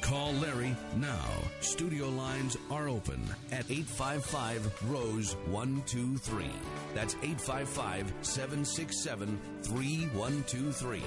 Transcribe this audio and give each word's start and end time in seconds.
Call 0.00 0.32
Larry 0.34 0.74
now. 0.96 1.26
Studio 1.60 2.08
lines 2.08 2.56
are 2.70 2.88
open 2.88 3.20
at 3.50 3.70
855 3.70 4.90
Rose 4.90 5.34
123. 5.46 6.46
That's 6.94 7.14
855 7.16 8.12
767 8.22 9.38
3123. 9.62 11.02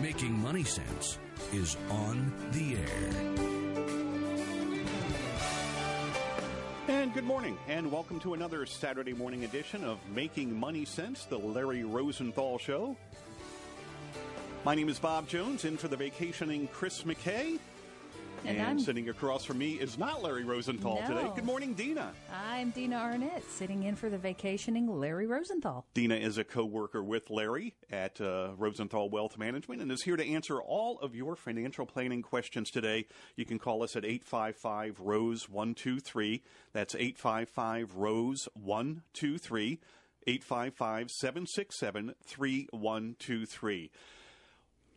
Making 0.00 0.32
Money 0.40 0.64
Sense 0.64 1.18
is 1.52 1.76
on 1.90 2.32
the 2.52 2.76
air. 2.76 3.50
And 6.88 7.14
good 7.14 7.24
morning, 7.24 7.56
and 7.68 7.92
welcome 7.92 8.18
to 8.20 8.34
another 8.34 8.66
Saturday 8.66 9.12
morning 9.12 9.44
edition 9.44 9.84
of 9.84 9.98
Making 10.14 10.58
Money 10.58 10.84
Sense, 10.84 11.24
the 11.24 11.38
Larry 11.38 11.84
Rosenthal 11.84 12.58
Show. 12.58 12.96
My 14.64 14.74
name 14.74 14.88
is 14.88 14.98
Bob 14.98 15.26
Jones, 15.26 15.64
in 15.64 15.76
for 15.76 15.88
the 15.88 15.96
vacationing 15.96 16.68
Chris 16.68 17.02
McKay. 17.02 17.58
And 18.46 18.56
And, 18.56 18.80
sitting 18.80 19.10
across 19.10 19.44
from 19.44 19.58
me 19.58 19.72
is 19.72 19.98
not 19.98 20.22
Larry 20.22 20.44
Rosenthal 20.44 20.98
No. 21.02 21.06
today. 21.08 21.30
Good 21.34 21.44
morning, 21.44 21.74
Dina. 21.74 22.12
I'm 22.34 22.70
Dina 22.70 22.96
Arnett, 22.96 23.44
sitting 23.50 23.82
in 23.82 23.96
for 23.96 24.08
the 24.08 24.16
vacationing 24.16 24.86
Larry 24.98 25.26
Rosenthal. 25.26 25.84
Dina 25.92 26.14
is 26.14 26.38
a 26.38 26.44
co 26.44 26.64
worker 26.64 27.02
with 27.02 27.28
Larry 27.28 27.74
at 27.90 28.18
uh, 28.20 28.52
Rosenthal 28.56 29.10
Wealth 29.10 29.36
Management 29.36 29.82
and 29.82 29.92
is 29.92 30.02
here 30.04 30.16
to 30.16 30.26
answer 30.26 30.60
all 30.60 30.98
of 31.00 31.14
your 31.14 31.36
financial 31.36 31.84
planning 31.84 32.22
questions 32.22 32.70
today. 32.70 33.06
You 33.36 33.44
can 33.44 33.58
call 33.58 33.82
us 33.82 33.94
at 33.94 34.06
855 34.06 35.00
Rose 35.00 35.48
123. 35.50 36.42
That's 36.72 36.94
855 36.94 37.94
Rose 37.96 38.48
123. 38.54 39.80
855 40.26 41.10
767 41.10 42.14
3123. 42.24 43.90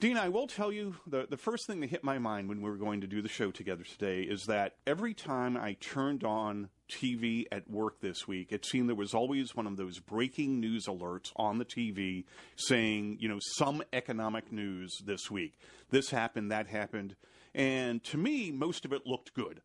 Dina, 0.03 0.19
I 0.19 0.27
will 0.27 0.47
tell 0.47 0.69
you 0.69 0.97
the, 1.07 1.27
the 1.29 1.37
first 1.37 1.65
thing 1.65 1.79
that 1.79 1.89
hit 1.89 2.03
my 2.03 2.17
mind 2.17 2.49
when 2.49 2.61
we 2.61 2.69
were 2.69 2.75
going 2.75 2.99
to 2.99 3.07
do 3.07 3.21
the 3.21 3.29
show 3.29 3.51
together 3.51 3.85
today 3.85 4.23
is 4.23 4.43
that 4.47 4.75
every 4.85 5.13
time 5.13 5.55
I 5.55 5.77
turned 5.79 6.25
on 6.25 6.67
TV 6.91 7.45
at 7.53 7.69
work 7.69 8.01
this 8.01 8.27
week, 8.27 8.51
it 8.51 8.65
seemed 8.65 8.89
there 8.89 8.97
was 8.97 9.13
always 9.13 9.55
one 9.55 9.65
of 9.65 9.77
those 9.77 9.99
breaking 9.99 10.59
news 10.59 10.87
alerts 10.87 11.31
on 11.37 11.57
the 11.57 11.63
TV 11.63 12.25
saying, 12.57 13.15
you 13.21 13.29
know, 13.29 13.39
some 13.55 13.81
economic 13.93 14.51
news 14.51 14.91
this 15.05 15.31
week. 15.31 15.57
This 15.89 16.09
happened, 16.09 16.51
that 16.51 16.67
happened. 16.67 17.15
And 17.55 18.03
to 18.03 18.17
me, 18.17 18.51
most 18.51 18.83
of 18.83 18.91
it 18.91 19.03
looked 19.05 19.33
good. 19.33 19.61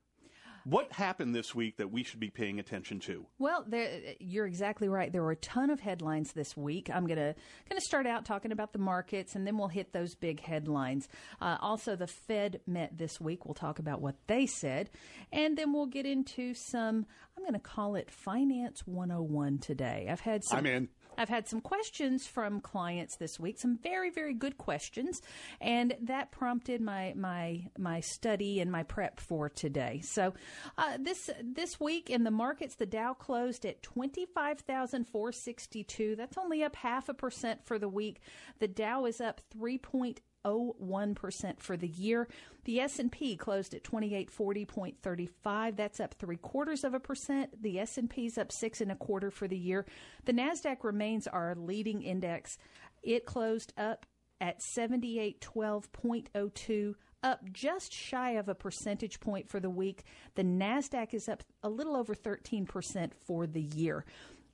What 0.68 0.92
happened 0.92 1.34
this 1.34 1.54
week 1.54 1.78
that 1.78 1.90
we 1.90 2.02
should 2.02 2.20
be 2.20 2.28
paying 2.28 2.58
attention 2.58 3.00
to? 3.00 3.24
Well, 3.38 3.64
there, 3.66 3.88
you're 4.20 4.46
exactly 4.46 4.86
right. 4.86 5.10
There 5.10 5.22
were 5.22 5.30
a 5.30 5.36
ton 5.36 5.70
of 5.70 5.80
headlines 5.80 6.32
this 6.34 6.58
week. 6.58 6.90
I'm 6.92 7.06
gonna 7.06 7.34
gonna 7.70 7.80
start 7.80 8.06
out 8.06 8.26
talking 8.26 8.52
about 8.52 8.74
the 8.74 8.78
markets, 8.78 9.34
and 9.34 9.46
then 9.46 9.56
we'll 9.56 9.68
hit 9.68 9.94
those 9.94 10.14
big 10.14 10.40
headlines. 10.40 11.08
Uh, 11.40 11.56
also, 11.62 11.96
the 11.96 12.06
Fed 12.06 12.60
met 12.66 12.98
this 12.98 13.18
week. 13.18 13.46
We'll 13.46 13.54
talk 13.54 13.78
about 13.78 14.02
what 14.02 14.16
they 14.26 14.44
said, 14.44 14.90
and 15.32 15.56
then 15.56 15.72
we'll 15.72 15.86
get 15.86 16.04
into 16.04 16.52
some. 16.52 17.06
I'm 17.34 17.44
going 17.44 17.54
to 17.54 17.60
call 17.60 17.94
it 17.94 18.10
Finance 18.10 18.82
101 18.84 19.58
today. 19.58 20.08
I've 20.10 20.20
had 20.20 20.42
some. 20.44 20.58
I'm 20.58 20.66
in. 20.66 20.88
I've 21.18 21.28
had 21.28 21.48
some 21.48 21.60
questions 21.60 22.26
from 22.26 22.60
clients 22.60 23.16
this 23.16 23.40
week, 23.40 23.58
some 23.58 23.76
very, 23.82 24.10
very 24.10 24.34
good 24.34 24.56
questions, 24.56 25.20
and 25.60 25.94
that 26.02 26.30
prompted 26.30 26.80
my 26.80 27.12
my 27.16 27.66
my 27.76 28.00
study 28.00 28.60
and 28.60 28.70
my 28.70 28.84
prep 28.84 29.18
for 29.18 29.48
today. 29.48 30.00
So, 30.04 30.34
uh, 30.78 30.96
this 31.00 31.28
this 31.42 31.80
week 31.80 32.08
in 32.08 32.24
the 32.24 32.30
markets, 32.30 32.76
the 32.76 32.86
Dow 32.86 33.14
closed 33.14 33.66
at 33.66 33.82
twenty 33.82 34.26
five 34.26 34.60
thousand 34.60 35.08
four 35.08 35.32
sixty 35.32 35.82
two. 35.82 36.14
That's 36.16 36.38
only 36.38 36.62
up 36.62 36.76
half 36.76 37.08
a 37.08 37.14
percent 37.14 37.66
for 37.66 37.78
the 37.78 37.88
week. 37.88 38.20
The 38.60 38.68
Dow 38.68 39.04
is 39.06 39.20
up 39.20 39.40
three 39.50 39.78
point 39.78 40.20
0.01% 40.44 41.60
for 41.60 41.76
the 41.76 41.88
year. 41.88 42.28
The 42.64 42.80
S&P 42.80 43.36
closed 43.36 43.74
at 43.74 43.84
2840.35. 43.84 45.76
That's 45.76 46.00
up 46.00 46.14
three 46.14 46.36
quarters 46.36 46.84
of 46.84 46.94
a 46.94 47.00
percent. 47.00 47.62
The 47.62 47.80
S&P's 47.80 48.38
up 48.38 48.52
six 48.52 48.80
and 48.80 48.92
a 48.92 48.96
quarter 48.96 49.30
for 49.30 49.46
the 49.48 49.58
year. 49.58 49.84
The 50.24 50.32
Nasdaq 50.32 50.84
remains 50.84 51.26
our 51.26 51.54
leading 51.54 52.02
index. 52.02 52.56
It 53.02 53.26
closed 53.26 53.74
up 53.76 54.06
at 54.40 54.60
7812.02 54.60 56.94
up 57.22 57.40
just 57.52 57.92
shy 57.92 58.30
of 58.32 58.48
a 58.48 58.54
percentage 58.54 59.20
point 59.20 59.48
for 59.48 59.60
the 59.60 59.70
week. 59.70 60.04
The 60.36 60.44
Nasdaq 60.44 61.14
is 61.14 61.28
up 61.28 61.42
a 61.62 61.68
little 61.68 61.96
over 61.96 62.14
13% 62.14 63.10
for 63.26 63.46
the 63.46 63.60
year. 63.60 64.04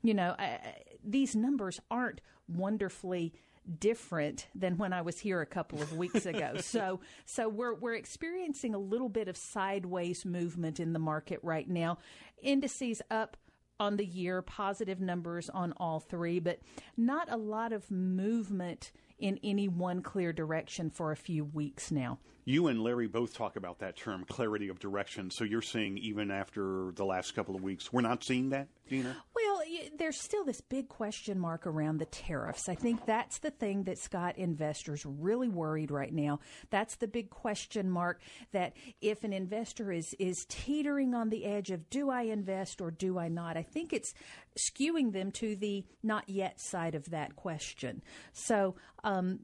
You 0.02 0.14
know, 0.14 0.34
uh, 0.38 0.56
these 1.02 1.36
numbers 1.36 1.80
aren't 1.90 2.20
wonderfully 2.48 3.34
different 3.78 4.48
than 4.54 4.76
when 4.76 4.92
I 4.92 5.02
was 5.02 5.18
here 5.18 5.40
a 5.40 5.46
couple 5.46 5.80
of 5.82 5.96
weeks 5.96 6.26
ago. 6.26 6.54
so 6.60 7.00
so 7.24 7.48
we're 7.48 7.74
we're 7.74 7.94
experiencing 7.94 8.74
a 8.74 8.78
little 8.78 9.08
bit 9.08 9.28
of 9.28 9.36
sideways 9.36 10.24
movement 10.24 10.80
in 10.80 10.92
the 10.92 10.98
market 10.98 11.40
right 11.42 11.68
now. 11.68 11.98
Indices 12.42 13.00
up 13.10 13.36
on 13.80 13.96
the 13.96 14.06
year, 14.06 14.40
positive 14.42 15.00
numbers 15.00 15.50
on 15.50 15.72
all 15.78 16.00
three, 16.00 16.38
but 16.38 16.60
not 16.96 17.30
a 17.30 17.36
lot 17.36 17.72
of 17.72 17.90
movement 17.90 18.92
in 19.18 19.38
any 19.42 19.68
one 19.68 20.02
clear 20.02 20.32
direction 20.32 20.90
for 20.90 21.12
a 21.12 21.16
few 21.16 21.44
weeks 21.44 21.90
now. 21.90 22.18
You 22.46 22.66
and 22.66 22.82
Larry 22.82 23.06
both 23.06 23.34
talk 23.34 23.56
about 23.56 23.78
that 23.78 23.96
term, 23.96 24.24
clarity 24.28 24.68
of 24.68 24.78
direction. 24.78 25.30
So 25.30 25.44
you're 25.44 25.62
saying 25.62 25.98
even 25.98 26.30
after 26.30 26.92
the 26.94 27.04
last 27.04 27.34
couple 27.34 27.54
of 27.54 27.62
weeks, 27.62 27.90
we're 27.90 28.02
not 28.02 28.22
seeing 28.22 28.50
that, 28.50 28.68
Dina? 28.88 29.16
Well, 29.34 29.53
there's 29.98 30.20
still 30.20 30.44
this 30.44 30.60
big 30.60 30.88
question 30.88 31.38
mark 31.38 31.66
around 31.66 31.98
the 31.98 32.06
tariffs. 32.06 32.68
I 32.68 32.74
think 32.74 33.06
that's 33.06 33.38
the 33.38 33.50
thing 33.50 33.84
that's 33.84 34.08
got 34.08 34.38
investors 34.38 35.04
really 35.06 35.48
worried 35.48 35.90
right 35.90 36.12
now. 36.12 36.40
That's 36.70 36.96
the 36.96 37.08
big 37.08 37.30
question 37.30 37.90
mark 37.90 38.20
that 38.52 38.74
if 39.00 39.24
an 39.24 39.32
investor 39.32 39.92
is 39.92 40.14
is 40.18 40.44
teetering 40.48 41.14
on 41.14 41.30
the 41.30 41.44
edge 41.44 41.70
of 41.70 41.88
do 41.90 42.10
I 42.10 42.22
invest 42.22 42.80
or 42.80 42.90
do 42.90 43.18
I 43.18 43.28
not? 43.28 43.56
I 43.56 43.62
think 43.62 43.92
it's 43.92 44.14
skewing 44.58 45.12
them 45.12 45.30
to 45.32 45.56
the 45.56 45.84
not 46.02 46.28
yet 46.28 46.60
side 46.60 46.94
of 46.94 47.10
that 47.10 47.36
question. 47.36 48.02
So, 48.32 48.76
um, 49.02 49.40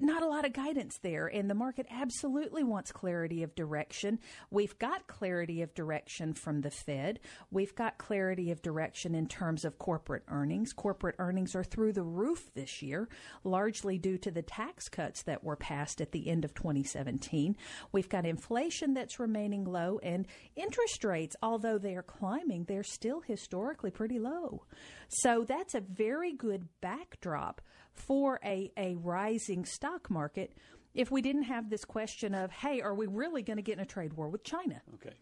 not 0.00 0.22
a 0.22 0.26
lot 0.26 0.44
of 0.44 0.52
guidance 0.52 0.98
there, 1.02 1.26
and 1.26 1.48
the 1.48 1.54
market 1.54 1.86
absolutely 1.90 2.62
wants 2.62 2.92
clarity 2.92 3.42
of 3.42 3.54
direction. 3.54 4.18
We've 4.50 4.78
got 4.78 5.06
clarity 5.06 5.62
of 5.62 5.74
direction 5.74 6.34
from 6.34 6.60
the 6.60 6.70
Fed. 6.70 7.20
We've 7.50 7.74
got 7.74 7.98
clarity 7.98 8.50
of 8.50 8.62
direction 8.62 9.14
in 9.14 9.26
terms 9.26 9.64
of 9.64 9.78
corporate 9.78 10.24
earnings. 10.28 10.72
Corporate 10.72 11.16
earnings 11.18 11.54
are 11.54 11.64
through 11.64 11.92
the 11.92 12.02
roof 12.02 12.50
this 12.54 12.82
year, 12.82 13.08
largely 13.44 13.98
due 13.98 14.18
to 14.18 14.30
the 14.30 14.42
tax 14.42 14.88
cuts 14.88 15.22
that 15.22 15.42
were 15.42 15.56
passed 15.56 16.00
at 16.00 16.12
the 16.12 16.28
end 16.28 16.44
of 16.44 16.54
2017. 16.54 17.56
We've 17.92 18.08
got 18.08 18.26
inflation 18.26 18.94
that's 18.94 19.18
remaining 19.18 19.64
low, 19.64 19.98
and 20.02 20.26
interest 20.56 21.04
rates, 21.04 21.36
although 21.42 21.78
they 21.78 21.94
are 21.94 22.02
climbing, 22.02 22.64
they're 22.64 22.82
still 22.82 23.20
historically 23.20 23.90
pretty 23.90 24.18
low. 24.18 24.64
So 25.08 25.44
that's 25.46 25.74
a 25.74 25.80
very 25.80 26.32
good 26.32 26.68
backdrop 26.80 27.60
for 27.98 28.40
a, 28.44 28.72
a 28.76 28.94
rising 28.96 29.64
stock 29.64 30.10
market 30.10 30.52
if 30.94 31.10
we 31.10 31.22
didn't 31.22 31.44
have 31.44 31.70
this 31.70 31.84
question 31.84 32.34
of, 32.34 32.50
hey, 32.50 32.80
are 32.80 32.94
we 32.94 33.06
really 33.06 33.42
going 33.42 33.56
to 33.56 33.62
get 33.62 33.74
in 33.74 33.80
a 33.80 33.86
trade 33.86 34.14
war 34.14 34.28
with 34.28 34.42
China? 34.42 34.80
Okay. 34.94 35.14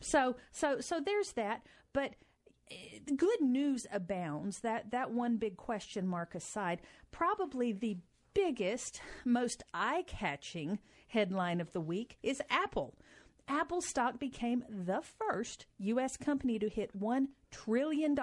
So 0.00 0.36
so 0.52 0.80
so 0.80 1.00
there's 1.04 1.32
that, 1.32 1.62
but 1.92 2.14
eh, 2.70 3.00
good 3.16 3.40
news 3.40 3.86
abounds. 3.92 4.60
That 4.60 4.92
that 4.92 5.10
one 5.10 5.36
big 5.36 5.56
question 5.56 6.06
mark 6.06 6.34
aside, 6.34 6.82
probably 7.10 7.72
the 7.72 7.98
biggest, 8.32 9.00
most 9.24 9.64
eye-catching 9.74 10.78
headline 11.08 11.60
of 11.60 11.72
the 11.72 11.80
week 11.80 12.18
is 12.22 12.40
Apple. 12.48 12.94
Apple 13.48 13.80
stock 13.80 14.18
became 14.18 14.62
the 14.68 15.00
first 15.18 15.66
U.S. 15.78 16.16
company 16.16 16.58
to 16.58 16.68
hit 16.68 16.90
$1 16.98 17.26
trillion 17.50 18.14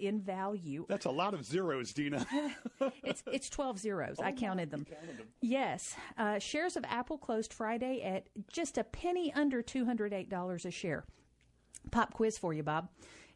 in 0.00 0.20
value. 0.20 0.86
That's 0.88 1.04
a 1.06 1.10
lot 1.10 1.34
of 1.34 1.44
zeros, 1.44 1.92
Dina. 1.92 2.24
it's, 3.02 3.22
it's 3.26 3.50
12 3.50 3.78
zeros. 3.80 4.16
Oh 4.20 4.24
I 4.24 4.32
counted 4.32 4.70
them. 4.70 4.84
counted 4.84 5.18
them. 5.18 5.26
Yes. 5.40 5.96
Uh, 6.16 6.38
shares 6.38 6.76
of 6.76 6.84
Apple 6.88 7.18
closed 7.18 7.52
Friday 7.52 8.02
at 8.02 8.28
just 8.52 8.78
a 8.78 8.84
penny 8.84 9.32
under 9.34 9.62
$208 9.62 10.64
a 10.64 10.70
share. 10.70 11.04
Pop 11.90 12.14
quiz 12.14 12.38
for 12.38 12.52
you, 12.52 12.62
Bob. 12.62 12.88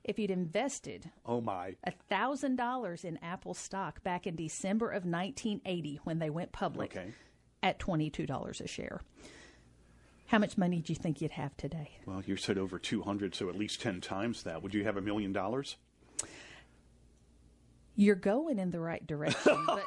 If 0.04 0.18
you'd 0.18 0.30
invested 0.30 1.10
oh 1.26 1.40
my. 1.40 1.76
$1,000 2.10 3.04
in 3.04 3.18
Apple 3.22 3.54
stock 3.54 4.02
back 4.02 4.26
in 4.26 4.36
December 4.36 4.88
of 4.90 5.04
1980 5.04 6.00
when 6.04 6.18
they 6.18 6.30
went 6.30 6.52
public 6.52 6.96
Okay. 6.96 7.12
at 7.62 7.78
$22 7.78 8.60
a 8.60 8.66
share, 8.66 9.00
how 10.32 10.38
much 10.38 10.56
money 10.56 10.80
do 10.80 10.90
you 10.90 10.96
think 10.96 11.20
you'd 11.20 11.30
have 11.32 11.54
today? 11.58 11.90
Well, 12.06 12.22
you 12.24 12.36
said 12.36 12.56
over 12.56 12.78
200, 12.78 13.34
so 13.34 13.50
at 13.50 13.54
least 13.54 13.82
10 13.82 14.00
times 14.00 14.44
that. 14.44 14.62
Would 14.62 14.72
you 14.72 14.82
have 14.84 14.96
a 14.96 15.02
million 15.02 15.30
dollars? 15.30 15.76
You're 17.94 18.14
going 18.14 18.58
in 18.58 18.70
the 18.70 18.80
right 18.80 19.06
direction, 19.06 19.62
but, 19.66 19.84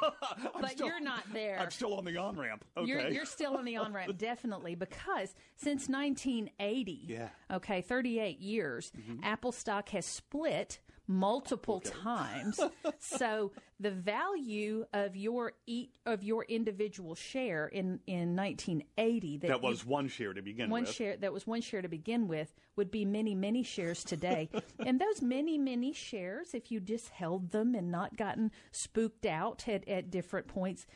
but 0.61 0.69
still- 0.69 0.85
you're 0.85 0.99
not 1.01 1.23
there. 1.33 1.57
I'm 1.59 1.71
still 1.71 1.95
on 1.95 2.05
the 2.05 2.15
on 2.17 2.37
ramp. 2.37 2.63
Okay. 2.77 2.87
You're, 2.87 3.09
you're 3.09 3.25
still 3.25 3.57
on 3.57 3.65
the 3.65 3.77
on 3.77 3.91
ramp, 3.91 4.15
definitely, 4.19 4.75
because 4.75 5.33
since 5.55 5.89
1980, 5.89 7.05
Yeah. 7.07 7.17
Mm-hmm. 7.49 7.55
okay, 7.55 7.81
38 7.81 8.39
years, 8.39 8.91
Apple 9.23 9.51
stock 9.51 9.89
has 9.89 10.05
split 10.05 10.77
multiple 11.07 11.79
times. 11.81 12.59
so 12.99 13.51
the 13.79 13.91
value 13.91 14.85
of 14.93 15.15
your 15.15 15.53
e- 15.67 15.89
of 16.05 16.23
your 16.23 16.43
individual 16.45 17.13
share 17.15 17.67
in 17.67 17.99
in 18.07 18.35
1980 18.35 19.37
that, 19.37 19.47
that 19.47 19.61
you- 19.61 19.67
was 19.69 19.85
one 19.85 20.07
share 20.07 20.33
to 20.33 20.41
begin 20.41 20.69
one 20.69 20.81
with. 20.83 20.91
share 20.91 21.15
that 21.17 21.31
was 21.33 21.45
one 21.45 21.61
share 21.61 21.81
to 21.81 21.87
begin 21.89 22.27
with 22.27 22.53
would 22.75 22.89
be 22.89 23.05
many 23.05 23.35
many 23.35 23.61
shares 23.63 24.03
today 24.03 24.49
and 24.79 24.99
those 24.99 25.21
many 25.21 25.57
many 25.57 25.93
shares 25.93 26.53
if 26.53 26.71
you 26.71 26.79
just 26.79 27.09
held 27.09 27.51
them 27.51 27.75
and 27.75 27.91
not 27.91 28.17
gotten 28.17 28.49
spooked 28.71 29.25
out 29.25 29.67
at, 29.67 29.87
at 29.87 30.09
different 30.09 30.47
points 30.47 30.87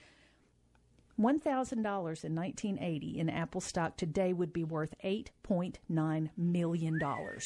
$1000 1.20 1.74
in 1.74 1.84
1980 2.36 3.20
in 3.20 3.30
apple 3.30 3.60
stock 3.62 3.98
today 3.98 4.32
would 4.32 4.54
be 4.54 4.64
worth 4.64 4.96
8.9 5.04 6.30
million 6.38 6.98
dollars 6.98 7.44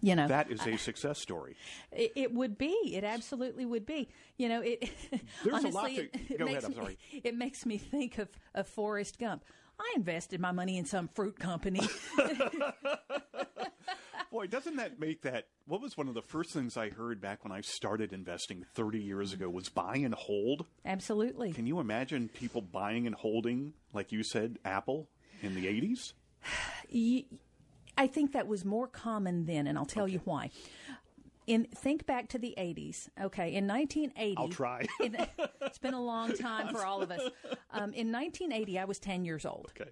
you 0.00 0.14
know 0.16 0.26
That 0.28 0.50
is 0.50 0.66
a 0.66 0.76
success 0.76 1.18
story. 1.18 1.56
it, 1.92 2.12
it 2.16 2.34
would 2.34 2.56
be. 2.58 2.74
It 2.94 3.04
absolutely 3.04 3.64
would 3.66 3.86
be. 3.86 4.08
You 4.36 4.48
know, 4.48 4.60
it. 4.62 4.88
There's 5.44 5.64
a 5.64 5.68
honestly, 5.68 5.70
lot 5.72 5.88
to- 5.88 6.02
it, 6.04 6.14
it 6.30 6.38
go 6.38 6.44
makes 6.46 6.58
ahead, 6.58 6.64
I'm 6.64 6.70
me, 6.70 6.76
sorry. 6.76 6.98
It 7.24 7.36
makes 7.36 7.66
me 7.66 7.78
think 7.78 8.18
of 8.18 8.28
of 8.54 8.66
Forrest 8.66 9.18
Gump. 9.18 9.44
I 9.78 9.92
invested 9.96 10.40
my 10.40 10.52
money 10.52 10.76
in 10.76 10.84
some 10.84 11.08
fruit 11.08 11.38
company. 11.38 11.80
Boy, 14.30 14.46
doesn't 14.46 14.76
that 14.76 15.00
make 15.00 15.22
that? 15.22 15.46
What 15.66 15.80
was 15.80 15.96
one 15.96 16.06
of 16.06 16.14
the 16.14 16.22
first 16.22 16.52
things 16.52 16.76
I 16.76 16.90
heard 16.90 17.20
back 17.20 17.42
when 17.42 17.50
I 17.52 17.62
started 17.62 18.12
investing 18.12 18.64
30 18.74 19.00
years 19.00 19.32
ago 19.32 19.48
was 19.50 19.68
buy 19.68 19.96
and 19.96 20.14
hold. 20.14 20.66
absolutely. 20.84 21.52
Can 21.52 21.66
you 21.66 21.80
imagine 21.80 22.28
people 22.28 22.60
buying 22.62 23.06
and 23.06 23.14
holding, 23.16 23.72
like 23.92 24.12
you 24.12 24.22
said, 24.22 24.58
Apple 24.64 25.08
in 25.42 25.54
the 25.56 25.66
80s? 25.66 26.12
I 28.00 28.06
think 28.06 28.32
that 28.32 28.46
was 28.46 28.64
more 28.64 28.86
common 28.86 29.44
then, 29.44 29.66
and 29.66 29.76
I'll 29.76 29.84
tell 29.84 30.08
you 30.08 30.22
why. 30.24 30.50
In 31.46 31.64
think 31.64 32.06
back 32.06 32.28
to 32.28 32.38
the 32.38 32.54
80s. 32.56 33.10
Okay, 33.20 33.54
in 33.54 33.66
1980, 33.66 34.36
I'll 34.38 34.48
try. 34.48 34.86
in- 35.00 35.18
it's 35.60 35.78
been 35.78 35.92
a 35.92 36.02
long 36.02 36.34
time 36.34 36.68
for 36.68 36.86
all 36.86 37.02
of 37.02 37.10
us. 37.10 37.20
Um, 37.70 37.92
in 37.92 38.10
1980, 38.10 38.78
I 38.78 38.86
was 38.86 38.98
10 38.98 39.26
years 39.26 39.44
old. 39.44 39.70
Okay. 39.78 39.90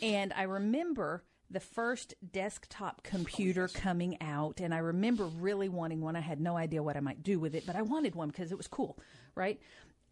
And 0.00 0.32
I 0.36 0.42
remember 0.42 1.24
the 1.50 1.58
first 1.58 2.14
desktop 2.32 3.02
computer 3.02 3.66
coming 3.66 4.18
out, 4.20 4.60
and 4.60 4.72
I 4.72 4.78
remember 4.78 5.24
really 5.24 5.68
wanting 5.68 6.00
one. 6.00 6.14
I 6.14 6.20
had 6.20 6.40
no 6.40 6.56
idea 6.56 6.80
what 6.80 6.96
I 6.96 7.00
might 7.00 7.24
do 7.24 7.40
with 7.40 7.56
it, 7.56 7.66
but 7.66 7.74
I 7.74 7.82
wanted 7.82 8.14
one 8.14 8.28
because 8.28 8.52
it 8.52 8.56
was 8.56 8.68
cool, 8.68 9.00
right? 9.34 9.60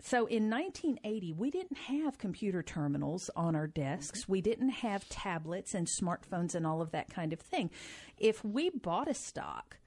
So 0.02 0.26
in 0.26 0.50
1980, 0.50 1.32
we 1.32 1.50
didn't 1.50 1.78
have 1.78 2.19
computer 2.19 2.62
terminals 2.62 3.31
on 3.34 3.56
our 3.56 3.66
desks. 3.66 4.28
We 4.28 4.40
didn't 4.40 4.69
have 4.69 5.08
tablets 5.08 5.75
and 5.75 5.88
smartphones 6.00 6.54
and 6.54 6.66
all 6.66 6.82
of 6.82 6.93
that 6.93 7.08
kind 7.08 7.32
of 7.32 7.40
thing. 7.40 7.70
If 8.19 8.44
we 8.44 8.70
bought 8.70 9.08
a 9.08 9.14
stock, 9.14 9.78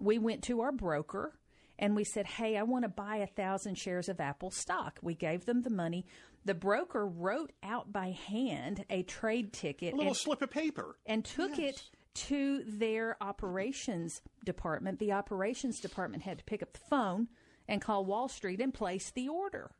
we 0.00 0.18
went 0.18 0.42
to 0.44 0.60
our 0.62 0.72
broker 0.72 1.38
and 1.78 1.94
we 1.94 2.04
said, 2.04 2.26
Hey, 2.26 2.56
I 2.56 2.62
want 2.64 2.84
to 2.84 2.88
buy 2.88 3.16
a 3.16 3.26
thousand 3.26 3.76
shares 3.76 4.08
of 4.08 4.20
Apple 4.20 4.50
stock. 4.50 4.98
We 5.02 5.14
gave 5.14 5.44
them 5.44 5.62
the 5.62 5.70
money. 5.70 6.06
The 6.44 6.54
broker 6.54 7.06
wrote 7.06 7.52
out 7.62 7.92
by 7.92 8.16
hand 8.26 8.84
a 8.90 9.02
trade 9.02 9.52
ticket 9.52 9.92
A 9.92 9.96
little 9.96 10.12
and, 10.12 10.16
slip 10.16 10.42
of 10.42 10.50
paper. 10.50 10.96
and 11.06 11.24
took 11.24 11.58
it 11.58 11.82
to 12.14 12.64
their 12.66 13.16
operations 13.20 14.22
department. 14.44 14.98
The 14.98 15.12
operations 15.12 15.78
department 15.78 16.22
had 16.24 16.38
to 16.38 16.44
pick 16.44 16.62
up 16.62 16.72
the 16.72 16.80
phone 16.90 17.28
and 17.68 17.80
call 17.80 18.04
Wall 18.04 18.28
Street 18.28 18.60
and 18.60 18.72
place 18.72 19.10
the 19.10 19.28
order. 19.28 19.70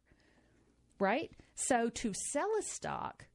Right? 0.98 1.30
So 1.54 1.88
to 1.88 2.12
sell 2.32 2.50
a 2.58 2.62
stock 2.62 3.26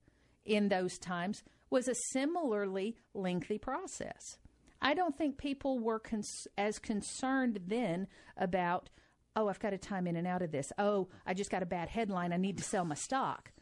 in 0.46 0.70
those 0.70 0.98
times 0.98 1.44
was 1.70 1.88
a 1.88 1.96
similarly 2.12 2.96
lengthy 3.14 3.58
process. 3.58 4.38
I 4.82 4.94
don't 4.94 5.18
think 5.18 5.38
people 5.38 5.80
were 5.80 6.00
cons- 6.00 6.48
as 6.58 6.78
concerned 6.78 7.62
then 7.68 8.08
about, 8.38 8.90
oh, 9.36 9.48
I've 9.48 9.60
got 9.60 9.72
to 9.72 9.78
time 9.78 10.08
in 10.08 10.16
and 10.16 10.28
out 10.28 10.42
of 10.42 10.52
this. 10.52 10.72
Oh, 10.78 11.08
I 11.26 11.34
just 11.34 11.50
got 11.50 11.64
a 11.64 11.66
bad 11.66 11.90
headline. 11.90 12.34
I 12.34 12.38
need 12.38 12.58
to 12.58 12.64
sell 12.64 12.86
my 12.86 12.96
stock. 12.96 13.52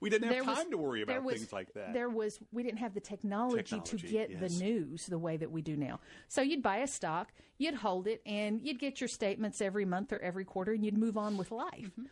We 0.00 0.08
didn't 0.08 0.28
have 0.28 0.34
There 0.34 0.44
was- 0.44 0.56
time 0.56 0.70
to 0.70 0.78
worry 0.78 1.02
about 1.02 1.24
was- 1.24 1.36
things 1.36 1.52
like 1.52 1.72
that. 1.74 1.92
There 1.92 2.08
was 2.08 2.38
we 2.52 2.62
didn't 2.62 2.78
have 2.78 2.94
the 2.94 3.00
technology, 3.00 3.80
to 3.80 3.96
get 3.96 4.30
yes. 4.30 4.40
the 4.40 4.64
news 4.64 5.06
the 5.06 5.18
way 5.18 5.36
that 5.36 5.50
we 5.50 5.60
do 5.62 5.76
now. 5.76 6.00
So 6.28 6.40
you'd 6.42 6.62
buy 6.62 6.78
a 6.78 6.86
stock, 6.86 7.32
you'd 7.58 7.74
hold 7.74 8.06
it, 8.06 8.22
and 8.24 8.60
you'd 8.62 8.78
get 8.78 9.00
your 9.00 9.08
statements 9.08 9.60
every 9.60 9.84
month 9.84 10.12
or 10.12 10.18
every 10.20 10.44
quarter, 10.44 10.72
and 10.72 10.84
you'd 10.84 10.96
move 10.96 11.18
on 11.18 11.36
with 11.36 11.50
life. 11.50 11.90
Mm-hmm. 11.90 12.04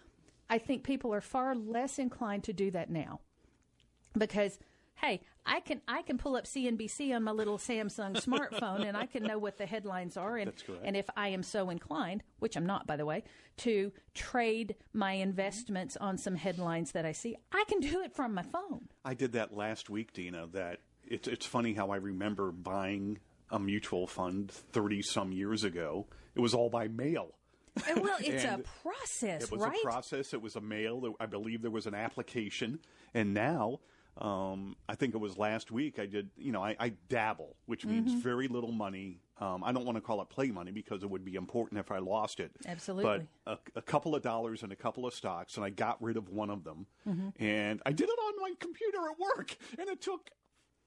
I 0.51 0.59
think 0.59 0.83
people 0.83 1.15
are 1.15 1.21
far 1.21 1.55
less 1.55 1.99
inclined 1.99 2.45
to 2.45 2.53
do 2.53 2.71
that 2.73 2.91
now 2.91 3.21
because 4.17 4.59
hey 4.97 5.21
i 5.49 5.61
can 5.61 5.81
i 5.89 6.03
can 6.03 6.19
pull 6.19 6.37
up 6.37 6.45
cnbc 6.45 7.15
on 7.15 7.23
my 7.25 7.33
little 7.33 7.59
samsung 7.59 8.15
smartphone 8.25 8.87
and 8.87 8.97
i 8.97 9.07
can 9.07 9.23
know 9.23 9.39
what 9.39 9.59
the 9.59 9.67
headlines 9.67 10.17
are 10.17 10.37
and 10.37 10.53
and 10.85 10.97
if 10.97 11.09
i 11.17 11.29
am 11.29 11.43
so 11.43 11.71
inclined 11.71 12.23
which 12.39 12.57
i'm 12.57 12.67
not 12.67 12.87
by 12.87 12.97
the 12.97 13.07
way 13.07 13.25
to 13.57 13.91
trade 14.15 14.77
my 14.93 15.15
mm-hmm. 15.15 15.23
investments 15.23 15.97
on 15.97 16.17
some 16.17 16.37
headlines 16.37 16.93
that 16.93 17.05
i 17.05 17.13
see 17.13 17.37
i 17.53 17.65
can 17.69 17.81
do 17.81 18.01
it 18.03 18.15
from 18.15 18.35
my 18.35 18.43
phone 18.43 18.89
I 19.09 19.15
did 19.15 19.33
that 19.33 19.57
last 19.57 19.89
week, 19.89 20.13
Dina. 20.13 20.49
That 20.49 20.81
it's 21.07 21.29
it's 21.29 21.47
funny 21.47 21.73
how 21.73 21.91
I 21.91 21.97
remember 21.97 22.53
buying 22.53 23.19
a 23.51 23.59
mutual 23.59 24.07
fund 24.07 24.51
30 24.51 25.01
some 25.01 25.33
years 25.33 25.65
ago. 25.65 26.07
It 26.35 26.41
was 26.41 26.53
all 26.53 26.69
by 26.69 26.89
mail. 26.89 27.35
And, 27.89 28.03
well 28.03 28.19
it's 28.21 28.45
a 28.45 28.61
process 28.83 29.45
It 29.45 29.51
was 29.51 29.63
right 29.63 29.79
a 29.83 29.83
process. 29.83 30.35
It 30.35 30.43
was 30.43 30.57
a 30.57 30.61
mail. 30.61 31.15
I 31.19 31.25
believe 31.25 31.63
there 31.63 31.71
was 31.71 31.87
an 31.87 31.95
application, 31.95 32.81
and 33.15 33.33
now 33.33 33.81
um, 34.19 34.77
I 34.89 34.95
think 34.95 35.15
it 35.15 35.19
was 35.19 35.39
last 35.39 35.71
week. 35.71 35.99
I 35.99 36.07
did. 36.07 36.31
You 36.37 36.53
know, 36.53 36.63
I, 36.63 36.77
I 36.79 36.89
dabble, 37.09 37.57
which 37.67 37.85
means 37.87 38.11
Mm-hmm. 38.11 38.21
very 38.21 38.49
little 38.49 38.73
money. 38.73 39.21
Um, 39.41 39.63
I 39.63 39.71
don't 39.73 39.85
want 39.85 39.97
to 39.97 40.01
call 40.03 40.21
it 40.23 40.29
play 40.29 40.49
money 40.51 40.73
because 40.73 41.03
it 41.05 41.11
would 41.11 41.25
be 41.25 41.37
important 41.37 41.79
if 41.79 41.93
I 41.93 41.99
lost 41.99 42.41
it. 42.41 42.51
Absolutely. 42.67 43.27
But 43.47 43.53
a, 43.75 43.79
a 43.79 43.83
couple 43.83 44.17
of 44.17 44.23
dollars 44.23 44.63
and 44.65 44.73
a 44.73 44.77
couple 44.77 45.07
of 45.07 45.15
stocks, 45.15 45.57
and 45.57 45.65
I 45.65 45.71
got 45.71 46.03
rid 46.03 46.17
of 46.17 46.29
one 46.29 46.51
of 46.51 46.65
them, 46.65 46.87
Mm-hmm. 47.09 47.43
and 47.43 47.81
I 47.87 47.93
did 47.93 48.09
it 48.09 48.19
on 48.19 48.33
my 48.41 48.53
computer 48.59 48.99
at 49.11 49.19
work, 49.19 49.57
and 49.79 49.89
it 49.89 50.01
took. 50.01 50.31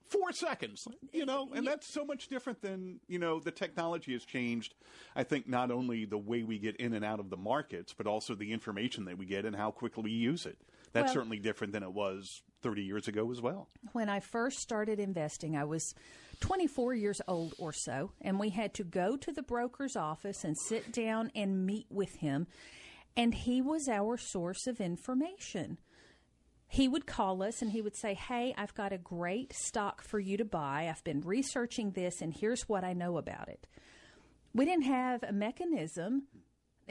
Four 0.10 0.34
seconds, 0.34 0.90
you 1.14 1.26
know, 1.26 1.48
and 1.56 1.66
that's 1.66 1.88
so 1.88 2.04
much 2.04 2.28
different 2.28 2.62
than, 2.62 3.00
you 3.08 3.18
know, 3.18 3.40
the 3.40 3.50
technology 3.50 4.12
has 4.12 4.26
changed. 4.26 4.76
I 5.16 5.24
think 5.24 5.48
not 5.48 5.72
only 5.72 6.04
the 6.04 6.18
way 6.18 6.44
we 6.44 6.60
get 6.60 6.76
in 6.76 6.92
and 6.94 7.06
out 7.06 7.22
of 7.22 7.30
the 7.30 7.38
markets, 7.38 7.94
but 7.98 8.08
also 8.08 8.36
the 8.36 8.52
information 8.52 9.06
that 9.06 9.18
we 9.18 9.26
get 9.26 9.46
and 9.46 9.56
how 9.56 9.72
quickly 9.72 10.04
we 10.04 10.12
use 10.12 10.46
it. 10.46 10.58
That's 10.92 11.06
Well- 11.06 11.14
certainly 11.14 11.40
different 11.40 11.72
than 11.72 11.82
it 11.84 11.94
was 11.94 12.42
30 12.62 12.84
years 12.84 13.08
ago 13.08 13.32
as 13.32 13.42
well. 13.42 13.68
when 13.92 14.10
I 14.10 14.20
first 14.20 14.60
started 14.60 15.00
investing, 15.00 15.56
I 15.56 15.64
was 15.64 15.94
24 16.42 16.94
years 16.96 17.22
old 17.28 17.54
or 17.60 17.72
so, 17.72 18.12
and 18.22 18.40
we 18.40 18.50
had 18.50 18.74
to 18.76 18.84
go 18.84 19.16
to 19.18 19.32
the 19.32 19.44
broker's 19.44 19.96
office 19.96 20.44
and 20.44 20.58
sit 20.58 20.92
down 20.92 21.32
and 21.36 21.66
meet 21.66 21.88
with 21.90 22.16
him, 22.18 22.48
and 23.16 23.34
he 23.34 23.62
was 23.62 23.88
our 23.88 24.18
source 24.18 24.68
of 24.68 24.82
information. 24.82 25.78
He 26.68 26.88
would 26.88 27.06
call 27.06 27.44
us 27.44 27.62
and 27.62 27.72
he 27.72 27.82
would 27.82 27.98
say, 27.98 28.14
Hey, 28.14 28.54
I've 28.58 28.74
got 28.74 28.94
a 28.94 28.98
great 28.98 29.52
stock 29.54 30.02
for 30.02 30.20
you 30.20 30.38
to 30.38 30.46
buy. 30.46 30.88
I've 30.90 31.04
been 31.04 31.20
researching 31.20 31.92
this, 31.92 32.22
and 32.22 32.34
here's 32.34 32.70
what 32.70 32.86
I 32.86 32.94
know 32.94 33.18
about 33.18 33.50
it. 33.50 33.68
We 34.54 34.66
didn't 34.66 34.86
have 34.86 35.24
a 35.24 35.34
mechanism 35.34 36.24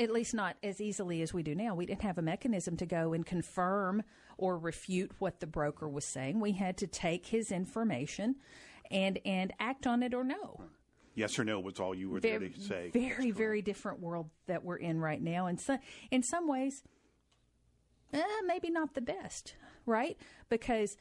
at 0.00 0.10
least 0.10 0.34
not 0.34 0.56
as 0.62 0.80
easily 0.80 1.20
as 1.20 1.34
we 1.34 1.42
do 1.42 1.54
now. 1.54 1.74
We 1.74 1.86
didn't 1.86 2.02
have 2.02 2.18
a 2.18 2.22
mechanism 2.22 2.76
to 2.78 2.86
go 2.86 3.12
and 3.12 3.24
confirm 3.24 4.02
or 4.40 4.58
refute 4.58 5.12
what 5.18 5.38
the 5.40 5.46
broker 5.46 5.88
was 5.88 6.04
saying. 6.04 6.40
We 6.40 6.52
had 6.52 6.78
to 6.78 6.86
take 6.86 7.26
his 7.26 7.52
information 7.52 8.36
and 8.90 9.20
and 9.24 9.52
act 9.60 9.86
on 9.86 10.02
it 10.02 10.14
or 10.14 10.24
no. 10.24 10.62
Yes 11.14 11.38
or 11.38 11.44
no 11.44 11.60
was 11.60 11.78
all 11.78 11.94
you 11.94 12.08
were 12.08 12.20
there 12.20 12.38
to 12.38 12.60
say. 12.60 12.90
very 12.92 13.30
very 13.30 13.62
different 13.62 14.00
world 14.00 14.30
that 14.46 14.64
we're 14.64 14.76
in 14.76 14.98
right 14.98 15.20
now, 15.22 15.46
and 15.46 15.60
so 15.60 15.78
in 16.10 16.22
some 16.22 16.48
ways, 16.48 16.82
eh, 18.12 18.22
maybe 18.46 18.70
not 18.70 18.94
the 18.94 19.00
best, 19.00 19.54
right? 19.86 20.16
Because 20.48 20.96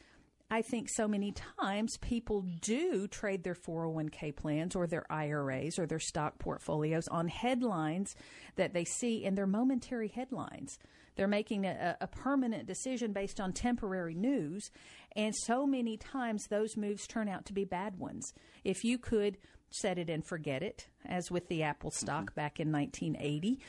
I 0.52 0.64
think 0.64 0.90
so 0.90 1.08
many 1.08 1.32
times 1.60 1.98
people 1.98 2.44
do 2.62 3.08
trade 3.08 3.44
their 3.44 3.54
401k 3.54 4.36
plans 4.36 4.76
or 4.76 4.88
their 4.88 5.06
IRAs 5.12 5.78
or 5.78 5.86
their 5.86 6.00
stock 6.00 6.40
portfolios 6.40 7.08
on 7.08 7.28
headlines 7.28 8.16
that 8.56 8.74
they 8.74 8.84
see, 8.84 9.26
and 9.26 9.38
they're 9.38 9.46
momentary 9.46 10.08
headlines. 10.08 10.80
They're 11.20 11.28
making 11.28 11.66
a, 11.66 11.98
a, 12.00 12.08
permanent 12.08 12.66
decision 12.66 13.12
based 13.12 13.42
on 13.42 13.52
temporary 13.52 14.16
news. 14.16 14.72
And 15.18 15.36
so 15.36 15.68
many 15.68 15.98
times 15.98 16.48
those 16.48 16.78
moves 16.78 17.08
turn 17.08 17.28
out 17.28 17.46
to 17.48 17.54
be 17.54 17.66
bad 17.66 18.00
ones. 18.00 18.34
If 18.64 18.86
you 18.86 18.98
could 18.98 19.38
set 19.70 19.98
it 19.98 20.10
and 20.10 20.26
forget 20.26 20.64
it, 20.64 20.88
as 21.04 21.30
with 21.30 21.50
the 21.50 21.62
Apple 21.62 21.92
stock 21.92 22.28
mm-hmm. 22.28 22.36
back 22.36 22.62
in 22.62 22.72
1980, 22.72 23.60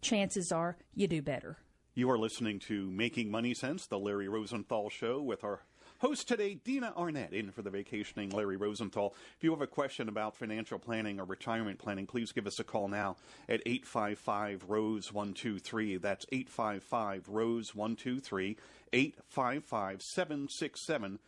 chances 0.00 0.52
are 0.52 0.76
you 0.94 1.08
do 1.08 1.20
better. 1.20 1.58
You 1.94 2.08
are 2.12 2.16
listening 2.16 2.60
to 2.68 2.88
Making 2.92 3.28
Money 3.28 3.54
Sense, 3.54 3.88
the 3.88 3.98
Larry 3.98 4.28
Rosenthal 4.28 4.88
Show, 4.88 5.20
with 5.20 5.42
our 5.42 5.62
Host 6.00 6.28
today, 6.28 6.54
Dina 6.54 6.94
Arnett, 6.96 7.34
in 7.34 7.50
for 7.50 7.60
the 7.60 7.68
vacationing 7.68 8.30
Larry 8.30 8.56
Rosenthal. 8.56 9.14
If 9.36 9.44
you 9.44 9.50
have 9.50 9.60
a 9.60 9.66
question 9.66 10.08
about 10.08 10.34
financial 10.34 10.78
planning 10.78 11.20
or 11.20 11.26
retirement 11.26 11.78
planning, 11.78 12.06
please 12.06 12.32
give 12.32 12.46
us 12.46 12.58
a 12.58 12.64
call 12.64 12.88
now 12.88 13.16
at 13.50 13.60
855 13.66 14.64
Rose 14.66 15.12
123. 15.12 15.98
That's 15.98 16.24
855 16.32 17.28
Rose 17.28 17.74
123, 17.74 18.56
855 18.94 20.00
767 20.00 21.18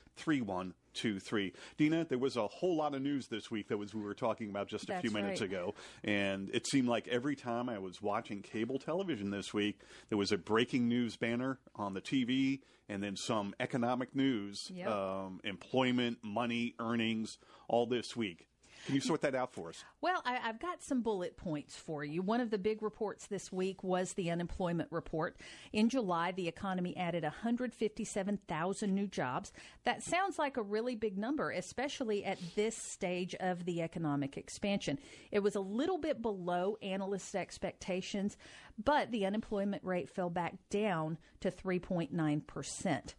two, 0.95 1.19
three. 1.19 1.53
Dina, 1.77 2.05
there 2.05 2.19
was 2.19 2.37
a 2.37 2.47
whole 2.47 2.77
lot 2.77 2.95
of 2.95 3.03
news 3.03 3.29
this 3.29 3.51
week 3.51 3.69
that 3.69 3.79
was 3.79 3.95
we 3.95 4.03
were 4.03 4.15
talking 4.15 4.51
about 4.51 4.69
just 4.69 4.85
a 4.85 4.87
That's 4.89 5.01
few 5.03 5.11
minutes 5.11 5.41
right. 5.41 5.51
ago, 5.51 5.75
and 6.05 6.51
it 6.53 6.67
seemed 6.67 6.89
like 6.89 7.09
every 7.09 7.37
time 7.37 7.69
I 7.69 7.79
was 7.79 8.03
watching 8.03 8.43
cable 8.43 8.79
television 8.79 9.31
this 9.31 9.53
week, 9.53 9.81
there 10.09 10.19
was 10.19 10.33
a 10.33 10.39
breaking 10.39 10.89
news 10.89 11.17
banner 11.17 11.59
on 11.77 11.95
the 11.95 12.01
TV, 12.01 12.61
and 12.89 13.03
then 13.03 13.17
some 13.17 13.55
economic 13.61 14.15
news, 14.15 14.71
yep. 14.73 14.89
um, 14.89 15.41
employment, 15.45 16.19
money, 16.23 16.75
earnings, 16.79 17.39
all 17.69 17.87
this 17.87 18.17
week. 18.17 18.49
Can 18.87 18.97
you 18.97 19.01
sort 19.01 19.21
that 19.21 19.35
out 19.35 19.53
for 19.53 19.69
us? 19.69 19.85
Well, 20.01 20.23
I, 20.25 20.37
have 20.37 20.59
got 20.59 20.83
some 20.83 21.03
bullet 21.03 21.37
points 21.37 21.77
for 21.77 22.05
you. 22.05 22.21
One 22.21 22.41
of 22.41 22.51
the 22.51 22.59
big 22.59 22.83
reports 22.83 23.27
this 23.27 23.53
week 23.53 23.85
was 23.85 24.15
the 24.15 24.31
unemployment 24.31 24.91
report. 24.91 25.37
In 25.73 25.89
July, 25.89 26.33
the 26.33 26.49
economy 26.49 26.97
added 26.97 27.23
157,000 27.23 28.95
new 28.95 29.07
jobs. 29.07 29.53
That 29.85 30.03
sounds 30.03 30.39
like 30.39 30.57
a 30.57 30.63
really 30.63 30.97
big 30.97 31.17
number, 31.17 31.53
especially 31.53 32.25
at 32.25 32.39
this 32.57 32.77
stage 32.77 33.37
of 33.37 33.65
the 33.65 33.83
economic 33.83 34.37
expansion. 34.37 34.99
It 35.31 35.41
was 35.41 35.55
a 35.55 35.61
little 35.61 35.99
bit 35.99 36.21
below 36.21 36.77
analysts' 36.83 37.37
expectations, 37.37 38.37
but 38.83 39.13
the 39.13 39.27
unemployment 39.27 39.85
rate 39.85 40.11
fell 40.11 40.31
back 40.31 40.55
down 40.71 41.19
to 41.41 41.51
3.9 41.51 42.47
percent 42.47 43.15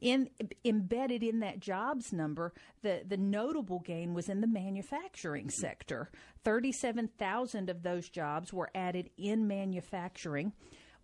in 0.00 0.30
embedded 0.64 1.22
in 1.22 1.40
that 1.40 1.60
jobs 1.60 2.12
number, 2.12 2.52
the 2.82 3.02
the 3.06 3.16
notable 3.16 3.80
gain 3.80 4.14
was 4.14 4.28
in 4.28 4.40
the 4.40 4.46
manufacturing 4.46 5.50
sector. 5.50 6.10
Thirty 6.42 6.72
seven 6.72 7.08
thousand 7.18 7.70
of 7.70 7.82
those 7.82 8.08
jobs 8.08 8.52
were 8.52 8.70
added 8.74 9.10
in 9.16 9.46
manufacturing. 9.46 10.52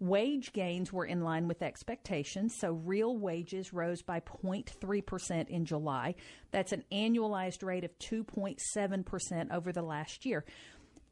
Wage 0.01 0.55
gains 0.55 0.95
were 0.95 1.05
in 1.05 1.21
line 1.21 1.47
with 1.47 1.61
expectations, 1.61 2.55
so 2.59 2.73
real 2.73 3.19
wages 3.19 3.75
rose 3.75 4.01
by 4.01 4.19
0.3% 4.21 5.49
in 5.49 5.67
July. 5.67 6.15
That's 6.53 6.73
an 6.73 6.85
annualized 6.91 7.63
rate 7.63 7.85
of 7.85 7.99
2.7% 7.99 9.53
over 9.53 9.73
the 9.73 9.83
last 9.83 10.25
year. 10.25 10.47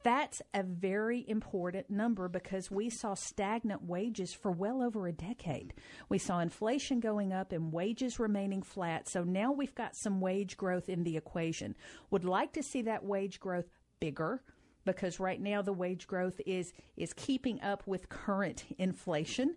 That's 0.08 0.40
a 0.54 0.62
very 0.62 1.22
important 1.28 1.90
number 1.90 2.28
because 2.28 2.70
we 2.70 2.88
saw 2.88 3.12
stagnant 3.12 3.82
wages 3.82 4.32
for 4.32 4.50
well 4.50 4.82
over 4.82 5.06
a 5.06 5.12
decade. 5.12 5.74
We 6.08 6.16
saw 6.16 6.38
inflation 6.38 6.98
going 6.98 7.34
up 7.34 7.52
and 7.52 7.74
wages 7.74 8.18
remaining 8.18 8.62
flat. 8.62 9.06
So 9.06 9.22
now 9.22 9.52
we've 9.52 9.74
got 9.74 9.94
some 9.94 10.22
wage 10.22 10.56
growth 10.56 10.88
in 10.88 11.04
the 11.04 11.18
equation. 11.18 11.76
Would 12.10 12.24
like 12.24 12.54
to 12.54 12.62
see 12.62 12.80
that 12.82 13.04
wage 13.04 13.38
growth 13.38 13.66
bigger 14.00 14.42
because 14.86 15.20
right 15.20 15.42
now 15.42 15.60
the 15.60 15.74
wage 15.74 16.06
growth 16.06 16.40
is 16.46 16.72
is 16.96 17.12
keeping 17.12 17.60
up 17.60 17.86
with 17.86 18.08
current 18.08 18.64
inflation, 18.78 19.56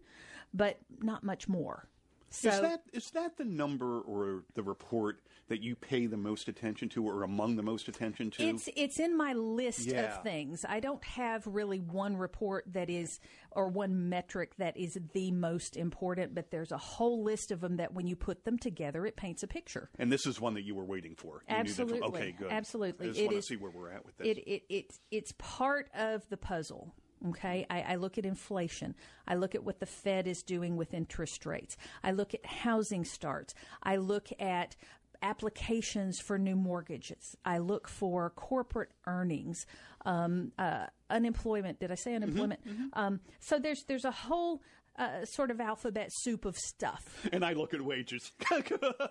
but 0.54 0.80
not 1.00 1.24
much 1.24 1.48
more. 1.48 1.88
So, 2.34 2.50
is 2.50 2.62
that 2.62 2.82
is 2.94 3.12
that 3.12 3.38
the 3.38 3.44
number 3.44 4.00
or 4.00 4.44
the 4.54 4.64
report 4.64 5.22
that 5.50 5.62
you 5.62 5.76
pay 5.76 6.06
the 6.06 6.16
most 6.16 6.48
attention 6.48 6.88
to, 6.90 7.06
or 7.06 7.24
among 7.24 7.58
the 7.58 7.62
most 7.62 7.90
attention 7.90 8.32
to? 8.32 8.44
It's 8.44 8.70
it's 8.78 9.00
in 9.02 9.18
my 9.18 9.34
list 9.34 9.86
yeah. 9.86 10.16
of 10.16 10.24
things. 10.24 10.66
I 10.68 10.80
don't 10.80 11.04
have 11.04 11.46
really 11.46 11.80
one 11.80 12.16
report 12.16 12.64
that 12.72 12.90
is 12.90 13.20
or 13.52 13.68
one 13.68 14.08
metric 14.08 14.56
that 14.60 14.78
is 14.78 14.98
the 15.12 15.32
most 15.32 15.76
important, 15.76 16.34
but 16.34 16.52
there's 16.52 16.72
a 16.72 16.78
whole 16.78 17.22
list 17.22 17.52
of 17.52 17.60
them 17.60 17.76
that 17.78 17.94
when 17.94 18.08
you 18.08 18.16
put 18.16 18.46
them 18.46 18.58
together, 18.58 19.06
it 19.06 19.18
paints 19.18 19.44
a 19.44 19.48
picture. 19.48 19.90
And 20.00 20.10
this 20.10 20.26
is 20.26 20.40
one 20.40 20.54
that 20.54 20.64
you 20.64 20.74
were 20.74 20.86
waiting 20.86 21.16
for. 21.16 21.44
You 21.50 21.56
Absolutely. 21.58 22.02
Okay, 22.02 22.32
good. 22.32 22.50
Absolutely. 22.50 23.08
I 23.08 23.10
just 23.10 23.20
it 23.20 23.26
want 23.26 23.38
is, 23.38 23.46
to 23.46 23.54
see 23.54 23.58
where 23.58 23.72
we're 23.72 23.92
at 23.92 24.06
with 24.06 24.18
this. 24.18 24.28
It, 24.28 24.38
it, 24.48 24.64
it's 24.70 25.00
it's 25.12 25.34
part 25.38 25.90
of 25.94 26.28
the 26.30 26.38
puzzle. 26.38 26.96
Okay, 27.30 27.66
I, 27.70 27.82
I, 27.82 27.96
look 27.96 28.18
at 28.18 28.26
inflation. 28.26 28.96
I 29.28 29.36
look 29.36 29.54
at 29.54 29.64
what 29.64 29.80
the 29.80 29.86
Fed 29.86 30.28
is 30.28 30.42
doing 30.42 30.76
with 30.76 30.94
interest 30.94 31.46
rates. 31.46 31.78
I 32.04 32.12
look 32.12 32.34
at 32.34 32.46
housing 32.46 33.06
starts. 33.06 33.54
I 33.84 33.98
look 33.98 34.30
at 34.40 34.76
applications 35.22 36.20
for 36.20 36.38
new 36.38 36.56
mortgages. 36.56 37.38
I 37.46 37.60
look 37.60 37.88
for 37.88 38.30
corporate 38.32 38.90
earnings, 39.06 39.66
um, 40.06 40.52
uh, 40.58 40.88
unemployment. 41.10 41.80
Did 41.80 41.92
I 41.92 41.96
say 41.96 42.16
unemployment? 42.16 42.66
Mm-hmm, 42.66 42.84
mm-hmm. 42.84 43.00
Um, 43.00 43.20
so 43.40 43.60
there's 43.60 43.84
there's 43.84 44.06
a 44.06 44.12
whole 44.12 44.62
uh, 44.98 45.26
sort 45.26 45.52
of 45.52 45.60
alphabet 45.60 46.10
soup 46.12 46.46
of 46.46 46.58
stuff. 46.58 47.04
And 47.32 47.46
I 47.46 47.54
look 47.54 47.74
at 47.74 47.82
wages. 47.82 48.32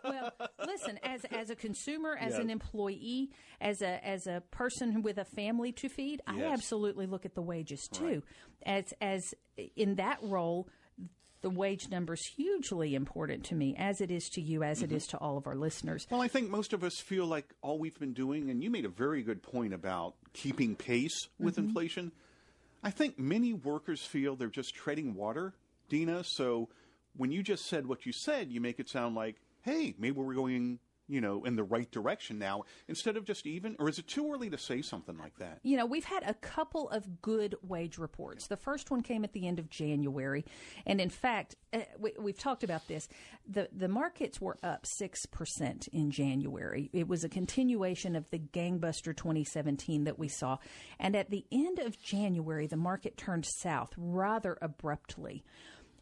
well, 0.05 0.33
listen, 0.67 0.99
as 1.03 1.25
as 1.27 1.49
a 1.49 1.57
consumer, 1.57 2.17
as 2.21 2.33
yes. 2.33 2.41
an 2.41 2.51
employee, 2.51 3.31
as 3.61 3.81
a 3.81 4.05
as 4.07 4.27
a 4.27 4.43
person 4.51 5.03
with 5.03 5.17
a 5.17 5.25
family 5.25 5.73
to 5.73 5.89
feed, 5.89 6.21
yes. 6.27 6.37
I 6.37 6.53
absolutely 6.53 7.07
look 7.07 7.25
at 7.25 7.35
the 7.35 7.43
wages 7.43 7.89
too. 7.91 8.05
Right. 8.05 8.23
As 8.67 8.95
as 9.01 9.35
in 9.77 9.95
that 9.95 10.19
role, 10.23 10.69
the 11.41 11.51
wage 11.51 11.89
number 11.89 12.15
is 12.15 12.27
hugely 12.37 12.95
important 12.95 13.45
to 13.47 13.55
me, 13.55 13.75
as 13.79 14.01
it 14.01 14.11
is 14.11 14.29
to 14.31 14.43
you, 14.43 14.63
as 14.63 14.79
mm-hmm. 14.83 14.93
it 14.93 14.97
is 14.97 15.07
to 15.09 15.19
all 15.19 15.39
of 15.39 15.47
our 15.47 15.55
listeners. 15.55 16.07
Well, 16.11 16.21
I 16.21 16.29
think 16.29 16.51
most 16.51 16.73
of 16.73 16.85
us 16.85 17.01
feel 17.01 17.27
like 17.27 17.55
all 17.63 17.79
we've 17.79 17.99
been 17.99 18.13
doing, 18.13 18.51
and 18.51 18.63
you 18.63 18.71
made 18.71 18.85
a 18.85 18.91
very 18.91 19.23
good 19.23 19.43
point 19.43 19.73
about 19.73 20.15
keeping 20.35 20.77
pace 20.77 21.29
with 21.39 21.57
mm-hmm. 21.57 21.69
inflation. 21.69 22.13
I 22.83 22.91
think 22.91 23.19
many 23.19 23.53
workers 23.53 24.03
feel 24.03 24.37
they're 24.37 24.49
just 24.49 24.75
treading 24.75 25.15
water 25.15 25.55
Dina. 25.91 26.25
So 26.25 26.71
when 27.15 27.31
you 27.31 27.43
just 27.43 27.67
said 27.67 27.87
what 27.87 28.07
you 28.07 28.13
said, 28.13 28.51
you 28.51 28.63
make 28.63 28.81
it 28.81 28.89
sound 28.89 29.15
like, 29.15 29.37
hey, 29.61 29.95
maybe 29.99 30.13
we're 30.13 30.35
going 30.35 30.79
you 31.11 31.21
know, 31.21 31.45
in 31.45 31.57
the 31.57 31.65
right 31.65 31.91
direction 31.91 32.39
now 32.39 32.63
instead 32.87 33.17
of 33.17 33.25
just 33.25 33.45
even, 33.45 33.75
or 33.81 33.89
is 33.89 33.99
it 33.99 34.07
too 34.07 34.33
early 34.33 34.49
to 34.49 34.57
say 34.57 34.81
something 34.81 35.19
like 35.19 35.37
that? 35.39 35.59
You 35.65 35.77
know, 35.77 35.85
we've 35.85 36.05
had 36.05 36.23
a 36.25 36.35
couple 36.35 36.89
of 36.91 37.21
good 37.21 37.57
wage 37.63 37.99
reports. 37.99 38.47
The 38.47 38.57
first 38.57 38.93
one 38.93 39.03
came 39.03 39.25
at 39.25 39.33
the 39.33 39.49
end 39.49 39.59
of 39.59 39.69
January, 39.69 40.45
and 40.87 41.01
in 41.01 41.11
fact, 41.11 41.57
uh, 41.73 41.81
we, 41.99 42.13
have 42.25 42.39
talked 42.39 42.63
about 42.63 42.87
this. 42.87 43.09
the 43.49 43.69
The 43.77 43.89
markets 43.89 44.41
were 44.41 44.57
up 44.63 44.87
six 44.87 45.27
percent 45.27 45.89
in 45.93 46.13
January. 46.13 46.89
It 46.93 47.09
was 47.09 47.25
a 47.25 47.29
continuation 47.29 48.15
of 48.15 48.31
the 48.31 48.39
gangbuster 48.39 49.17
2017 49.17 50.05
that 50.05 50.19
we 50.19 50.29
saw, 50.29 50.59
and 51.01 51.17
at 51.17 51.31
the 51.31 51.45
end 51.51 51.81
of 51.81 52.01
January, 52.01 52.69
the 52.69 52.77
market 52.77 53.17
turned 53.17 53.47
south 53.47 53.91
rather 53.97 54.57
abruptly. 54.63 55.43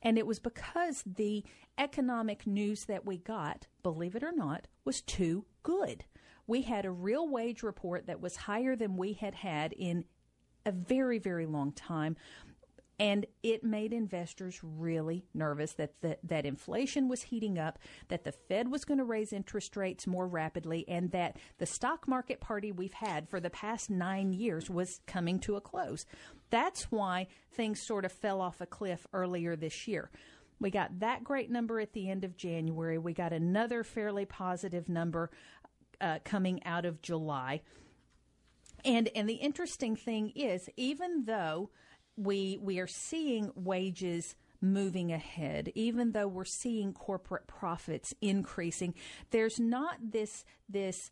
And 0.02 0.19
it 0.19 0.26
was 0.26 0.38
because 0.38 1.02
the 1.05 1.45
economic 1.76 2.47
news 2.47 2.85
that 2.85 3.05
we 3.07 3.19
got, 3.19 3.67
believe 3.83 4.14
it 4.14 4.23
or 4.23 4.33
not, 4.33 4.69
was 4.85 5.00
too 5.00 5.45
good. 5.62 6.05
We 6.47 6.62
had 6.62 6.85
a 6.85 6.90
real 6.90 7.28
wage 7.28 7.62
report 7.62 8.07
that 8.07 8.21
was 8.21 8.37
higher 8.37 8.76
than 8.76 8.97
we 8.97 9.12
had 9.12 9.35
had 9.35 9.73
in 9.73 10.05
a 10.64 10.73
very, 10.73 11.19
very 11.19 11.47
long 11.47 11.73
time. 11.73 12.17
And 13.00 13.26
it 13.45 13.62
made 13.62 13.93
investors 13.93 14.59
really 14.62 15.25
nervous 15.33 15.75
that 15.75 16.00
the, 16.00 16.19
that 16.25 16.45
inflation 16.45 17.09
was 17.09 17.23
heating 17.23 17.57
up, 17.57 17.78
that 18.09 18.25
the 18.25 18.33
Fed 18.33 18.73
was 18.73 18.85
going 18.85 18.99
to 18.99 19.05
raise 19.05 19.33
interest 19.33 19.76
rates 19.76 20.05
more 20.05 20.26
rapidly, 20.26 20.85
and 20.88 21.12
that 21.12 21.37
the 21.59 21.67
stock 21.67 22.09
market 22.09 22.40
party 22.40 22.73
we've 22.73 22.95
had 22.95 23.28
for 23.28 23.38
the 23.38 23.50
past 23.50 23.88
nine 23.88 24.33
years 24.33 24.69
was 24.69 25.00
coming 25.07 25.38
to 25.40 25.55
a 25.55 25.61
close. 25.61 26.07
That's 26.50 26.85
why 26.85 27.26
things 27.52 27.81
sort 27.87 28.05
of 28.05 28.12
fell 28.12 28.40
off 28.40 28.61
a 28.61 28.67
cliff 28.67 29.07
earlier 29.12 29.57
this 29.57 29.87
year. 29.87 30.11
We 30.61 30.71
got 30.71 31.00
that 31.00 31.23
great 31.23 31.50
number 31.50 31.78
at 31.81 31.93
the 31.93 32.11
end 32.11 32.25
of 32.25 32.37
January. 32.37 32.99
We 32.99 33.12
got 33.12 33.33
another 33.33 33.85
fairly 33.85 34.25
positive 34.25 34.88
number 34.88 35.31
uh, 36.00 36.19
coming 36.25 36.64
out 36.64 36.85
of 36.85 37.02
July. 37.02 37.62
And 38.85 39.09
and 39.14 39.28
the 39.28 39.35
interesting 39.35 39.97
thing 39.97 40.33
is, 40.35 40.69
even 40.76 41.25
though 41.25 41.71
we 42.17 42.59
we 42.61 42.78
are 42.78 42.87
seeing 42.87 43.50
wages 43.55 44.37
moving 44.61 45.12
ahead, 45.12 45.71
even 45.75 46.12
though 46.12 46.26
we're 46.28 46.45
seeing 46.45 46.93
corporate 46.93 47.47
profits 47.47 48.14
increasing, 48.21 48.95
there's 49.31 49.59
not 49.59 49.97
this 50.11 50.45
this 50.69 51.11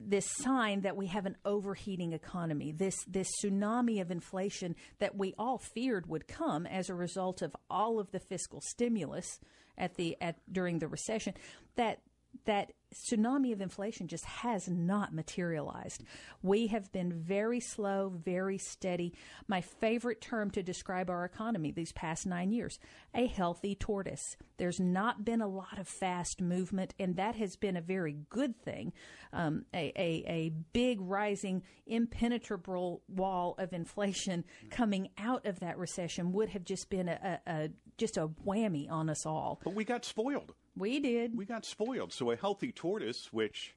this 0.00 0.26
sign 0.38 0.80
that 0.80 0.96
we 0.96 1.06
have 1.08 1.26
an 1.26 1.36
overheating 1.44 2.12
economy, 2.12 2.72
this 2.72 2.96
this 3.06 3.28
tsunami 3.42 4.00
of 4.00 4.10
inflation 4.10 4.74
that 4.98 5.16
we 5.16 5.34
all 5.38 5.58
feared 5.58 6.08
would 6.08 6.26
come 6.26 6.66
as 6.66 6.88
a 6.88 6.94
result 6.94 7.42
of 7.42 7.54
all 7.68 8.00
of 8.00 8.10
the 8.10 8.20
fiscal 8.20 8.60
stimulus 8.62 9.38
at 9.76 9.94
the 9.96 10.16
at 10.20 10.36
during 10.50 10.78
the 10.78 10.88
recession. 10.88 11.34
That 11.76 12.00
that 12.46 12.72
tsunami 12.94 13.52
of 13.52 13.60
inflation 13.60 14.08
just 14.08 14.24
has 14.24 14.68
not 14.68 15.14
materialized. 15.14 16.04
We 16.42 16.68
have 16.68 16.92
been 16.92 17.12
very 17.12 17.60
slow, 17.60 18.12
very 18.24 18.58
steady. 18.58 19.14
My 19.48 19.60
favorite 19.60 20.20
term 20.20 20.50
to 20.52 20.62
describe 20.62 21.10
our 21.10 21.24
economy 21.24 21.70
these 21.70 21.92
past 21.92 22.26
nine 22.26 22.50
years 22.52 22.78
a 23.14 23.26
healthy 23.26 23.74
tortoise. 23.74 24.36
There's 24.56 24.80
not 24.80 25.24
been 25.24 25.40
a 25.40 25.48
lot 25.48 25.78
of 25.78 25.88
fast 25.88 26.40
movement, 26.40 26.94
and 26.98 27.16
that 27.16 27.34
has 27.36 27.56
been 27.56 27.76
a 27.76 27.80
very 27.80 28.16
good 28.28 28.56
thing. 28.62 28.92
Um, 29.32 29.64
a, 29.74 29.92
a, 29.96 30.24
a 30.26 30.48
big, 30.72 30.98
rising, 31.00 31.62
impenetrable 31.86 33.02
wall 33.08 33.54
of 33.58 33.72
inflation 33.72 34.44
coming 34.70 35.10
out 35.18 35.46
of 35.46 35.60
that 35.60 35.78
recession 35.78 36.32
would 36.32 36.50
have 36.50 36.64
just 36.64 36.90
been 36.90 37.08
a, 37.08 37.40
a, 37.46 37.50
a 37.50 37.70
just 37.96 38.16
a 38.16 38.28
whammy 38.46 38.90
on 38.90 39.10
us 39.10 39.26
all. 39.26 39.60
But 39.62 39.74
we 39.74 39.84
got 39.84 40.04
spoiled. 40.04 40.54
We 40.76 41.00
did. 41.00 41.36
We 41.36 41.44
got 41.44 41.66
spoiled. 41.66 42.12
So 42.12 42.30
a 42.30 42.36
healthy 42.36 42.72
tortoise, 42.80 43.30
which 43.30 43.74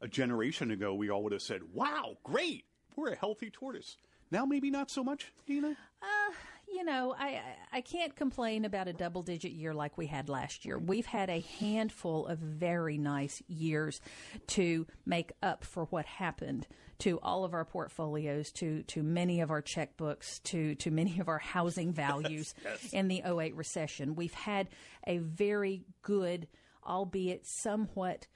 a 0.00 0.06
generation 0.06 0.70
ago 0.70 0.94
we 0.94 1.10
all 1.10 1.24
would 1.24 1.32
have 1.32 1.42
said, 1.42 1.62
"Wow, 1.74 2.18
great, 2.22 2.64
we're 2.94 3.08
a 3.12 3.16
healthy 3.16 3.50
tortoise." 3.50 3.96
Now 4.30 4.44
maybe 4.44 4.70
not 4.70 4.88
so 4.88 5.02
much, 5.02 5.32
Dina. 5.46 5.76
Uh, 6.00 6.32
you 6.72 6.84
know, 6.84 7.12
I 7.18 7.40
I 7.72 7.80
can't 7.80 8.14
complain 8.14 8.64
about 8.64 8.86
a 8.86 8.92
double 8.92 9.22
digit 9.22 9.50
year 9.50 9.74
like 9.74 9.98
we 9.98 10.06
had 10.06 10.28
last 10.28 10.64
year. 10.64 10.78
We've 10.78 11.06
had 11.06 11.28
a 11.28 11.40
handful 11.58 12.26
of 12.28 12.38
very 12.38 12.98
nice 12.98 13.42
years 13.48 14.00
to 14.48 14.86
make 15.04 15.32
up 15.42 15.64
for 15.64 15.86
what 15.86 16.06
happened 16.06 16.68
to 16.98 17.18
all 17.22 17.44
of 17.44 17.52
our 17.52 17.64
portfolios, 17.64 18.52
to 18.52 18.84
to 18.84 19.02
many 19.02 19.40
of 19.40 19.50
our 19.50 19.60
checkbooks, 19.62 20.40
to 20.44 20.76
to 20.76 20.92
many 20.92 21.18
of 21.18 21.28
our 21.28 21.38
housing 21.38 21.92
values 22.06 22.54
Yes, 22.62 22.78
yes. 22.84 22.92
in 22.92 23.08
the 23.08 23.22
08 23.26 23.56
recession. 23.56 24.14
We've 24.14 24.34
had 24.34 24.68
a 25.04 25.18
very 25.18 25.82
good, 26.02 26.46
albeit 26.86 27.46
somewhat 27.46 28.26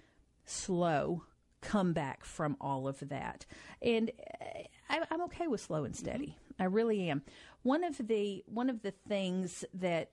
slow 0.45 1.25
comeback 1.61 2.25
from 2.25 2.57
all 2.61 2.88
of 2.88 3.00
that. 3.09 3.47
And 3.83 4.11
uh, 4.40 4.45
I, 4.88 5.02
I'm 5.11 5.23
okay 5.23 5.47
with 5.47 5.61
slow 5.61 5.85
and 5.85 5.95
steady. 5.95 6.37
I 6.59 6.64
really 6.64 7.09
am. 7.09 7.23
One 7.62 7.85
of 7.85 7.97
the 7.99 8.42
one 8.47 8.71
of 8.71 8.83
the 8.83 8.92
things 9.09 9.64
that 9.75 10.11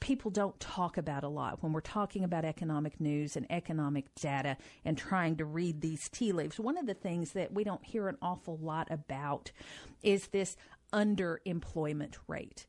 people 0.00 0.30
don't 0.30 0.58
talk 0.60 0.98
about 0.98 1.24
a 1.24 1.28
lot 1.28 1.62
when 1.62 1.72
we're 1.72 1.80
talking 1.80 2.22
about 2.22 2.44
economic 2.44 3.00
news 3.00 3.36
and 3.36 3.50
economic 3.50 4.14
data 4.14 4.56
and 4.84 4.96
trying 4.96 5.36
to 5.36 5.44
read 5.44 5.80
these 5.80 6.08
tea 6.08 6.32
leaves. 6.32 6.60
One 6.60 6.76
of 6.76 6.86
the 6.86 6.94
things 6.94 7.32
that 7.32 7.52
we 7.52 7.64
don't 7.64 7.84
hear 7.84 8.08
an 8.08 8.18
awful 8.20 8.58
lot 8.58 8.88
about 8.90 9.52
is 10.02 10.28
this 10.28 10.56
underemployment 10.92 12.14
rate. 12.28 12.66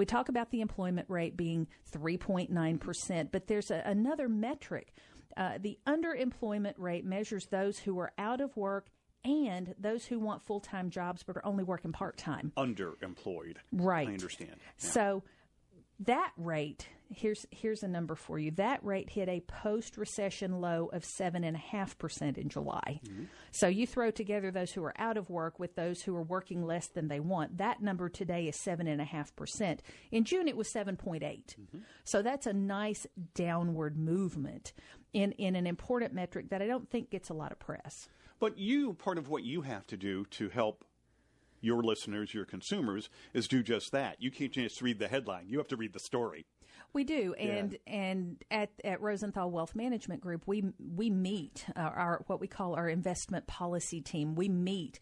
We 0.00 0.06
talk 0.06 0.30
about 0.30 0.50
the 0.50 0.62
employment 0.62 1.10
rate 1.10 1.36
being 1.36 1.66
3.9%, 1.92 3.28
but 3.30 3.48
there's 3.48 3.70
a, 3.70 3.82
another 3.84 4.30
metric. 4.30 4.94
Uh, 5.36 5.58
the 5.60 5.78
underemployment 5.86 6.72
rate 6.78 7.04
measures 7.04 7.48
those 7.48 7.78
who 7.80 7.98
are 7.98 8.10
out 8.16 8.40
of 8.40 8.56
work 8.56 8.86
and 9.26 9.74
those 9.78 10.06
who 10.06 10.18
want 10.18 10.42
full 10.42 10.60
time 10.60 10.88
jobs 10.88 11.22
but 11.22 11.36
are 11.36 11.44
only 11.44 11.64
working 11.64 11.92
part 11.92 12.16
time. 12.16 12.50
Underemployed. 12.56 13.58
Right. 13.72 14.08
I 14.08 14.12
understand. 14.12 14.54
Yeah. 14.56 14.90
So 14.90 15.22
that 15.98 16.32
rate 16.38 16.88
here's 17.10 17.46
here's 17.50 17.82
a 17.82 17.88
number 17.88 18.14
for 18.14 18.38
you. 18.38 18.50
That 18.52 18.84
rate 18.84 19.10
hit 19.10 19.28
a 19.28 19.40
post 19.40 19.96
recession 19.96 20.60
low 20.60 20.90
of 20.92 21.04
seven 21.04 21.44
and 21.44 21.56
a 21.56 21.60
half 21.60 21.98
percent 21.98 22.38
in 22.38 22.48
July. 22.48 23.00
Mm-hmm. 23.04 23.24
So 23.50 23.66
you 23.66 23.86
throw 23.86 24.10
together 24.10 24.50
those 24.50 24.72
who 24.72 24.84
are 24.84 24.94
out 24.98 25.16
of 25.16 25.30
work 25.30 25.58
with 25.58 25.74
those 25.74 26.02
who 26.02 26.16
are 26.16 26.22
working 26.22 26.64
less 26.64 26.88
than 26.88 27.08
they 27.08 27.20
want. 27.20 27.58
That 27.58 27.82
number 27.82 28.08
today 28.08 28.48
is 28.48 28.56
seven 28.56 28.86
and 28.86 29.00
a 29.00 29.04
half 29.04 29.34
percent. 29.36 29.82
In 30.10 30.24
June 30.24 30.48
it 30.48 30.56
was 30.56 30.70
seven 30.70 30.96
mm-hmm. 30.96 31.78
So 32.04 32.22
that's 32.22 32.46
a 32.46 32.52
nice 32.52 33.06
downward 33.34 33.96
movement 33.96 34.72
in 35.12 35.32
in 35.32 35.56
an 35.56 35.66
important 35.66 36.14
metric 36.14 36.50
that 36.50 36.62
I 36.62 36.66
don't 36.66 36.88
think 36.90 37.10
gets 37.10 37.30
a 37.30 37.34
lot 37.34 37.52
of 37.52 37.58
press. 37.58 38.08
But 38.38 38.58
you, 38.58 38.94
part 38.94 39.18
of 39.18 39.28
what 39.28 39.44
you 39.44 39.62
have 39.62 39.86
to 39.88 39.96
do 39.98 40.24
to 40.30 40.48
help 40.48 40.84
your 41.60 41.82
listeners, 41.82 42.32
your 42.32 42.46
consumers, 42.46 43.10
is 43.34 43.48
do 43.48 43.62
just 43.62 43.92
that. 43.92 44.16
You 44.20 44.30
can't 44.30 44.52
just 44.52 44.80
read 44.80 44.98
the 44.98 45.08
headline. 45.08 45.46
You 45.48 45.58
have 45.58 45.68
to 45.68 45.76
read 45.76 45.92
the 45.92 46.00
story. 46.00 46.46
We 46.92 47.04
do, 47.04 47.34
and 47.34 47.76
and 47.86 48.44
at 48.50 48.70
at 48.82 49.00
Rosenthal 49.00 49.50
Wealth 49.50 49.74
Management 49.74 50.20
Group, 50.20 50.42
we 50.46 50.64
we 50.78 51.10
meet 51.10 51.64
uh, 51.76 51.80
our 51.80 52.24
what 52.26 52.40
we 52.40 52.48
call 52.48 52.74
our 52.74 52.88
investment 52.88 53.46
policy 53.46 54.00
team. 54.00 54.34
We 54.34 54.48
meet 54.48 54.98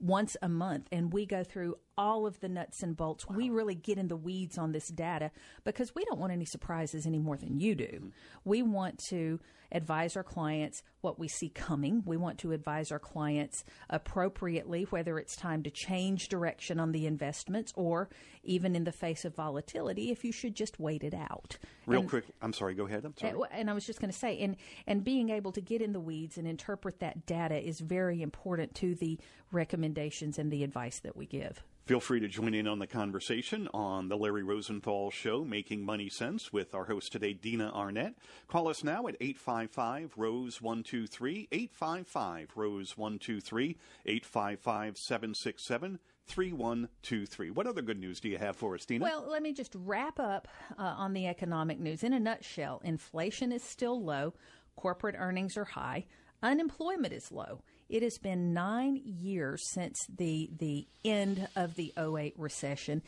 once 0.00 0.36
a 0.42 0.48
month, 0.48 0.88
and 0.90 1.12
we 1.12 1.26
go 1.26 1.44
through 1.44 1.76
all 1.98 2.26
of 2.26 2.38
the 2.40 2.48
nuts 2.48 2.82
and 2.82 2.96
bolts. 2.96 3.28
We 3.28 3.50
really 3.50 3.74
get 3.74 3.98
in 3.98 4.08
the 4.08 4.16
weeds 4.16 4.56
on 4.56 4.72
this 4.72 4.88
data 4.88 5.32
because 5.64 5.94
we 5.94 6.04
don't 6.04 6.20
want 6.20 6.32
any 6.32 6.44
surprises 6.46 7.06
any 7.06 7.18
more 7.18 7.36
than 7.36 7.58
you 7.58 7.74
do. 7.74 7.84
Mm-hmm. 7.84 8.08
We 8.44 8.62
want 8.62 9.00
to 9.10 9.40
advise 9.70 10.16
our 10.16 10.22
clients 10.22 10.82
what 11.02 11.18
we 11.18 11.28
see 11.28 11.50
coming. 11.50 12.02
We 12.06 12.16
want 12.16 12.38
to 12.38 12.52
advise 12.52 12.90
our 12.90 12.98
clients 12.98 13.64
appropriately 13.90 14.84
whether 14.84 15.18
it's 15.18 15.36
time 15.36 15.62
to 15.64 15.70
change 15.70 16.28
direction 16.28 16.80
on 16.80 16.92
the 16.92 17.06
investments 17.06 17.72
or 17.76 18.08
even 18.42 18.74
in 18.74 18.84
the 18.84 18.92
face 18.92 19.26
of 19.26 19.34
volatility 19.34 20.10
if 20.10 20.24
you 20.24 20.32
should 20.32 20.54
just 20.54 20.80
wait 20.80 21.04
it 21.04 21.12
out. 21.12 21.58
Real 21.86 22.00
And- 22.00 22.08
quick, 22.08 22.24
I'm 22.40 22.54
sorry, 22.54 22.74
go 22.74 22.86
ahead. 22.86 23.04
I'm 23.04 23.14
sorry. 23.16 23.32
and, 23.32 23.42
and 23.52 23.70
I 23.70 23.74
was 23.74 23.84
just 23.84 24.00
going 24.00 24.10
to 24.10 24.18
say, 24.18 24.38
and 24.38 24.56
and 24.86 25.04
being 25.04 25.28
able 25.28 25.52
to 25.52 25.60
get 25.60 25.82
in 25.82 25.92
the 25.92 26.00
weeds 26.00 26.38
and 26.38 26.46
interpret 26.46 27.00
that 27.00 27.26
data 27.26 27.56
is 27.56 27.80
very 27.80 28.22
important 28.22 28.74
to 28.76 28.94
the 28.94 29.18
recommendations 29.52 30.38
and 30.38 30.50
the 30.50 30.64
advice 30.64 31.00
that 31.00 31.16
we 31.16 31.26
give. 31.26 31.62
Feel 31.88 32.00
free 32.00 32.20
to 32.20 32.28
join 32.28 32.52
in 32.52 32.68
on 32.68 32.80
the 32.80 32.86
conversation 32.86 33.66
on 33.72 34.10
the 34.10 34.16
Larry 34.18 34.42
Rosenthal 34.42 35.10
Show, 35.10 35.42
Making 35.42 35.86
Money 35.86 36.10
Sense, 36.10 36.52
with 36.52 36.74
our 36.74 36.84
host 36.84 37.12
today, 37.12 37.32
Dina 37.32 37.72
Arnett. 37.74 38.12
Call 38.46 38.68
us 38.68 38.84
now 38.84 39.06
at 39.06 39.16
855 39.22 40.12
Rose 40.18 40.60
123, 40.60 41.48
855 41.50 42.50
Rose 42.54 42.94
123, 42.98 43.78
855 44.04 44.98
767 44.98 45.98
3123. 46.26 47.50
What 47.52 47.66
other 47.66 47.80
good 47.80 47.98
news 47.98 48.20
do 48.20 48.28
you 48.28 48.36
have 48.36 48.54
for 48.54 48.74
us, 48.74 48.84
Dina? 48.84 49.02
Well, 49.02 49.24
let 49.26 49.42
me 49.42 49.54
just 49.54 49.74
wrap 49.74 50.20
up 50.20 50.46
uh, 50.78 50.82
on 50.82 51.14
the 51.14 51.26
economic 51.26 51.80
news. 51.80 52.04
In 52.04 52.12
a 52.12 52.20
nutshell, 52.20 52.82
inflation 52.84 53.50
is 53.50 53.62
still 53.62 54.04
low, 54.04 54.34
corporate 54.76 55.16
earnings 55.16 55.56
are 55.56 55.64
high, 55.64 56.04
unemployment 56.42 57.14
is 57.14 57.32
low. 57.32 57.62
It 57.88 58.02
has 58.02 58.18
been 58.18 58.52
nine 58.52 59.00
years 59.04 59.62
since 59.70 60.06
the 60.14 60.50
the 60.58 60.86
end 61.04 61.48
of 61.56 61.74
the 61.74 61.92
08 61.96 62.34
recession. 62.36 63.02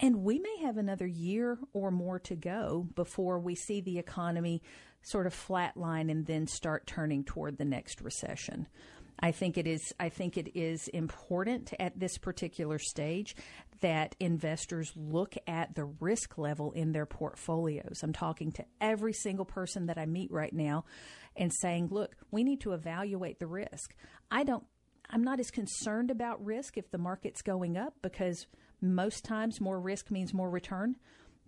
And 0.00 0.22
we 0.22 0.38
may 0.38 0.58
have 0.62 0.76
another 0.76 1.06
year 1.06 1.58
or 1.72 1.90
more 1.90 2.20
to 2.20 2.36
go 2.36 2.86
before 2.94 3.40
we 3.40 3.56
see 3.56 3.80
the 3.80 3.98
economy 3.98 4.62
sort 5.02 5.26
of 5.26 5.34
flatline 5.34 6.10
and 6.10 6.26
then 6.26 6.46
start 6.46 6.86
turning 6.86 7.24
toward 7.24 7.58
the 7.58 7.64
next 7.64 8.00
recession. 8.00 8.68
I 9.20 9.32
think 9.32 9.58
it 9.58 9.66
is 9.66 9.92
I 9.98 10.08
think 10.08 10.36
it 10.36 10.56
is 10.56 10.88
important 10.88 11.72
at 11.78 11.98
this 11.98 12.18
particular 12.18 12.78
stage 12.78 13.34
that 13.80 14.14
investors 14.20 14.92
look 14.96 15.34
at 15.46 15.74
the 15.74 15.84
risk 15.84 16.38
level 16.38 16.72
in 16.72 16.92
their 16.92 17.06
portfolios. 17.06 18.00
I'm 18.02 18.12
talking 18.12 18.52
to 18.52 18.64
every 18.80 19.12
single 19.12 19.44
person 19.44 19.86
that 19.86 19.98
I 19.98 20.06
meet 20.06 20.30
right 20.30 20.52
now 20.52 20.84
and 21.36 21.52
saying, 21.52 21.88
"Look, 21.90 22.16
we 22.30 22.44
need 22.44 22.60
to 22.62 22.72
evaluate 22.72 23.38
the 23.38 23.46
risk." 23.46 23.94
I 24.30 24.44
don't 24.44 24.64
I'm 25.10 25.24
not 25.24 25.40
as 25.40 25.50
concerned 25.50 26.10
about 26.10 26.44
risk 26.44 26.76
if 26.76 26.90
the 26.90 26.98
market's 26.98 27.42
going 27.42 27.76
up 27.76 27.94
because 28.02 28.46
most 28.80 29.24
times 29.24 29.60
more 29.60 29.80
risk 29.80 30.10
means 30.10 30.34
more 30.34 30.50
return. 30.50 30.96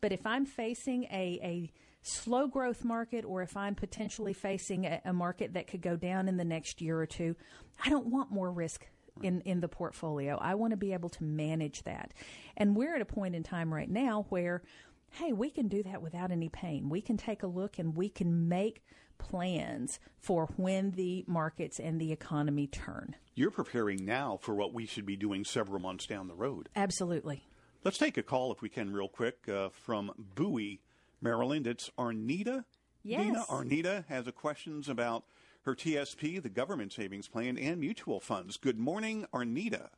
But 0.01 0.13
if 0.13 0.27
I'm 0.27 0.47
facing 0.47 1.05
a, 1.05 1.39
a 1.43 1.73
slow 2.03 2.47
growth 2.47 2.85
market 2.85 3.25
or 3.25 3.43
if 3.43 3.57
I'm 3.57 3.75
potentially 3.75 4.33
facing 4.33 4.87
a, 4.87 5.01
a 5.05 5.13
market 5.13 5.55
that 5.55 5.67
could 5.67 5.83
go 5.83 5.97
down 5.97 6.29
in 6.29 6.37
the 6.37 6.45
next 6.45 6.81
year 6.81 6.99
or 6.99 7.07
two, 7.07 7.37
I 7.85 7.91
don't 7.91 8.07
want 8.07 8.31
more 8.31 8.51
risk 8.51 8.87
in, 9.23 9.41
in 9.43 9.61
the 9.61 9.69
portfolio. 9.69 10.39
I 10.41 10.55
want 10.55 10.73
to 10.73 10.77
be 10.77 10.93
able 10.93 11.09
to 11.11 11.25
manage 11.25 11.83
that. 11.85 12.13
And 12.57 12.77
we're 12.77 12.95
at 12.95 13.03
a 13.03 13.07
point 13.07 13.35
in 13.35 13.43
time 13.43 13.73
right 13.73 13.91
now 13.91 14.27
where, 14.31 14.63
hey, 15.11 15.33
we 15.33 15.51
can 15.51 15.69
do 15.69 15.83
that 15.83 16.03
without 16.03 16.31
any 16.31 16.49
pain. 16.49 16.89
We 16.89 17.01
can 17.01 17.17
take 17.17 17.43
a 17.43 17.47
look 17.47 17.79
and 17.79 17.95
we 17.95 18.09
can 18.09 18.49
make 18.49 18.83
plans 19.19 19.99
for 20.19 20.47
when 20.57 20.93
the 20.93 21.25
markets 21.27 21.79
and 21.79 22.01
the 22.01 22.13
economy 22.13 22.67
turn. 22.67 23.17
You're 23.35 23.51
preparing 23.51 24.05
now 24.05 24.39
for 24.41 24.55
what 24.55 24.73
we 24.73 24.87
should 24.87 25.07
be 25.07 25.17
doing 25.17 25.45
several 25.45 25.81
months 25.81 26.07
down 26.07 26.29
the 26.29 26.35
road. 26.35 26.69
Absolutely. 26.75 27.45
Let's 27.85 27.99
take 27.99 28.19
a 28.19 28.23
call, 28.23 28.53
if 28.53 28.61
we 28.61 28.69
can, 28.69 28.93
real 28.93 29.09
quick, 29.09 29.49
uh, 29.49 29.71
from 29.71 30.13
Bowie, 30.35 30.81
Maryland. 31.21 31.67
It's 31.67 31.91
Arnita. 31.99 32.65
Yes. 33.03 33.23
Dina 33.23 33.45
Arnita 33.49 34.07
has 34.09 34.27
a 34.27 34.33
questions 34.33 34.89
about 34.89 35.25
her 35.63 35.75
TSP, 35.75 36.43
the 36.43 36.49
government 36.49 36.93
savings 36.93 37.29
plan, 37.29 37.59
and 37.59 37.81
mutual 37.81 38.21
funds. 38.21 38.57
Good 38.57 38.79
morning, 38.79 39.27
Arnita. 39.33 39.89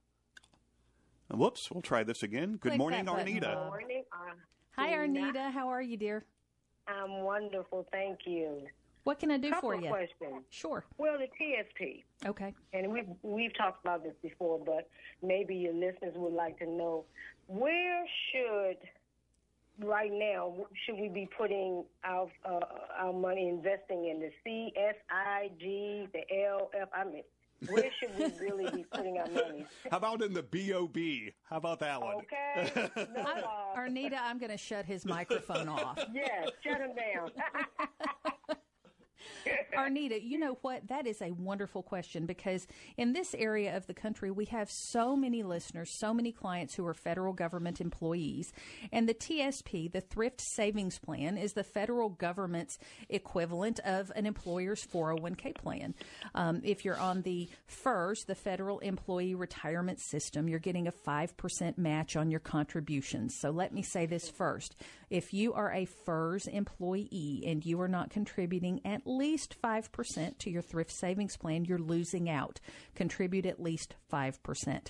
Whoops, 1.30 1.70
we'll 1.70 1.82
try 1.82 2.04
this 2.04 2.22
again. 2.22 2.52
Good 2.52 2.60
Click 2.72 2.78
morning, 2.78 3.04
that 3.06 3.14
button, 3.16 3.34
Arnita. 3.40 3.54
Bob. 3.54 3.66
morning. 3.68 4.04
Uh, 4.12 4.34
Hi, 4.76 4.92
Arnita. 4.92 5.50
How 5.52 5.68
are 5.68 5.82
you, 5.82 5.96
dear? 5.96 6.24
I'm 6.86 7.22
wonderful, 7.22 7.86
thank 7.92 8.20
you. 8.26 8.66
What 9.04 9.18
can 9.18 9.30
I 9.32 9.36
do 9.38 9.50
Couple 9.50 9.70
for 9.70 9.74
of 9.74 9.82
you? 9.82 9.88
questions. 9.88 10.44
Sure. 10.50 10.84
Well, 10.98 11.16
the 11.18 11.26
TSP, 11.26 12.04
Okay. 12.26 12.54
and 12.72 12.92
we've 12.92 13.08
we've 13.22 13.54
talked 13.56 13.84
about 13.84 14.04
this 14.04 14.14
before, 14.22 14.60
but 14.64 14.88
maybe 15.22 15.56
your 15.56 15.72
listeners 15.74 16.14
would 16.16 16.34
like 16.34 16.58
to 16.58 16.66
know 16.66 17.04
where 17.48 18.04
should 18.30 18.76
right 19.80 20.12
now, 20.12 20.54
should 20.84 20.98
we 20.98 21.08
be 21.08 21.28
putting 21.36 21.84
our 22.04 22.28
uh, 22.44 22.60
our 22.98 23.12
money 23.12 23.48
investing 23.48 24.08
in 24.08 24.20
the 24.20 24.30
C, 24.44 24.72
S, 24.76 24.94
I, 25.10 25.50
G, 25.58 26.08
the 26.12 26.20
L, 26.46 26.70
F? 26.78 26.88
I 26.94 27.04
mean, 27.04 27.22
where 27.68 27.90
should 28.00 28.18
we 28.18 28.46
really 28.46 28.70
be 28.70 28.84
putting 28.92 29.18
our 29.18 29.28
money? 29.28 29.66
How 29.90 29.96
about 29.98 30.22
in 30.22 30.32
the 30.32 30.42
BOB? 30.42 31.32
How 31.44 31.56
about 31.56 31.80
that 31.80 32.00
one? 32.00 32.16
Okay. 32.16 32.90
No, 33.14 33.22
I, 33.22 33.40
Bob. 33.40 33.76
Arnita, 33.76 34.18
I'm 34.20 34.38
going 34.38 34.50
to 34.50 34.58
shut 34.58 34.84
his 34.84 35.04
microphone 35.04 35.68
off. 35.68 35.98
Yes, 36.12 36.50
shut 36.62 36.80
him 36.80 36.90
down. 36.94 37.30
Arnita, 39.76 40.20
you 40.22 40.38
know 40.38 40.58
what? 40.62 40.88
That 40.88 41.06
is 41.06 41.20
a 41.22 41.30
wonderful 41.32 41.82
question 41.82 42.26
because 42.26 42.66
in 42.96 43.12
this 43.12 43.34
area 43.34 43.76
of 43.76 43.86
the 43.86 43.94
country, 43.94 44.30
we 44.30 44.44
have 44.46 44.70
so 44.70 45.16
many 45.16 45.42
listeners, 45.42 45.90
so 45.98 46.12
many 46.12 46.32
clients 46.32 46.74
who 46.74 46.86
are 46.86 46.94
federal 46.94 47.32
government 47.32 47.80
employees. 47.80 48.52
And 48.92 49.08
the 49.08 49.14
TSP, 49.14 49.90
the 49.90 50.00
Thrift 50.00 50.40
Savings 50.40 50.98
Plan, 50.98 51.36
is 51.36 51.52
the 51.52 51.64
federal 51.64 52.10
government's 52.10 52.78
equivalent 53.08 53.80
of 53.80 54.12
an 54.14 54.26
employer's 54.26 54.86
401k 54.86 55.54
plan. 55.54 55.94
Um, 56.34 56.60
if 56.64 56.84
you're 56.84 56.98
on 56.98 57.22
the 57.22 57.48
FERS, 57.66 58.24
the 58.26 58.34
Federal 58.34 58.78
Employee 58.80 59.34
Retirement 59.34 60.00
System, 60.00 60.48
you're 60.48 60.58
getting 60.58 60.86
a 60.86 60.92
5% 60.92 61.78
match 61.78 62.16
on 62.16 62.30
your 62.30 62.40
contributions. 62.40 63.36
So 63.38 63.50
let 63.50 63.72
me 63.72 63.82
say 63.82 64.06
this 64.06 64.28
first. 64.28 64.76
If 65.12 65.34
you 65.34 65.52
are 65.52 65.70
a 65.70 65.84
FERS 65.84 66.46
employee 66.46 67.44
and 67.46 67.66
you 67.66 67.78
are 67.82 67.88
not 67.88 68.08
contributing 68.08 68.80
at 68.82 69.06
least 69.06 69.56
5% 69.62 70.38
to 70.38 70.50
your 70.50 70.62
thrift 70.62 70.90
savings 70.90 71.36
plan, 71.36 71.66
you're 71.66 71.76
losing 71.78 72.30
out. 72.30 72.60
Contribute 72.94 73.44
at 73.44 73.60
least 73.60 73.94
5%. 74.10 74.86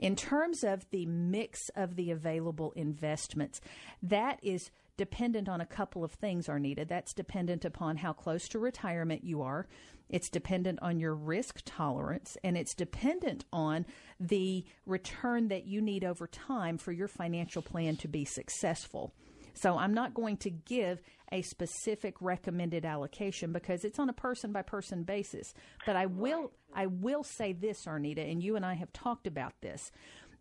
In 0.00 0.16
terms 0.16 0.64
of 0.64 0.90
the 0.90 1.06
mix 1.06 1.68
of 1.76 1.94
the 1.94 2.10
available 2.10 2.72
investments, 2.74 3.60
that 4.02 4.40
is 4.42 4.72
dependent 4.96 5.48
on 5.48 5.60
a 5.60 5.66
couple 5.66 6.02
of 6.02 6.10
things, 6.10 6.48
Arnita. 6.48 6.88
That's 6.88 7.14
dependent 7.14 7.64
upon 7.64 7.98
how 7.98 8.12
close 8.12 8.48
to 8.48 8.58
retirement 8.58 9.22
you 9.22 9.42
are. 9.42 9.68
It's 10.08 10.28
dependent 10.28 10.80
on 10.82 10.98
your 10.98 11.14
risk 11.14 11.60
tolerance, 11.64 12.36
and 12.42 12.56
it's 12.56 12.74
dependent 12.74 13.44
on 13.52 13.86
the 14.18 14.64
return 14.86 15.46
that 15.48 15.66
you 15.66 15.80
need 15.80 16.02
over 16.02 16.26
time 16.26 16.78
for 16.78 16.90
your 16.90 17.06
financial 17.06 17.62
plan 17.62 17.94
to 17.98 18.08
be 18.08 18.24
successful. 18.24 19.14
So 19.54 19.78
I'm 19.78 19.94
not 19.94 20.14
going 20.14 20.36
to 20.38 20.50
give 20.50 21.02
a 21.30 21.42
specific 21.42 22.14
recommended 22.20 22.84
allocation 22.84 23.52
because 23.52 23.84
it's 23.84 23.98
on 23.98 24.08
a 24.08 24.14
person 24.14 24.52
by 24.52 24.62
person 24.62 25.02
basis. 25.02 25.54
But 25.86 25.96
I 25.96 26.06
will 26.06 26.52
I 26.74 26.86
will 26.86 27.24
say 27.24 27.52
this, 27.52 27.84
Arnita, 27.86 28.30
and 28.30 28.42
you 28.42 28.56
and 28.56 28.64
I 28.64 28.74
have 28.74 28.92
talked 28.92 29.26
about 29.26 29.54
this. 29.60 29.90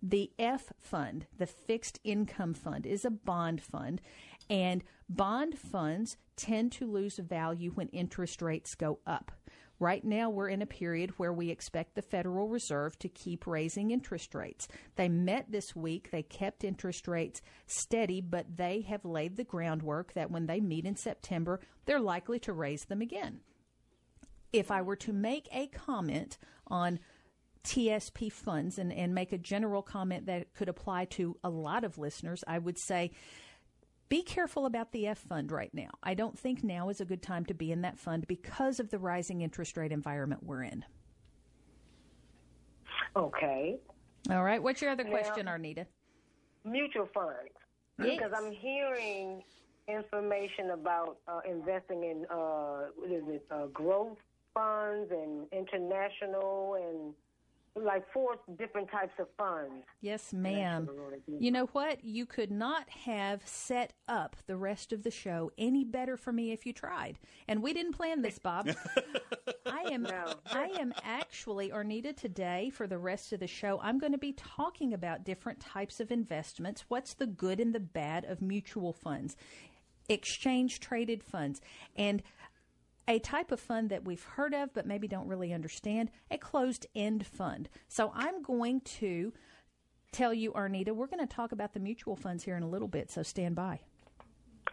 The 0.03 0.31
F 0.39 0.73
fund, 0.79 1.27
the 1.37 1.45
fixed 1.45 1.99
income 2.03 2.53
fund, 2.53 2.85
is 2.85 3.05
a 3.05 3.11
bond 3.11 3.61
fund, 3.61 4.01
and 4.49 4.83
bond 5.07 5.57
funds 5.59 6.17
tend 6.35 6.71
to 6.73 6.91
lose 6.91 7.17
value 7.17 7.71
when 7.71 7.87
interest 7.89 8.41
rates 8.41 8.73
go 8.73 8.99
up. 9.05 9.31
Right 9.81 10.05
now, 10.05 10.29
we're 10.29 10.49
in 10.49 10.61
a 10.61 10.67
period 10.67 11.09
where 11.17 11.33
we 11.33 11.49
expect 11.49 11.95
the 11.95 12.03
Federal 12.03 12.47
Reserve 12.47 12.99
to 12.99 13.09
keep 13.09 13.47
raising 13.47 13.89
interest 13.89 14.35
rates. 14.35 14.67
They 14.95 15.09
met 15.09 15.51
this 15.51 15.75
week, 15.75 16.11
they 16.11 16.21
kept 16.21 16.63
interest 16.63 17.07
rates 17.07 17.41
steady, 17.65 18.21
but 18.21 18.45
they 18.57 18.81
have 18.81 19.03
laid 19.03 19.37
the 19.37 19.43
groundwork 19.43 20.13
that 20.13 20.29
when 20.29 20.45
they 20.45 20.59
meet 20.59 20.85
in 20.85 20.95
September, 20.95 21.59
they're 21.85 21.99
likely 21.99 22.37
to 22.41 22.53
raise 22.53 22.85
them 22.85 23.01
again. 23.01 23.39
If 24.53 24.69
I 24.69 24.83
were 24.83 24.97
to 24.97 25.13
make 25.13 25.49
a 25.51 25.65
comment 25.65 26.37
on 26.67 26.99
TSP 27.63 28.31
funds 28.31 28.77
and, 28.77 28.93
and 28.93 29.15
make 29.15 29.33
a 29.33 29.37
general 29.39 29.81
comment 29.81 30.27
that 30.27 30.53
could 30.53 30.69
apply 30.69 31.05
to 31.05 31.37
a 31.43 31.49
lot 31.49 31.83
of 31.83 31.97
listeners, 31.97 32.43
I 32.45 32.59
would 32.59 32.77
say 32.77 33.13
be 34.11 34.21
careful 34.21 34.65
about 34.65 34.91
the 34.91 35.07
F 35.07 35.19
fund 35.19 35.53
right 35.53 35.73
now. 35.73 35.87
I 36.03 36.15
don't 36.15 36.37
think 36.37 36.65
now 36.65 36.89
is 36.89 36.99
a 36.99 37.05
good 37.05 37.21
time 37.21 37.45
to 37.45 37.53
be 37.53 37.71
in 37.71 37.83
that 37.83 37.97
fund 37.97 38.27
because 38.27 38.81
of 38.81 38.89
the 38.89 38.99
rising 38.99 39.39
interest 39.39 39.77
rate 39.77 39.93
environment 39.93 40.43
we're 40.43 40.63
in. 40.63 40.83
okay. 43.15 43.79
All 44.29 44.43
right. 44.43 44.61
What's 44.61 44.81
your 44.81 44.91
other 44.91 45.05
Well- 45.05 45.13
question, 45.13 45.45
Arnita? 45.47 45.85
Mutual 46.65 47.07
funds. 47.13 47.53
Yes. 47.99 48.17
Because 48.19 48.33
I'm 48.35 48.51
hearing 48.51 49.43
information 49.87 50.71
about 50.71 51.17
uh, 51.29 51.39
investing 51.49 52.03
in 52.03 52.25
uh, 52.29 52.87
what 52.97 53.11
is 53.11 53.23
it, 53.29 53.45
uh, 53.49 53.67
growth 53.67 54.17
funds 54.53 55.09
and 55.11 55.47
international 55.53 56.75
and 56.75 57.13
like 57.75 58.03
four 58.11 58.35
different 58.57 58.91
types 58.91 59.13
of 59.19 59.27
funds. 59.37 59.85
Yes, 60.01 60.33
ma'am. 60.33 60.89
You 61.27 61.51
know 61.51 61.67
what? 61.67 62.03
You 62.03 62.25
could 62.25 62.51
not 62.51 62.89
have 62.89 63.41
set 63.45 63.93
up 64.07 64.35
the 64.45 64.57
rest 64.57 64.91
of 64.91 65.03
the 65.03 65.11
show 65.11 65.51
any 65.57 65.85
better 65.85 66.17
for 66.17 66.33
me 66.33 66.51
if 66.51 66.65
you 66.65 66.73
tried. 66.73 67.17
And 67.47 67.63
we 67.63 67.73
didn't 67.73 67.93
plan 67.93 68.21
this, 68.21 68.39
Bob. 68.39 68.69
I 69.65 69.83
am 69.91 70.05
I 70.51 70.65
am 70.79 70.93
actually 71.03 71.69
Arnita 71.69 72.15
today 72.15 72.71
for 72.73 72.87
the 72.87 72.97
rest 72.97 73.31
of 73.31 73.39
the 73.39 73.47
show. 73.47 73.79
I'm 73.81 73.99
going 73.99 74.11
to 74.11 74.17
be 74.17 74.33
talking 74.33 74.93
about 74.93 75.23
different 75.23 75.59
types 75.59 75.99
of 75.99 76.11
investments. 76.11 76.85
What's 76.89 77.13
the 77.13 77.27
good 77.27 77.59
and 77.59 77.73
the 77.73 77.79
bad 77.79 78.25
of 78.25 78.41
mutual 78.41 78.91
funds, 78.91 79.37
exchange 80.09 80.79
traded 80.81 81.23
funds, 81.23 81.61
and 81.95 82.21
a 83.07 83.19
type 83.19 83.51
of 83.51 83.59
fund 83.59 83.89
that 83.89 84.05
we've 84.05 84.23
heard 84.23 84.53
of 84.53 84.73
but 84.73 84.85
maybe 84.85 85.07
don't 85.07 85.27
really 85.27 85.53
understand, 85.53 86.11
a 86.29 86.37
closed 86.37 86.85
end 86.95 87.25
fund. 87.25 87.69
So 87.87 88.11
I'm 88.15 88.41
going 88.41 88.81
to 88.81 89.33
tell 90.11 90.33
you, 90.33 90.51
Arnita, 90.51 90.89
we're 90.91 91.07
going 91.07 91.25
to 91.25 91.33
talk 91.33 91.51
about 91.51 91.73
the 91.73 91.79
mutual 91.79 92.15
funds 92.15 92.43
here 92.43 92.55
in 92.55 92.63
a 92.63 92.69
little 92.69 92.87
bit, 92.87 93.09
so 93.11 93.23
stand 93.23 93.55
by. 93.55 93.79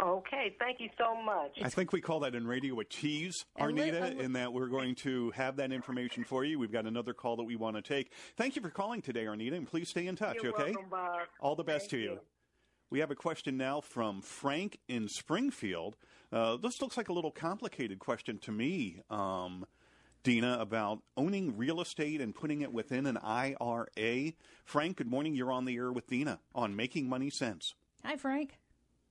Okay, 0.00 0.54
thank 0.60 0.78
you 0.78 0.88
so 0.96 1.20
much. 1.20 1.58
I 1.60 1.68
think 1.68 1.92
we 1.92 2.00
call 2.00 2.20
that 2.20 2.36
in 2.36 2.46
radio 2.46 2.78
a 2.78 2.84
tease, 2.84 3.44
A 3.58 3.66
li- 3.66 3.72
Arnita, 3.72 4.12
a 4.12 4.14
li- 4.14 4.24
in 4.24 4.32
that 4.34 4.52
we're 4.52 4.68
going 4.68 4.94
to 4.96 5.30
have 5.32 5.56
that 5.56 5.72
information 5.72 6.22
for 6.22 6.44
you. 6.44 6.56
We've 6.56 6.70
got 6.70 6.86
another 6.86 7.12
call 7.12 7.34
that 7.36 7.42
we 7.42 7.56
want 7.56 7.74
to 7.76 7.82
take. 7.82 8.12
Thank 8.36 8.54
you 8.54 8.62
for 8.62 8.70
calling 8.70 9.02
today, 9.02 9.24
Arnita, 9.24 9.56
and 9.56 9.66
please 9.66 9.88
stay 9.88 10.06
in 10.06 10.14
touch, 10.14 10.36
You're 10.40 10.52
okay? 10.52 10.72
welcome, 10.72 10.90
Bob. 10.90 11.20
All 11.40 11.56
the 11.56 11.64
best 11.64 11.90
Thank 11.90 12.02
to 12.02 12.10
you. 12.10 12.20
We 12.90 13.00
have 13.00 13.10
a 13.10 13.16
question 13.16 13.56
now 13.56 13.80
from 13.80 14.22
Frank 14.22 14.78
in 14.88 15.08
Springfield. 15.08 15.96
Uh, 16.32 16.56
this 16.56 16.80
looks 16.82 16.96
like 16.96 17.08
a 17.08 17.12
little 17.12 17.30
complicated 17.30 17.98
question 17.98 18.38
to 18.38 18.52
me, 18.52 19.00
um, 19.10 19.64
Dina, 20.22 20.58
about 20.60 21.00
owning 21.16 21.56
real 21.56 21.80
estate 21.80 22.20
and 22.20 22.34
putting 22.34 22.60
it 22.60 22.72
within 22.72 23.06
an 23.06 23.16
IRA. 23.16 24.32
Frank, 24.64 24.96
good 24.98 25.06
morning. 25.06 25.34
You're 25.34 25.52
on 25.52 25.64
the 25.64 25.76
air 25.76 25.90
with 25.90 26.06
Dina 26.06 26.40
on 26.54 26.76
Making 26.76 27.08
Money 27.08 27.30
Sense. 27.30 27.74
Hi, 28.04 28.16
Frank. 28.16 28.58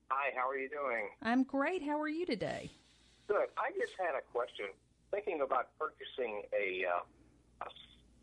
Hi, 0.10 0.32
how 0.36 0.48
are 0.48 0.58
you 0.58 0.70
doing? 0.70 1.10
I'm 1.24 1.44
great. 1.44 1.82
How 1.84 2.00
are 2.00 2.08
you 2.08 2.26
today? 2.26 2.72
Good. 3.28 3.48
I 3.58 3.72
just 3.80 3.94
had 4.00 4.16
a 4.16 4.22
question. 4.32 4.68
Thinking 5.12 5.42
about 5.42 5.70
purchasing 5.80 6.44
a, 6.54 6.86
uh, 6.86 7.00
a 7.64 7.66
s- 7.66 7.72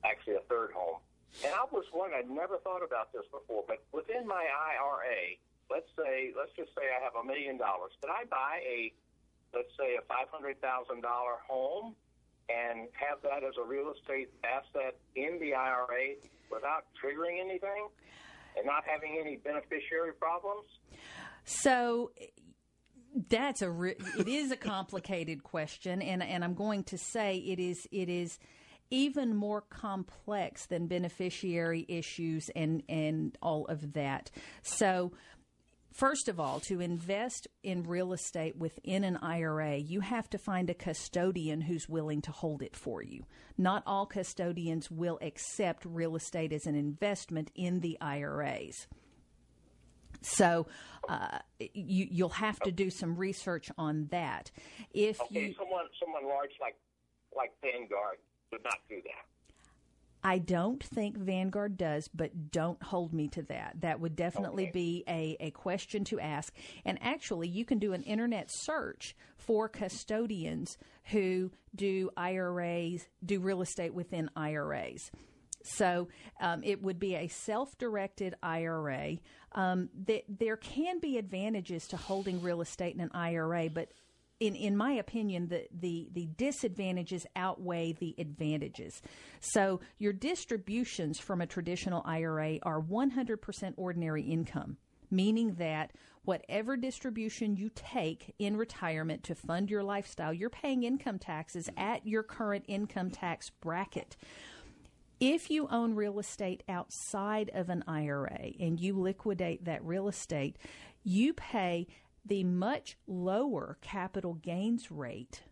actually 0.04 0.34
a 0.36 0.40
third 0.48 0.70
home, 0.72 1.00
and 1.44 1.52
I 1.52 1.64
was 1.72 1.84
wondering. 1.92 2.22
I'd 2.24 2.30
never 2.30 2.58
thought 2.58 2.82
about 2.84 3.12
this 3.12 3.24
before, 3.32 3.64
but 3.66 3.82
within 3.92 4.26
my 4.26 4.44
IRA, 4.44 5.36
let's 5.70 5.88
say, 5.96 6.32
let's 6.36 6.52
just 6.56 6.70
say 6.74 6.88
I 6.88 7.02
have 7.02 7.14
a 7.16 7.24
million 7.26 7.58
dollars. 7.58 7.92
Could 8.00 8.10
I 8.10 8.24
buy 8.30 8.60
a, 8.64 8.92
let's 9.54 9.72
say, 9.78 9.96
a 9.96 10.02
five 10.06 10.28
hundred 10.30 10.60
thousand 10.60 11.02
dollar 11.02 11.40
home 11.46 11.94
and 12.48 12.88
have 12.92 13.22
that 13.22 13.42
as 13.42 13.54
a 13.56 13.66
real 13.66 13.92
estate 13.92 14.28
asset 14.44 14.96
in 15.16 15.38
the 15.40 15.54
IRA 15.54 16.20
without 16.50 16.84
triggering 17.02 17.40
anything 17.40 17.88
and 18.56 18.66
not 18.66 18.84
having 18.86 19.18
any 19.20 19.36
beneficiary 19.36 20.12
problems? 20.12 20.68
So 21.44 22.12
that's 23.28 23.62
a 23.62 23.70
re- 23.70 23.96
it 24.18 24.28
is 24.28 24.50
a 24.50 24.56
complicated 24.56 25.42
question, 25.42 26.02
and 26.02 26.22
and 26.22 26.44
I'm 26.44 26.54
going 26.54 26.84
to 26.84 26.98
say 26.98 27.36
it 27.38 27.60
is 27.60 27.86
it 27.90 28.08
is 28.08 28.38
even 28.90 29.34
more 29.34 29.62
complex 29.62 30.66
than 30.66 30.86
beneficiary 30.86 31.84
issues 31.88 32.50
and 32.54 32.82
and 32.88 33.36
all 33.42 33.66
of 33.66 33.94
that. 33.94 34.30
So. 34.62 35.12
First 35.94 36.28
of 36.28 36.40
all, 36.40 36.58
to 36.60 36.80
invest 36.80 37.46
in 37.62 37.84
real 37.84 38.12
estate 38.12 38.56
within 38.56 39.04
an 39.04 39.16
IRA, 39.18 39.76
you 39.76 40.00
have 40.00 40.28
to 40.30 40.38
find 40.38 40.68
a 40.68 40.74
custodian 40.74 41.60
who's 41.60 41.88
willing 41.88 42.20
to 42.22 42.32
hold 42.32 42.62
it 42.62 42.74
for 42.74 43.00
you. 43.00 43.26
Not 43.56 43.84
all 43.86 44.04
custodians 44.04 44.90
will 44.90 45.20
accept 45.22 45.84
real 45.84 46.16
estate 46.16 46.52
as 46.52 46.66
an 46.66 46.74
investment 46.74 47.52
in 47.54 47.78
the 47.78 47.96
IRAs. 48.00 48.88
So 50.20 50.66
uh, 51.08 51.38
you, 51.60 52.08
you'll 52.10 52.28
have 52.30 52.58
to 52.60 52.72
do 52.72 52.90
some 52.90 53.14
research 53.14 53.70
on 53.78 54.08
that. 54.10 54.50
If 54.92 55.20
Okay, 55.20 55.46
you, 55.46 55.54
someone 55.56 55.84
someone 56.00 56.26
large 56.26 56.50
like 56.60 56.74
like 57.36 57.52
Vanguard 57.62 58.18
would 58.50 58.64
not 58.64 58.78
do 58.88 58.96
that. 58.96 59.33
I 60.26 60.38
don't 60.38 60.82
think 60.82 61.18
Vanguard 61.18 61.76
does, 61.76 62.08
but 62.08 62.50
don't 62.50 62.82
hold 62.82 63.12
me 63.12 63.28
to 63.28 63.42
that. 63.42 63.82
That 63.82 64.00
would 64.00 64.16
definitely 64.16 64.64
Okay. 64.64 64.72
be 64.72 65.04
a, 65.06 65.36
a 65.38 65.50
question 65.50 66.02
to 66.04 66.18
ask. 66.18 66.54
And 66.86 66.98
actually, 67.02 67.48
you 67.48 67.66
can 67.66 67.78
do 67.78 67.92
an 67.92 68.02
internet 68.02 68.48
search 68.50 69.14
for 69.36 69.68
custodians 69.68 70.78
who 71.10 71.50
do 71.74 72.08
IRAs, 72.16 73.06
do 73.22 73.38
real 73.38 73.60
estate 73.60 73.92
within 73.92 74.30
IRAs. 74.34 75.10
So 75.62 76.08
um, 76.40 76.62
it 76.64 76.82
would 76.82 76.98
be 76.98 77.14
a 77.16 77.28
self 77.28 77.76
directed 77.78 78.34
IRA. 78.42 79.18
Um, 79.52 79.88
th- 80.06 80.24
there 80.28 80.56
can 80.56 81.00
be 81.00 81.18
advantages 81.18 81.86
to 81.88 81.96
holding 81.96 82.42
real 82.42 82.60
estate 82.60 82.94
in 82.94 83.00
an 83.00 83.10
IRA, 83.14 83.68
but 83.70 83.92
in, 84.44 84.54
in 84.54 84.76
my 84.76 84.92
opinion, 84.92 85.48
the, 85.48 85.66
the, 85.72 86.08
the 86.12 86.28
disadvantages 86.36 87.26
outweigh 87.34 87.92
the 87.92 88.14
advantages. 88.18 89.00
So, 89.40 89.80
your 89.98 90.12
distributions 90.12 91.18
from 91.18 91.40
a 91.40 91.46
traditional 91.46 92.02
IRA 92.04 92.58
are 92.62 92.80
100% 92.80 93.74
ordinary 93.76 94.22
income, 94.22 94.76
meaning 95.10 95.54
that 95.54 95.92
whatever 96.24 96.76
distribution 96.76 97.56
you 97.56 97.70
take 97.74 98.34
in 98.38 98.56
retirement 98.56 99.22
to 99.24 99.34
fund 99.34 99.70
your 99.70 99.82
lifestyle, 99.82 100.32
you're 100.32 100.50
paying 100.50 100.82
income 100.82 101.18
taxes 101.18 101.70
at 101.76 102.06
your 102.06 102.22
current 102.22 102.64
income 102.68 103.10
tax 103.10 103.50
bracket. 103.50 104.16
If 105.20 105.50
you 105.50 105.68
own 105.70 105.94
real 105.94 106.18
estate 106.18 106.62
outside 106.68 107.50
of 107.54 107.70
an 107.70 107.84
IRA 107.86 108.52
and 108.60 108.78
you 108.78 108.98
liquidate 109.00 109.64
that 109.64 109.84
real 109.84 110.08
estate, 110.08 110.58
you 111.02 111.32
pay 111.34 111.86
the 112.24 112.44
much 112.44 112.96
lower 113.06 113.78
capital 113.80 114.34
gains 114.34 114.90
rate 114.90 115.42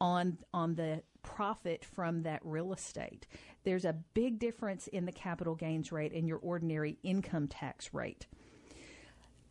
on 0.00 0.38
on 0.52 0.74
the 0.74 1.02
profit 1.22 1.84
from 1.84 2.22
that 2.22 2.40
real 2.44 2.72
estate. 2.72 3.26
There's 3.64 3.84
a 3.84 3.96
big 4.14 4.38
difference 4.38 4.86
in 4.88 5.06
the 5.06 5.12
capital 5.12 5.54
gains 5.54 5.90
rate 5.90 6.12
and 6.12 6.28
your 6.28 6.38
ordinary 6.38 6.98
income 7.02 7.48
tax 7.48 7.94
rate. 7.94 8.26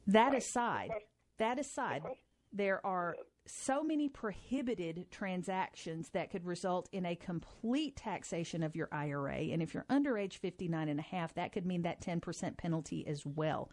That 0.06 0.36
aside, 0.36 0.92
that 1.40 1.60
aside, 1.60 2.04
there 2.52 2.86
are 2.86 3.16
so 3.46 3.84
many 3.84 4.08
prohibited 4.08 5.10
transactions 5.12 6.10
that 6.10 6.30
could 6.30 6.46
result 6.46 6.88
in 6.92 7.06
a 7.06 7.16
complete 7.16 7.96
taxation 7.96 8.64
of 8.64 8.76
your 8.76 8.88
IRA. 8.92 9.36
And 9.36 9.62
if 9.62 9.74
you're 9.74 9.86
under 9.90 10.18
age 10.18 10.38
59 10.38 10.88
and 10.88 11.00
a 11.00 11.04
half, 11.04 11.34
that 11.34 11.52
could 11.52 11.66
mean 11.66 11.82
that 11.82 12.02
10% 12.02 12.58
penalty 12.58 13.06
as 13.08 13.26
well. 13.26 13.70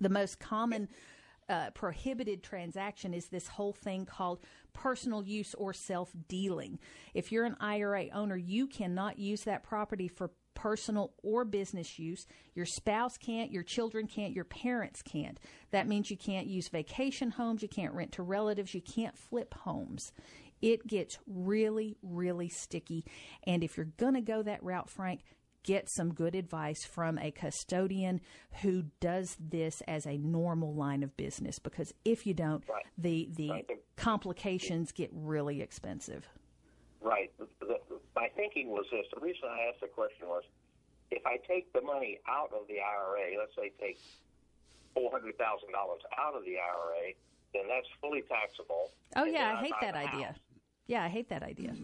The 0.00 0.10
most 0.10 0.40
common 0.40 0.88
uh, 1.48 1.70
prohibited 1.70 2.42
transaction 2.42 3.14
is 3.14 3.28
this 3.28 3.46
whole 3.46 3.72
thing 3.72 4.04
called 4.04 4.40
personal 4.72 5.22
use 5.22 5.54
or 5.54 5.72
self 5.72 6.12
dealing. 6.28 6.78
If 7.14 7.32
you're 7.32 7.44
an 7.44 7.56
IRA 7.60 8.08
owner, 8.12 8.36
you 8.36 8.66
cannot 8.66 9.18
use 9.18 9.44
that 9.44 9.62
property 9.62 10.08
for 10.08 10.30
personal 10.54 11.12
or 11.22 11.44
business 11.44 11.98
use. 11.98 12.26
Your 12.54 12.66
spouse 12.66 13.16
can't, 13.16 13.52
your 13.52 13.62
children 13.62 14.08
can't, 14.08 14.32
your 14.32 14.44
parents 14.44 15.02
can't. 15.02 15.38
That 15.70 15.86
means 15.86 16.10
you 16.10 16.16
can't 16.16 16.48
use 16.48 16.68
vacation 16.68 17.30
homes, 17.30 17.62
you 17.62 17.68
can't 17.68 17.94
rent 17.94 18.12
to 18.12 18.22
relatives, 18.22 18.74
you 18.74 18.80
can't 18.80 19.16
flip 19.16 19.54
homes. 19.54 20.12
It 20.62 20.86
gets 20.86 21.18
really, 21.26 21.96
really 22.02 22.48
sticky. 22.48 23.04
And 23.46 23.62
if 23.62 23.76
you're 23.76 23.92
going 23.98 24.14
to 24.14 24.22
go 24.22 24.42
that 24.42 24.62
route, 24.62 24.88
Frank, 24.88 25.20
get 25.66 25.90
some 25.90 26.14
good 26.14 26.34
advice 26.34 26.84
from 26.84 27.18
a 27.18 27.30
custodian 27.32 28.20
who 28.62 28.84
does 29.00 29.36
this 29.38 29.82
as 29.88 30.06
a 30.06 30.16
normal 30.18 30.72
line 30.72 31.02
of 31.02 31.14
business 31.16 31.58
because 31.58 31.92
if 32.04 32.24
you 32.24 32.32
don't 32.32 32.64
right. 32.68 32.86
the 32.96 33.28
the 33.36 33.50
right. 33.50 33.70
complications 33.96 34.92
get 34.92 35.10
really 35.12 35.60
expensive 35.60 36.28
right 37.02 37.32
the, 37.38 37.46
the, 37.60 37.76
my 38.14 38.28
thinking 38.36 38.70
was 38.70 38.86
this 38.92 39.04
the 39.12 39.20
reason 39.20 39.42
i 39.50 39.68
asked 39.68 39.80
the 39.80 39.88
question 39.88 40.28
was 40.28 40.44
if 41.10 41.26
i 41.26 41.36
take 41.48 41.70
the 41.72 41.82
money 41.82 42.18
out 42.28 42.50
of 42.54 42.66
the 42.68 42.76
ira 42.80 43.36
let's 43.38 43.54
say 43.56 43.72
take 43.80 43.98
$400000 44.96 45.34
out 46.16 46.34
of 46.34 46.44
the 46.44 46.56
ira 46.56 47.12
then 47.52 47.64
that's 47.68 47.88
fully 48.00 48.22
taxable 48.22 48.92
oh 49.16 49.24
yeah 49.24 49.58
i 49.58 49.62
hate 49.64 49.74
that 49.80 49.96
idea 49.96 50.26
house. 50.26 50.38
yeah 50.86 51.02
i 51.02 51.08
hate 51.08 51.28
that 51.28 51.42
idea 51.42 51.74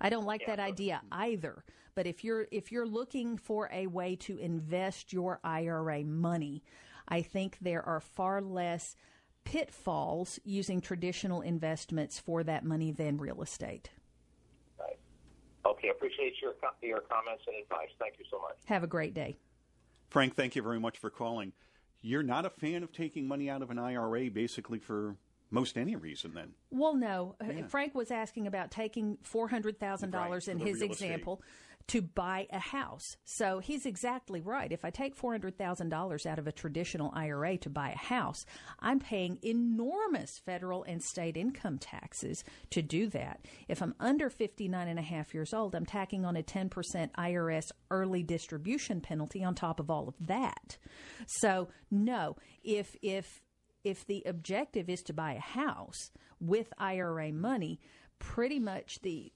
I 0.00 0.08
don't 0.08 0.24
like 0.24 0.42
yeah, 0.42 0.56
that 0.56 0.60
idea 0.60 1.02
either. 1.10 1.64
But 1.94 2.06
if 2.06 2.24
you're 2.24 2.46
if 2.50 2.72
you're 2.72 2.86
looking 2.86 3.36
for 3.36 3.70
a 3.72 3.86
way 3.86 4.16
to 4.16 4.36
invest 4.38 5.12
your 5.12 5.40
IRA 5.44 6.04
money, 6.04 6.62
I 7.08 7.22
think 7.22 7.58
there 7.60 7.82
are 7.82 8.00
far 8.00 8.40
less 8.40 8.96
pitfalls 9.44 10.40
using 10.44 10.80
traditional 10.80 11.42
investments 11.42 12.18
for 12.18 12.42
that 12.44 12.64
money 12.64 12.90
than 12.90 13.18
real 13.18 13.42
estate. 13.42 13.90
Right. 14.78 14.98
Okay, 15.66 15.88
appreciate 15.88 16.34
your 16.42 16.54
your 16.82 17.00
comments 17.00 17.44
and 17.46 17.56
advice. 17.62 17.90
Thank 17.98 18.14
you 18.18 18.24
so 18.30 18.40
much. 18.40 18.56
Have 18.66 18.82
a 18.82 18.88
great 18.88 19.14
day. 19.14 19.36
Frank, 20.10 20.34
thank 20.34 20.56
you 20.56 20.62
very 20.62 20.80
much 20.80 20.98
for 20.98 21.10
calling. 21.10 21.52
You're 22.00 22.22
not 22.22 22.44
a 22.44 22.50
fan 22.50 22.82
of 22.82 22.92
taking 22.92 23.26
money 23.26 23.48
out 23.48 23.62
of 23.62 23.70
an 23.70 23.78
IRA 23.78 24.30
basically 24.30 24.78
for 24.78 25.16
most 25.50 25.76
any 25.78 25.96
reason 25.96 26.34
then. 26.34 26.54
Well, 26.70 26.94
no. 26.94 27.36
Uh, 27.40 27.52
yeah. 27.52 27.66
Frank 27.66 27.94
was 27.94 28.10
asking 28.10 28.46
about 28.46 28.70
taking 28.70 29.18
$400,000 29.24 30.12
right, 30.12 30.48
in 30.48 30.58
his 30.58 30.82
example 30.82 31.42
to 31.86 32.00
buy 32.00 32.46
a 32.50 32.58
house. 32.58 33.16
So 33.24 33.58
he's 33.58 33.84
exactly 33.84 34.40
right. 34.40 34.72
If 34.72 34.84
I 34.84 34.90
take 34.90 35.16
$400,000 35.16 36.26
out 36.26 36.38
of 36.38 36.46
a 36.46 36.52
traditional 36.52 37.12
IRA 37.14 37.58
to 37.58 37.70
buy 37.70 37.90
a 37.90 37.98
house, 37.98 38.46
I'm 38.80 39.00
paying 39.00 39.38
enormous 39.42 40.38
federal 40.38 40.82
and 40.84 41.02
state 41.02 41.36
income 41.36 41.78
taxes 41.78 42.42
to 42.70 42.80
do 42.80 43.08
that. 43.08 43.44
If 43.68 43.82
I'm 43.82 43.94
under 44.00 44.30
59 44.30 44.88
and 44.88 44.98
a 44.98 45.02
half 45.02 45.34
years 45.34 45.52
old, 45.52 45.74
I'm 45.74 45.86
tacking 45.86 46.24
on 46.24 46.36
a 46.36 46.42
10% 46.42 46.70
IRS 47.12 47.70
early 47.90 48.22
distribution 48.22 49.00
penalty 49.00 49.44
on 49.44 49.54
top 49.54 49.78
of 49.78 49.90
all 49.90 50.08
of 50.08 50.14
that. 50.26 50.78
So, 51.26 51.68
no, 51.90 52.36
if 52.62 52.96
if 53.02 53.42
if 53.84 54.06
the 54.06 54.22
objective 54.26 54.88
is 54.88 55.02
to 55.04 55.12
buy 55.12 55.34
a 55.34 55.40
house 55.40 56.10
with 56.40 56.72
IRA 56.78 57.32
money, 57.32 57.78
pretty 58.18 58.58
much 58.58 59.00
the 59.02 59.32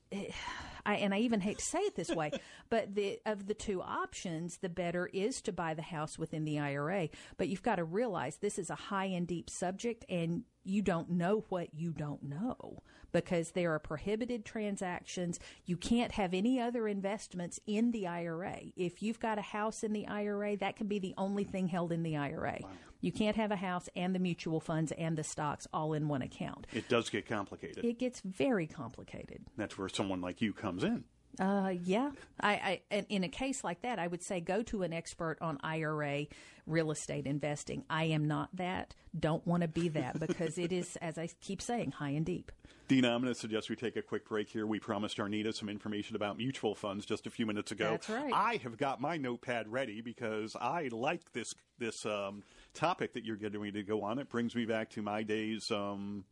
I, 0.87 0.95
and 0.95 1.13
I 1.13 1.19
even 1.19 1.41
hate 1.41 1.59
to 1.59 1.65
say 1.65 1.81
it 1.81 1.95
this 1.95 2.11
way, 2.11 2.31
but 2.71 2.95
the 2.95 3.21
of 3.27 3.47
the 3.47 3.55
two 3.55 3.83
options, 3.83 4.59
the 4.59 4.69
better 4.69 5.07
is 5.13 5.43
to 5.43 5.53
buy 5.53 5.75
the 5.75 5.83
house 5.83 6.19
within 6.19 6.45
the 6.45 6.59
IRA. 6.59 7.11
But 7.37 7.49
you've 7.49 7.63
got 7.63 7.77
to 7.77 7.85
realize 7.85 8.37
this 8.37 8.59
is 8.59 8.71
a 8.71 8.75
high 8.75 9.07
and 9.07 9.27
deep 9.27 9.51
subject, 9.51 10.05
and 10.09 10.45
you 10.69 10.83
don't 10.83 11.11
know 11.11 11.45
what 11.49 11.69
you 11.75 11.93
don't 11.93 12.23
know 12.23 12.83
because 13.13 13.53
there 13.53 13.73
are 13.73 13.79
prohibited 13.79 14.45
transactions. 14.45 15.41
You 15.65 15.77
can't 15.77 16.13
have 16.13 16.35
any 16.35 16.61
other 16.61 16.87
investments 16.87 17.59
in 17.67 17.91
the 17.91 18.07
IRA. 18.07 18.61
If 18.77 19.03
you've 19.03 19.19
got 19.19 19.39
a 19.39 19.43
house 19.43 19.83
in 19.83 19.93
the 19.93 20.07
IRA, 20.07 20.57
that 20.59 20.77
can 20.77 20.87
be 20.87 20.99
the 20.99 21.15
only 21.17 21.45
thing 21.45 21.69
held 21.69 21.91
in 21.93 22.03
the 22.03 22.17
IRA. 22.17 22.59
Wow. 22.63 22.71
You 23.01 23.13
can't 23.13 23.37
have 23.37 23.53
a 23.53 23.57
house 23.57 23.89
and 23.95 24.15
the 24.15 24.19
mutual 24.19 24.61
funds 24.61 24.93
and 24.93 25.17
the 25.17 25.25
stocks 25.25 25.67
all 25.73 25.93
in 25.93 26.09
one 26.09 26.23
account. 26.23 26.67
It 26.73 26.89
does 26.89 27.09
get 27.09 27.27
complicated. 27.27 27.85
It 27.85 27.99
gets 27.99 28.21
very 28.21 28.67
complicated. 28.67 29.47
That's 29.57 29.79
where 29.79 29.89
someone 29.89 30.21
like 30.21 30.43
you 30.43 30.53
comes 30.53 30.83
in. 30.83 31.05
Uh, 31.41 31.75
yeah, 31.85 32.11
I, 32.41 32.81
I 32.91 33.07
in 33.09 33.25
a 33.25 33.29
case 33.29 33.63
like 33.63 33.83
that, 33.83 33.99
I 33.99 34.07
would 34.07 34.23
say 34.23 34.41
go 34.41 34.63
to 34.65 34.83
an 34.83 34.93
expert 34.93 35.39
on 35.41 35.59
IRA 35.63 36.27
real 36.67 36.91
estate 36.91 37.27
investing. 37.27 37.85
I 37.89 38.05
am 38.05 38.27
not 38.27 38.55
that. 38.57 38.95
Don't 39.19 39.47
want 39.47 39.63
to 39.63 39.69
be 39.69 39.89
that 39.91 40.19
because 40.27 40.59
it 40.59 40.73
is, 40.73 40.97
as 40.97 41.19
I 41.19 41.29
keep 41.41 41.63
saying, 41.63 41.93
high 41.93 42.11
and 42.11 42.27
deep. 42.27 42.53
Dina, 42.89 43.15
I'm 43.15 43.21
going 43.21 43.33
to 43.33 43.39
suggest 43.39 43.69
we 43.69 43.77
take 43.77 43.97
a 43.97 44.03
quick 44.03 44.27
break 44.27 44.49
here. 44.49 44.67
We 44.67 44.81
promised 44.81 45.19
Arnita 45.19 45.55
some 45.55 45.69
information 45.69 46.17
about 46.17 46.39
mutual 46.39 46.75
funds 46.75 47.05
just 47.05 47.27
a 47.27 47.31
few 47.31 47.45
minutes 47.45 47.71
ago. 47.71 47.91
That's 47.91 48.09
right. 48.09 48.33
I 48.33 48.57
have 48.63 48.79
got 48.79 48.99
my 48.99 49.19
notepad 49.19 49.69
ready 49.69 50.01
because 50.01 50.57
I 50.59 50.89
like 50.91 51.33
this 51.33 51.55
this 51.79 52.07
um, 52.07 52.43
topic 52.73 53.13
that 53.13 53.25
you're 53.25 53.37
getting 53.37 53.61
ready 53.61 53.73
to 53.73 53.83
go 53.83 54.03
on. 54.03 54.19
It 54.19 54.31
brings 54.31 54.57
me 54.57 54.65
back 54.65 54.89
to 54.91 55.03
my 55.03 55.23
days. 55.23 55.71
Um, 55.71 56.25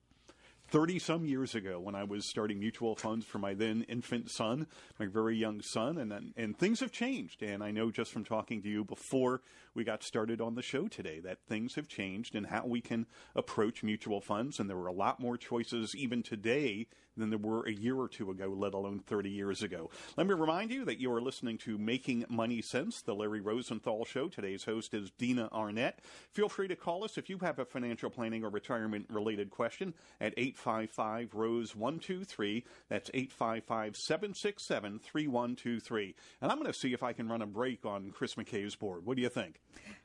30 0.69 0.99
some 0.99 1.25
years 1.25 1.55
ago 1.55 1.79
when 1.79 1.95
I 1.95 2.05
was 2.05 2.29
starting 2.29 2.59
mutual 2.59 2.97
funds 2.97 3.25
for 3.25 3.39
my 3.39 3.55
then 3.55 3.85
infant 3.89 4.31
son, 4.31 4.67
my 4.99 5.07
very 5.07 5.37
young 5.37 5.61
son, 5.63 5.99
and 5.99 6.33
and 6.37 6.59
things 6.59 6.81
have 6.81 6.93
changed. 6.93 7.43
And 7.43 7.63
I 7.63 7.71
know 7.71 7.91
just 7.91 8.13
from 8.13 8.25
talking 8.25 8.63
to 8.63 8.69
you 8.69 8.85
before 8.85 9.43
we 9.77 9.85
got 9.85 10.03
started 10.03 10.41
on 10.41 10.55
the 10.55 10.63
show 10.63 10.89
today 10.89 11.21
that 11.21 11.39
things 11.47 11.75
have 11.75 11.87
changed 11.87 12.35
and 12.35 12.47
how 12.47 12.65
we 12.67 12.81
can 12.81 13.07
approach 13.35 13.83
mutual 13.83 14.21
funds. 14.21 14.59
And 14.59 14.69
there 14.69 14.77
were 14.77 14.87
a 14.87 14.93
lot 14.93 15.21
more 15.21 15.37
choices 15.37 15.95
even 15.95 16.23
today 16.23 16.87
than 17.17 17.31
there 17.31 17.39
were 17.39 17.67
a 17.67 17.73
year 17.73 17.97
or 17.97 18.09
two 18.09 18.31
ago, 18.31 18.55
let 18.57 18.75
alone 18.75 19.01
30 19.01 19.31
years 19.31 19.63
ago. 19.63 19.91
Let 20.17 20.27
me 20.27 20.35
remind 20.35 20.71
you 20.71 20.85
that 20.85 21.01
you 21.01 21.13
are 21.13 21.21
listening 21.21 21.59
to 21.59 21.79
Making 21.79 22.25
Money 22.29 22.63
Sense, 22.63 23.03
the 23.03 23.15
Larry 23.15 23.41
Rosenthal 23.41 24.05
Show. 24.05 24.29
Today's 24.29 24.65
host 24.65 24.95
is 24.95 25.11
Dina 25.19 25.49
Arnett. 25.53 26.01
Feel 26.33 26.49
free 26.49 26.69
to 26.69 26.77
call 26.77 27.05
us 27.05 27.17
if 27.17 27.29
you 27.31 27.39
have 27.39 27.59
a 27.59 27.65
financial 27.65 28.11
planning 28.11 28.45
or 28.45 28.51
retirement 28.51 29.07
related 29.11 29.51
question 29.51 29.95
at 30.21 30.35
855 30.37 31.35
Rose 31.35 31.75
123. 31.75 32.65
That's 32.89 33.11
855 33.15 33.97
767 33.97 34.99
3123. 34.99 36.15
And 36.41 36.51
I'm 36.51 36.59
going 36.59 36.73
to 36.73 36.79
see 36.79 36.93
if 36.93 37.03
I 37.03 37.13
can 37.13 37.29
run 37.29 37.43
a 37.43 37.47
break 37.47 37.85
on 37.87 38.11
Chris 38.11 38.35
McKay's 38.35 38.77
board. 38.77 39.07
What 39.07 39.17
do 39.17 39.23
you 39.23 39.29
think? 39.29 39.61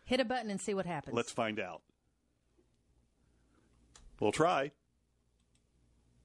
Hit 0.06 0.20
a 0.20 0.26
button 0.26 0.50
and 0.52 0.60
see 0.60 0.74
what 0.74 0.86
happens. 0.86 1.16
Let's 1.16 1.32
find 1.32 1.60
out. 1.60 1.82
We'll 4.20 4.32
try. 4.32 4.72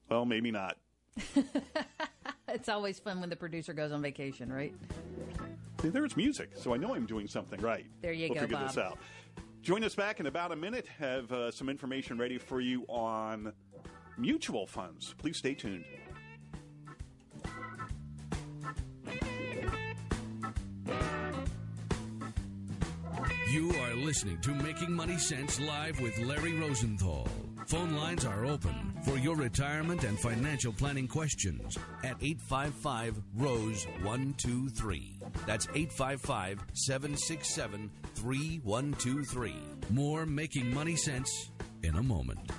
Well, 0.09 0.25
maybe 0.25 0.51
not. 0.51 0.77
it's 2.47 2.69
always 2.69 2.99
fun 2.99 3.19
when 3.19 3.29
the 3.29 3.35
producer 3.35 3.73
goes 3.73 3.91
on 3.91 4.01
vacation, 4.01 4.51
right? 4.51 4.73
See, 5.81 5.89
there's 5.89 6.15
music, 6.15 6.51
so 6.55 6.73
I 6.73 6.77
know 6.77 6.95
I'm 6.95 7.05
doing 7.05 7.27
something 7.27 7.59
right. 7.59 7.85
There 8.01 8.11
you 8.11 8.29
we'll 8.29 8.35
go, 8.35 8.41
figure 8.41 8.57
Bob. 8.57 8.67
this 8.67 8.77
out. 8.77 8.97
Join 9.61 9.83
us 9.83 9.95
back 9.95 10.19
in 10.19 10.27
about 10.27 10.51
a 10.51 10.55
minute. 10.55 10.87
Have 10.99 11.31
uh, 11.31 11.51
some 11.51 11.69
information 11.69 12.17
ready 12.17 12.37
for 12.37 12.61
you 12.61 12.83
on 12.87 13.51
mutual 14.17 14.65
funds. 14.65 15.13
Please 15.17 15.37
stay 15.37 15.53
tuned. 15.53 15.85
You 23.51 23.71
are 23.71 23.95
listening 23.95 24.41
to 24.41 24.53
Making 24.53 24.91
Money 24.91 25.17
Sense 25.17 25.57
live 25.61 26.01
with 26.01 26.19
Larry 26.19 26.59
Rosenthal. 26.59 27.29
Phone 27.67 27.95
lines 27.95 28.25
are 28.25 28.45
open 28.45 28.93
for 29.05 29.17
your 29.17 29.37
retirement 29.37 30.03
and 30.03 30.19
financial 30.19 30.73
planning 30.73 31.07
questions 31.07 31.77
at 32.03 32.17
855 32.21 33.21
Rose 33.35 33.85
123. 34.01 35.19
That's 35.45 35.65
855 35.73 36.59
767 36.73 37.89
3123. 38.15 39.55
More 39.91 40.25
Making 40.25 40.73
Money 40.73 40.97
Sense 40.97 41.51
in 41.83 41.95
a 41.95 42.03
moment. 42.03 42.51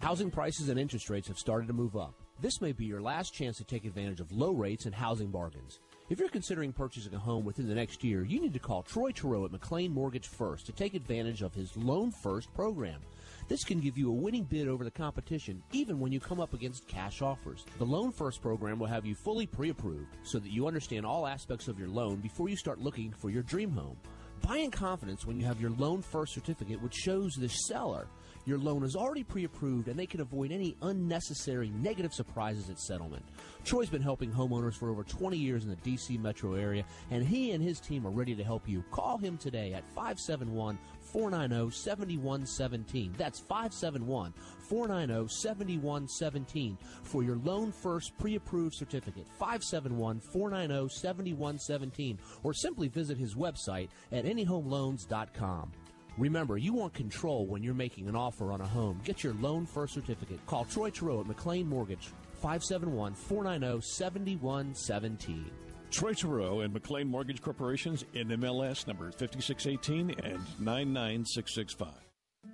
Housing 0.00 0.30
prices 0.30 0.68
and 0.68 0.78
interest 0.78 1.08
rates 1.08 1.28
have 1.28 1.38
started 1.38 1.68
to 1.68 1.72
move 1.72 1.96
up. 1.96 2.14
This 2.42 2.60
may 2.60 2.72
be 2.72 2.84
your 2.84 3.00
last 3.00 3.32
chance 3.32 3.56
to 3.58 3.64
take 3.64 3.86
advantage 3.86 4.20
of 4.20 4.30
low 4.30 4.52
rates 4.52 4.84
and 4.84 4.94
housing 4.94 5.30
bargains. 5.30 5.78
If 6.10 6.18
you're 6.18 6.28
considering 6.28 6.72
purchasing 6.72 7.14
a 7.14 7.18
home 7.18 7.44
within 7.44 7.68
the 7.68 7.74
next 7.74 8.02
year, 8.02 8.24
you 8.24 8.40
need 8.40 8.52
to 8.54 8.58
call 8.58 8.82
Troy 8.82 9.12
Terrell 9.12 9.44
at 9.44 9.52
McLean 9.52 9.94
Mortgage 9.94 10.26
First 10.26 10.66
to 10.66 10.72
take 10.72 10.94
advantage 10.94 11.42
of 11.42 11.54
his 11.54 11.74
Loan 11.76 12.10
First 12.22 12.52
program. 12.52 13.00
This 13.48 13.64
can 13.64 13.80
give 13.80 13.96
you 13.96 14.10
a 14.10 14.14
winning 14.14 14.42
bid 14.42 14.68
over 14.68 14.82
the 14.84 14.90
competition, 14.90 15.62
even 15.72 16.00
when 16.00 16.12
you 16.12 16.18
come 16.20 16.40
up 16.40 16.54
against 16.54 16.88
cash 16.88 17.22
offers. 17.22 17.64
The 17.78 17.86
Loan 17.86 18.10
First 18.12 18.42
program 18.42 18.78
will 18.78 18.88
have 18.88 19.06
you 19.06 19.14
fully 19.14 19.46
pre 19.46 19.70
approved 19.70 20.16
so 20.24 20.38
that 20.38 20.50
you 20.52 20.66
understand 20.66 21.06
all 21.06 21.26
aspects 21.26 21.68
of 21.68 21.78
your 21.78 21.88
loan 21.88 22.16
before 22.16 22.48
you 22.48 22.56
start 22.56 22.80
looking 22.80 23.12
for 23.12 23.30
your 23.30 23.42
dream 23.44 23.70
home. 23.70 23.96
Buy 24.42 24.56
in 24.56 24.72
confidence 24.72 25.24
when 25.24 25.38
you 25.38 25.46
have 25.46 25.60
your 25.60 25.70
Loan 25.70 26.02
First 26.02 26.34
certificate, 26.34 26.82
which 26.82 26.94
shows 26.94 27.32
the 27.34 27.48
seller 27.48 28.08
your 28.44 28.58
loan 28.58 28.82
is 28.82 28.96
already 28.96 29.22
pre 29.22 29.44
approved 29.44 29.88
and 29.88 29.98
they 29.98 30.06
can 30.06 30.20
avoid 30.20 30.52
any 30.52 30.76
unnecessary 30.82 31.70
negative 31.70 32.12
surprises 32.12 32.70
at 32.70 32.78
settlement. 32.78 33.24
Troy's 33.64 33.88
been 33.88 34.02
helping 34.02 34.30
homeowners 34.30 34.74
for 34.74 34.90
over 34.90 35.04
20 35.04 35.36
years 35.36 35.64
in 35.64 35.70
the 35.70 35.76
D.C. 35.76 36.18
metro 36.18 36.54
area, 36.54 36.84
and 37.10 37.24
he 37.24 37.52
and 37.52 37.62
his 37.62 37.78
team 37.78 38.06
are 38.06 38.10
ready 38.10 38.34
to 38.34 38.42
help 38.42 38.68
you. 38.68 38.82
Call 38.90 39.18
him 39.18 39.38
today 39.38 39.72
at 39.72 39.86
571 39.88 40.78
490 41.00 41.70
7117. 41.76 43.14
That's 43.16 43.40
571 43.40 44.32
490 44.68 45.28
7117 45.32 46.78
for 47.02 47.22
your 47.22 47.36
Loan 47.36 47.72
First 47.72 48.16
pre 48.18 48.36
approved 48.36 48.74
certificate. 48.74 49.26
571 49.38 50.20
490 50.20 50.88
7117. 50.94 52.18
Or 52.42 52.52
simply 52.52 52.88
visit 52.88 53.18
his 53.18 53.34
website 53.34 53.88
at 54.10 54.24
anyhomeloans.com. 54.24 55.72
Remember, 56.18 56.58
you 56.58 56.74
want 56.74 56.92
control 56.92 57.46
when 57.46 57.62
you're 57.62 57.74
making 57.74 58.08
an 58.08 58.16
offer 58.16 58.52
on 58.52 58.60
a 58.60 58.66
home. 58.66 59.00
Get 59.04 59.24
your 59.24 59.34
loan 59.34 59.64
first 59.64 59.94
certificate. 59.94 60.44
Call 60.46 60.64
Troy 60.64 60.90
Terrell 60.90 61.20
at 61.20 61.26
McLean 61.26 61.66
Mortgage, 61.66 62.08
571 62.34 63.14
490 63.14 63.80
7117. 63.80 65.50
Troy 65.90 66.14
Terrell 66.14 66.62
and 66.62 66.72
McLean 66.72 67.06
Mortgage 67.06 67.42
Corporations 67.42 68.04
in 68.14 68.28
MLS 68.28 68.86
numbers 68.86 69.14
5618 69.14 70.10
and 70.24 70.40
99665. 70.58 72.11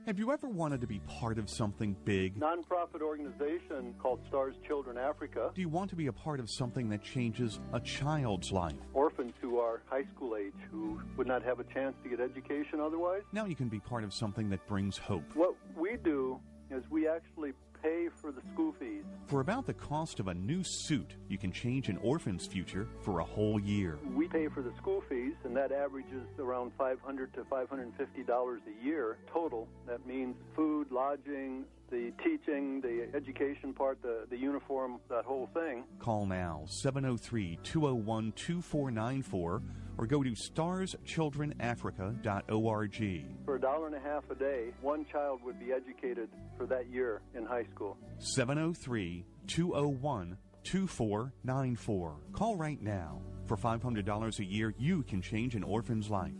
Have 0.09 0.19
you 0.19 0.33
ever 0.33 0.49
wanted 0.49 0.81
to 0.81 0.87
be 0.87 1.01
part 1.01 1.39
of 1.39 1.51
something 1.51 1.95
big? 2.07 2.41
Nonprofit 2.41 3.03
organization 3.03 3.95
called 3.99 4.21
Stars 4.27 4.55
Children 4.67 4.97
Africa. 4.97 5.51
Do 5.55 5.61
you 5.61 5.69
want 5.69 5.91
to 5.91 5.97
be 5.97 6.07
a 6.07 6.13
part 6.15 6.41
of 6.41 6.49
something 6.49 6.89
that 6.89 7.03
changes 7.03 7.61
a 7.75 7.81
child's 7.81 8.51
life? 8.51 8.73
Orphans 8.95 9.35
who 9.43 9.59
are 9.59 9.83
high 9.85 10.05
school 10.15 10.35
age 10.35 10.55
who 10.71 10.99
would 11.19 11.27
not 11.27 11.43
have 11.43 11.61
a 11.61 11.65
chance 11.65 11.95
to 12.03 12.09
get 12.09 12.21
education 12.21 12.81
otherwise. 12.81 13.21
Now 13.33 13.45
you 13.45 13.55
can 13.55 13.69
be 13.69 13.81
part 13.81 14.03
of 14.03 14.15
something 14.15 14.49
that 14.49 14.67
brings 14.67 14.97
hope. 14.97 15.25
What 15.35 15.57
we 15.77 15.99
do 16.03 16.41
is 16.71 16.83
we 16.91 17.07
actually 17.07 17.53
pay 17.83 18.09
for 18.21 18.33
the 18.33 18.41
school 18.53 18.75
fees. 18.79 19.05
For 19.27 19.41
about 19.41 19.67
the 19.67 19.75
cost 19.75 20.21
of 20.21 20.29
a 20.29 20.35
new 20.35 20.63
suit, 20.65 21.15
you 21.29 21.39
can 21.39 21.53
change 21.53 21.89
an 21.89 21.99
orphan's 21.99 22.47
future 22.47 22.89
for 23.03 23.21
a 23.21 23.25
whole 23.25 23.61
year. 23.61 23.99
We 24.15 24.29
pay 24.29 24.49
for 24.49 24.63
the 24.63 24.73
school 24.77 25.03
fees, 25.09 25.35
and 25.45 25.57
that 25.57 25.73
averages 25.73 26.27
around 26.39 26.73
500 26.79 27.35
to 27.35 27.45
550 27.45 28.23
dollars 28.23 28.61
a 28.67 28.85
year 28.85 29.19
total. 29.33 29.69
That 29.87 30.07
means 30.07 30.37
food, 30.55 30.91
lodging, 30.91 31.65
the 31.91 32.13
teaching, 32.23 32.81
the 33.11 33.17
education 33.17 33.73
part, 33.73 34.01
the, 34.03 34.27
the 34.31 34.37
uniform, 34.37 35.01
that 35.09 35.25
whole 35.25 35.49
thing. 35.55 35.85
Call 35.99 36.27
now 36.27 36.65
703 36.67 37.59
201 37.63 38.33
2494 38.33 39.63
or 39.99 40.07
go 40.07 40.23
to 40.23 40.31
starschildrenafrica.org. 40.31 43.25
For 43.45 43.57
a 43.57 43.61
dollar 43.61 43.87
and 43.87 43.97
a 43.97 44.01
half 44.01 44.25
a 44.31 44.35
day, 44.35 44.73
one 44.81 45.05
child 45.11 45.41
would 45.45 45.59
be 45.59 45.73
educated 45.73 46.29
for 46.57 46.67
that 46.67 46.89
year 46.89 47.21
in 47.35 47.45
high 47.45 47.67
school. 47.75 47.97
703 48.19 49.25
201 49.47 50.39
2494. 50.63 52.17
Call 52.33 52.57
right 52.57 52.81
now. 52.83 53.21
For 53.47 53.57
$500 53.57 54.39
a 54.39 54.45
year, 54.45 54.75
you 54.79 55.03
can 55.05 55.23
change 55.23 55.55
an 55.55 55.63
orphan's 55.63 56.11
life. 56.11 56.35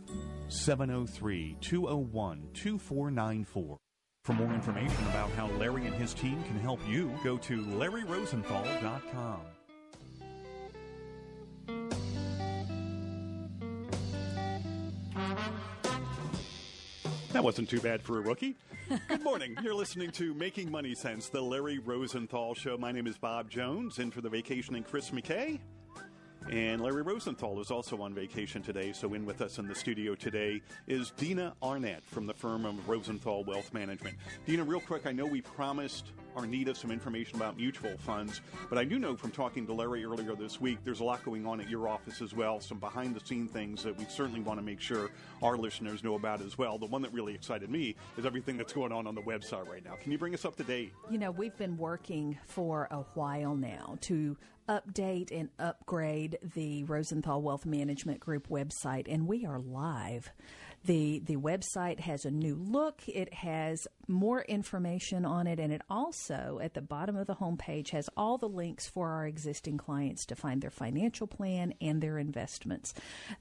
703 0.47 1.57
201 1.59 2.49
2494. 2.53 3.77
For 4.23 4.33
more 4.33 4.53
information 4.53 5.05
about 5.07 5.31
how 5.31 5.47
Larry 5.57 5.85
and 5.85 5.95
his 5.95 6.13
team 6.13 6.43
can 6.43 6.59
help 6.59 6.79
you, 6.87 7.11
go 7.23 7.37
to 7.37 7.63
larryrosenthal.com. 7.65 9.41
That 17.31 17.43
wasn't 17.43 17.69
too 17.69 17.79
bad 17.79 18.01
for 18.01 18.17
a 18.17 18.21
rookie. 18.21 18.55
Good 19.07 19.23
morning. 19.23 19.55
You're 19.63 19.75
listening 19.75 20.11
to 20.11 20.33
Making 20.33 20.71
Money 20.71 20.95
Sense, 20.95 21.29
the 21.29 21.41
Larry 21.41 21.77
Rosenthal 21.77 22.55
Show. 22.55 22.75
My 22.77 22.91
name 22.91 23.05
is 23.05 23.17
Bob 23.17 23.49
Jones, 23.49 23.99
in 23.99 24.09
for 24.09 24.21
the 24.21 24.29
vacationing 24.29 24.83
Chris 24.83 25.11
McKay. 25.11 25.59
And 26.49 26.81
Larry 26.81 27.03
Rosenthal 27.03 27.61
is 27.61 27.69
also 27.69 28.01
on 28.01 28.15
vacation 28.15 28.63
today, 28.63 28.91
so 28.91 29.13
in 29.13 29.23
with 29.23 29.39
us 29.41 29.59
in 29.59 29.67
the 29.67 29.75
studio 29.75 30.15
today 30.15 30.63
is 30.87 31.11
Dina 31.11 31.53
Arnett 31.61 32.01
from 32.03 32.25
the 32.25 32.33
firm 32.33 32.65
of 32.65 32.89
Rosenthal 32.89 33.43
Wealth 33.43 33.71
Management. 33.71 34.17
Dina, 34.47 34.63
real 34.63 34.79
quick, 34.79 35.05
I 35.05 35.11
know 35.11 35.27
we 35.27 35.41
promised 35.41 36.07
Arnita 36.35 36.75
some 36.75 36.89
information 36.89 37.35
about 37.35 37.55
mutual 37.55 37.95
funds, 37.99 38.41
but 38.67 38.79
I 38.79 38.83
do 38.83 38.97
know 38.97 39.15
from 39.15 39.29
talking 39.29 39.67
to 39.67 39.73
Larry 39.73 40.03
earlier 40.03 40.33
this 40.33 40.59
week, 40.59 40.79
there's 40.83 41.01
a 41.01 41.03
lot 41.03 41.23
going 41.23 41.45
on 41.45 41.61
at 41.61 41.69
your 41.69 41.87
office 41.87 42.19
as 42.19 42.33
well, 42.33 42.59
some 42.59 42.79
behind 42.79 43.15
the 43.15 43.23
scene 43.23 43.47
things 43.47 43.83
that 43.83 43.95
we 43.95 44.05
certainly 44.05 44.39
want 44.39 44.59
to 44.59 44.65
make 44.65 44.81
sure 44.81 45.11
our 45.43 45.55
listeners 45.55 46.03
know 46.03 46.15
about 46.15 46.41
as 46.41 46.57
well. 46.57 46.79
The 46.79 46.87
one 46.87 47.03
that 47.03 47.13
really 47.13 47.35
excited 47.35 47.69
me 47.69 47.95
is 48.17 48.25
everything 48.25 48.57
that's 48.57 48.73
going 48.73 48.91
on 48.91 49.05
on 49.05 49.13
the 49.13 49.21
website 49.21 49.67
right 49.69 49.85
now. 49.85 49.93
Can 50.01 50.11
you 50.11 50.17
bring 50.17 50.33
us 50.33 50.45
up 50.45 50.55
to 50.55 50.63
date? 50.63 50.93
You 51.11 51.19
know, 51.19 51.29
we've 51.29 51.57
been 51.57 51.77
working 51.77 52.39
for 52.47 52.87
a 52.89 53.01
while 53.13 53.55
now 53.55 53.99
to 54.01 54.35
update 54.69 55.31
and 55.31 55.49
upgrade 55.57 56.37
the 56.55 56.83
Rosenthal 56.83 57.41
Wealth 57.41 57.65
Management 57.65 58.19
Group 58.19 58.47
website, 58.47 59.07
and 59.09 59.27
we 59.27 59.45
are 59.45 59.59
live. 59.59 60.31
The 60.85 61.19
the 61.19 61.35
website 61.35 61.99
has 61.99 62.23
a 62.23 62.31
new 62.31 62.55
look. 62.55 63.01
It 63.07 63.33
has 63.33 63.85
more 64.07 64.43
information 64.43 65.25
on 65.25 65.47
it, 65.47 65.59
and 65.59 65.73
it 65.73 65.81
also 65.89 66.59
at 66.61 66.73
the 66.75 66.81
bottom 66.81 67.17
of 67.17 67.27
the 67.27 67.35
homepage 67.35 67.89
has 67.89 68.09
all 68.15 68.37
the 68.37 68.47
links 68.47 68.87
for 68.87 69.09
our 69.09 69.25
existing 69.25 69.77
clients 69.77 70.25
to 70.27 70.35
find 70.35 70.61
their 70.61 70.69
financial 70.69 71.27
plan 71.27 71.73
and 71.81 71.99
their 71.99 72.17
investments. 72.17 72.93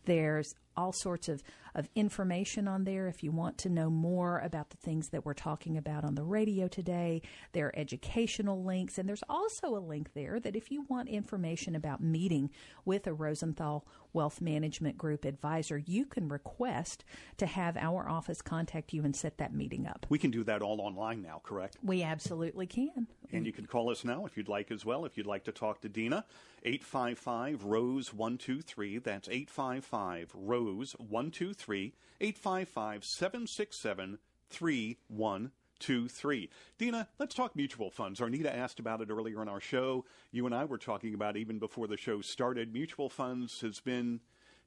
There's 0.07 0.55
all 0.79 0.93
sorts 0.93 1.29
of, 1.29 1.43
of 1.75 1.89
information 1.97 2.69
on 2.69 2.85
there 2.85 3.09
if 3.09 3.25
you 3.25 3.33
want 3.33 3.59
to 3.59 3.69
know 3.69 3.91
more 3.91 4.39
about 4.39 4.71
the 4.71 4.77
things 4.77 5.09
that 5.09 5.27
we're 5.27 5.35
talking 5.35 5.77
about 5.77 6.05
on 6.05 6.15
the 6.15 6.23
radio 6.23 6.69
today. 6.69 7.21
There 7.53 7.67
are 7.67 7.77
educational 7.77 8.63
links, 8.63 8.97
and 8.97 9.09
there's 9.09 9.25
also 9.29 9.77
a 9.77 9.81
link 9.81 10.13
there 10.15 10.39
that 10.39 10.55
if 10.55 10.71
you 10.71 10.87
want 10.89 11.09
information 11.09 11.75
about 11.75 12.01
meeting 12.01 12.51
with 12.85 13.09
a 13.09 13.13
Rosenthal 13.13 13.85
Wealth 14.13 14.41
Management 14.41 14.97
Group 14.97 15.25
advisor, 15.25 15.79
you 15.79 16.07
can 16.07 16.29
request 16.29 17.05
to 17.39 17.47
have 17.47 17.77
our 17.77 18.09
office 18.09 18.41
contact 18.41 18.93
you 18.93 19.05
and 19.05 19.17
set 19.17 19.39
that 19.39 19.53
meeting 19.53 19.87
up. 19.87 20.07
We 20.09 20.19
can 20.19 20.31
do 20.31 20.45
that 20.45 20.63
all 20.63 20.81
online 20.81 21.23
now, 21.23 21.41
correct? 21.43 21.77
We 21.83 22.05
absolutely 22.05 22.67
can. 22.69 23.09
And 23.33 23.47
you 23.47 23.53
can 23.53 23.67
call 23.67 23.91
us 23.91 24.05
now 24.05 24.25
if 24.25 24.37
you'd 24.37 24.49
like 24.49 24.71
as 24.71 24.85
well. 24.85 25.05
If 25.05 25.17
you'd 25.17 25.27
like 25.27 25.45
to 25.45 25.53
talk 25.53 25.81
to 25.83 25.89
Dina, 25.89 26.25
855 26.65 27.65
Rose 27.65 28.15
123. 28.15 28.99
That's 28.99 29.29
855 29.29 30.31
Rose 30.35 30.95
123. 30.99 31.93
855 32.21 33.05
767 33.05 34.19
3123. 34.51 36.51
Dina, 36.79 37.09
let's 37.19 37.35
talk 37.35 37.55
mutual 37.55 37.91
funds. 37.91 38.21
Arnita 38.21 38.55
asked 38.55 38.81
about 38.81 39.03
it 39.03 39.11
earlier 39.11 39.43
in 39.43 39.49
our 39.49 39.61
show. 39.61 40.05
You 40.33 40.47
and 40.47 40.55
I 40.55 40.65
were 40.65 40.79
talking 40.79 41.15
about 41.15 41.37
even 41.37 41.59
before 41.59 41.87
the 41.87 41.99
show 41.99 42.23
started. 42.23 42.73
Mutual 42.73 43.11
funds 43.11 43.61
has 43.61 43.81
been, 43.81 44.21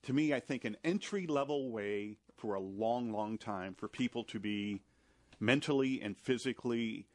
to 0.04 0.14
me, 0.14 0.34
I 0.34 0.40
think, 0.40 0.66
an 0.66 0.78
entry 0.84 1.26
level 1.26 1.72
way 1.72 2.18
for 2.38 2.54
a 2.54 2.60
long, 2.60 3.12
long 3.12 3.38
time 3.38 3.74
for 3.74 3.88
people 3.88 4.24
to 4.26 4.40
be 4.40 4.82
mentally 5.40 6.00
and 6.02 6.16
physically 6.16 7.08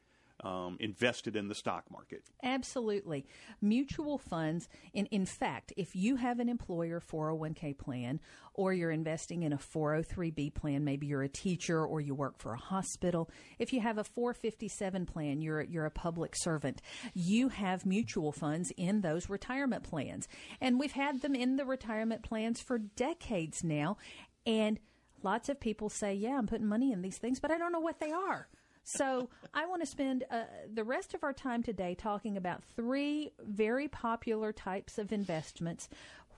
um, 0.47 0.77
invested 0.79 1.35
in 1.35 1.49
the 1.49 1.55
stock 1.55 1.83
market. 1.91 2.23
Absolutely. 2.41 3.25
Mutual 3.61 4.17
funds, 4.17 4.69
in, 4.93 5.05
in 5.07 5.25
fact, 5.25 5.73
if 5.75 5.93
you 5.93 6.15
have 6.15 6.39
an 6.39 6.47
employer 6.47 7.01
401k 7.01 7.77
plan 7.77 8.21
or 8.53 8.71
you're 8.71 8.91
investing 8.91 9.43
in 9.43 9.51
a 9.51 9.57
403b 9.57 10.53
plan, 10.53 10.85
maybe 10.85 11.05
you're 11.05 11.23
a 11.23 11.29
teacher 11.29 11.85
or 11.85 11.99
you 11.99 12.15
work 12.15 12.39
for 12.39 12.53
a 12.53 12.57
hospital, 12.57 13.29
if 13.59 13.73
you 13.73 13.81
have 13.81 13.97
a 13.97 14.05
457 14.05 15.05
plan, 15.05 15.41
you're, 15.41 15.63
you're 15.63 15.85
a 15.85 15.91
public 15.91 16.33
servant, 16.35 16.81
you 17.13 17.49
have 17.49 17.85
mutual 17.85 18.31
funds 18.31 18.71
in 18.77 19.01
those 19.01 19.29
retirement 19.29 19.83
plans. 19.83 20.29
And 20.61 20.79
we've 20.79 20.93
had 20.93 21.21
them 21.21 21.35
in 21.35 21.57
the 21.57 21.65
retirement 21.65 22.23
plans 22.23 22.61
for 22.61 22.77
decades 22.77 23.65
now. 23.65 23.97
And 24.45 24.79
lots 25.23 25.49
of 25.49 25.59
people 25.59 25.89
say, 25.89 26.13
"Yeah, 26.13 26.37
I'm 26.37 26.47
putting 26.47 26.67
money 26.67 26.93
in 26.93 27.01
these 27.01 27.17
things, 27.17 27.41
but 27.41 27.51
I 27.51 27.57
don't 27.57 27.73
know 27.73 27.81
what 27.81 27.99
they 27.99 28.11
are." 28.11 28.47
So, 28.89 29.27
I 29.53 29.65
want 29.65 29.81
to 29.81 29.85
spend 29.85 30.23
uh, 30.31 30.43
the 30.73 30.85
rest 30.85 31.13
of 31.13 31.21
our 31.21 31.33
time 31.33 31.61
today 31.61 31.93
talking 31.93 32.37
about 32.37 32.63
three 32.63 33.33
very 33.45 33.89
popular 33.89 34.53
types 34.53 34.97
of 34.97 35.11
investments 35.11 35.89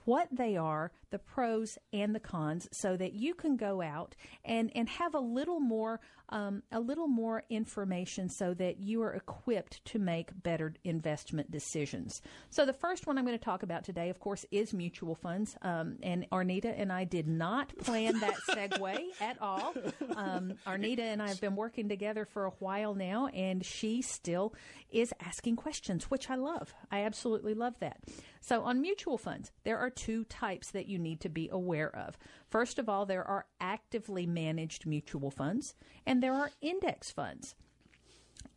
what 0.04 0.26
they 0.32 0.56
are, 0.56 0.90
the 1.10 1.20
pros 1.20 1.78
and 1.92 2.12
the 2.12 2.18
cons, 2.18 2.68
so 2.72 2.96
that 2.96 3.12
you 3.12 3.34
can 3.34 3.56
go 3.56 3.80
out 3.82 4.16
and, 4.44 4.72
and 4.74 4.88
have 4.88 5.14
a 5.14 5.20
little 5.20 5.60
more 5.60 6.00
um, 6.30 6.62
a 6.72 6.80
little 6.80 7.08
more 7.08 7.44
information 7.50 8.28
so 8.28 8.54
that 8.54 8.80
you 8.80 9.02
are 9.02 9.12
equipped 9.14 9.84
to 9.86 9.98
make 9.98 10.30
better 10.42 10.74
investment 10.84 11.50
decisions. 11.50 12.22
So 12.50 12.64
the 12.64 12.72
first 12.72 13.06
one 13.06 13.18
I'm 13.18 13.24
going 13.24 13.38
to 13.38 13.44
talk 13.44 13.62
about 13.62 13.84
today, 13.84 14.08
of 14.10 14.20
course, 14.20 14.46
is 14.50 14.72
mutual 14.72 15.14
funds. 15.14 15.56
Um, 15.62 15.98
and 16.02 16.28
Arnita 16.30 16.74
and 16.76 16.92
I 16.92 17.04
did 17.04 17.28
not 17.28 17.76
plan 17.78 18.18
that 18.20 18.34
segue 18.48 19.00
at 19.20 19.40
all. 19.40 19.74
Um, 20.16 20.54
Arnita 20.66 21.00
and 21.00 21.22
I 21.22 21.28
have 21.28 21.40
been 21.40 21.56
working 21.56 21.88
together 21.88 22.24
for 22.24 22.46
a 22.46 22.50
while 22.58 22.94
now, 22.94 23.26
and 23.28 23.64
she 23.64 24.02
still 24.02 24.54
is 24.90 25.12
asking 25.20 25.56
questions, 25.56 26.10
which 26.10 26.30
I 26.30 26.36
love. 26.36 26.74
I 26.90 27.00
absolutely 27.00 27.54
love 27.54 27.74
that. 27.80 27.98
So, 28.40 28.62
on 28.62 28.80
mutual 28.80 29.18
funds, 29.18 29.52
there 29.64 29.78
are 29.78 29.90
two 29.90 30.24
types 30.24 30.70
that 30.70 30.86
you 30.86 30.98
need 30.98 31.20
to 31.20 31.28
be 31.28 31.48
aware 31.52 31.94
of. 31.94 32.18
First 32.48 32.78
of 32.78 32.88
all, 32.88 33.04
there 33.04 33.24
are 33.24 33.46
actively 33.60 34.26
managed 34.26 34.86
mutual 34.86 35.30
funds, 35.30 35.74
and 36.06 36.19
there 36.22 36.34
are 36.34 36.50
index 36.60 37.10
funds. 37.10 37.54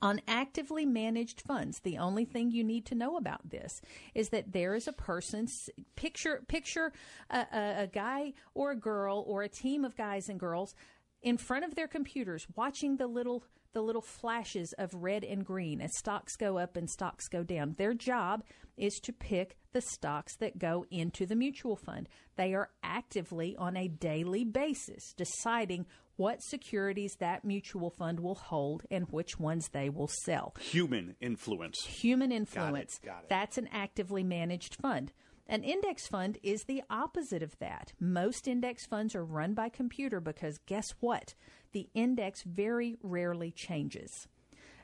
On 0.01 0.21
actively 0.27 0.85
managed 0.85 1.41
funds, 1.41 1.79
the 1.79 1.97
only 1.97 2.25
thing 2.25 2.51
you 2.51 2.63
need 2.63 2.85
to 2.87 2.95
know 2.95 3.15
about 3.15 3.49
this 3.49 3.81
is 4.13 4.29
that 4.29 4.51
there 4.51 4.75
is 4.75 4.87
a 4.87 4.93
person. 4.93 5.47
Picture 5.95 6.43
picture 6.47 6.91
a, 7.29 7.45
a, 7.53 7.83
a 7.83 7.87
guy 7.87 8.33
or 8.53 8.71
a 8.71 8.75
girl 8.75 9.23
or 9.27 9.43
a 9.43 9.49
team 9.49 9.85
of 9.85 9.95
guys 9.95 10.27
and 10.27 10.39
girls 10.39 10.75
in 11.21 11.37
front 11.37 11.63
of 11.63 11.75
their 11.75 11.87
computers 11.87 12.47
watching 12.55 12.97
the 12.97 13.07
little 13.07 13.45
the 13.73 13.81
little 13.81 14.01
flashes 14.01 14.73
of 14.77 14.93
red 14.93 15.23
and 15.23 15.45
green 15.45 15.81
as 15.81 15.97
stocks 15.97 16.35
go 16.35 16.57
up 16.57 16.77
and 16.77 16.89
stocks 16.89 17.27
go 17.27 17.43
down. 17.43 17.75
Their 17.77 17.93
job 17.93 18.43
is 18.77 18.99
to 19.03 19.13
pick 19.13 19.57
the 19.71 19.81
stocks 19.81 20.35
that 20.37 20.59
go 20.59 20.85
into 20.91 21.25
the 21.25 21.35
mutual 21.35 21.75
fund. 21.75 22.07
They 22.35 22.53
are 22.53 22.69
actively 22.83 23.55
on 23.57 23.75
a 23.75 23.87
daily 23.87 24.43
basis 24.43 25.13
deciding 25.15 25.85
what 26.15 26.43
securities 26.43 27.15
that 27.19 27.43
mutual 27.43 27.89
fund 27.89 28.19
will 28.19 28.35
hold 28.35 28.83
and 28.91 29.07
which 29.09 29.39
ones 29.39 29.69
they 29.69 29.89
will 29.89 30.09
sell. 30.23 30.53
Human 30.59 31.15
influence. 31.19 31.83
Human 31.85 32.31
influence. 32.31 32.99
Got 32.99 33.09
it, 33.09 33.13
got 33.13 33.23
it. 33.23 33.29
That's 33.29 33.57
an 33.57 33.69
actively 33.71 34.23
managed 34.23 34.75
fund. 34.75 35.11
An 35.47 35.63
index 35.63 36.07
fund 36.07 36.37
is 36.41 36.63
the 36.63 36.83
opposite 36.89 37.43
of 37.43 37.57
that. 37.59 37.93
Most 37.99 38.47
index 38.47 38.85
funds 38.85 39.13
are 39.15 39.25
run 39.25 39.53
by 39.53 39.69
computer 39.69 40.19
because 40.19 40.57
guess 40.65 40.85
what? 40.99 41.33
The 41.73 41.89
index 41.93 42.43
very 42.43 42.97
rarely 43.03 43.51
changes. 43.51 44.27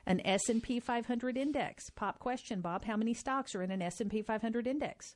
An 0.06 0.20
S&P 0.24 0.80
500 0.80 1.36
index. 1.36 1.90
Pop 1.90 2.18
question, 2.18 2.60
Bob, 2.60 2.84
how 2.84 2.96
many 2.96 3.14
stocks 3.14 3.54
are 3.54 3.62
in 3.62 3.70
an 3.70 3.82
S&P 3.82 4.22
500 4.22 4.66
index? 4.66 5.14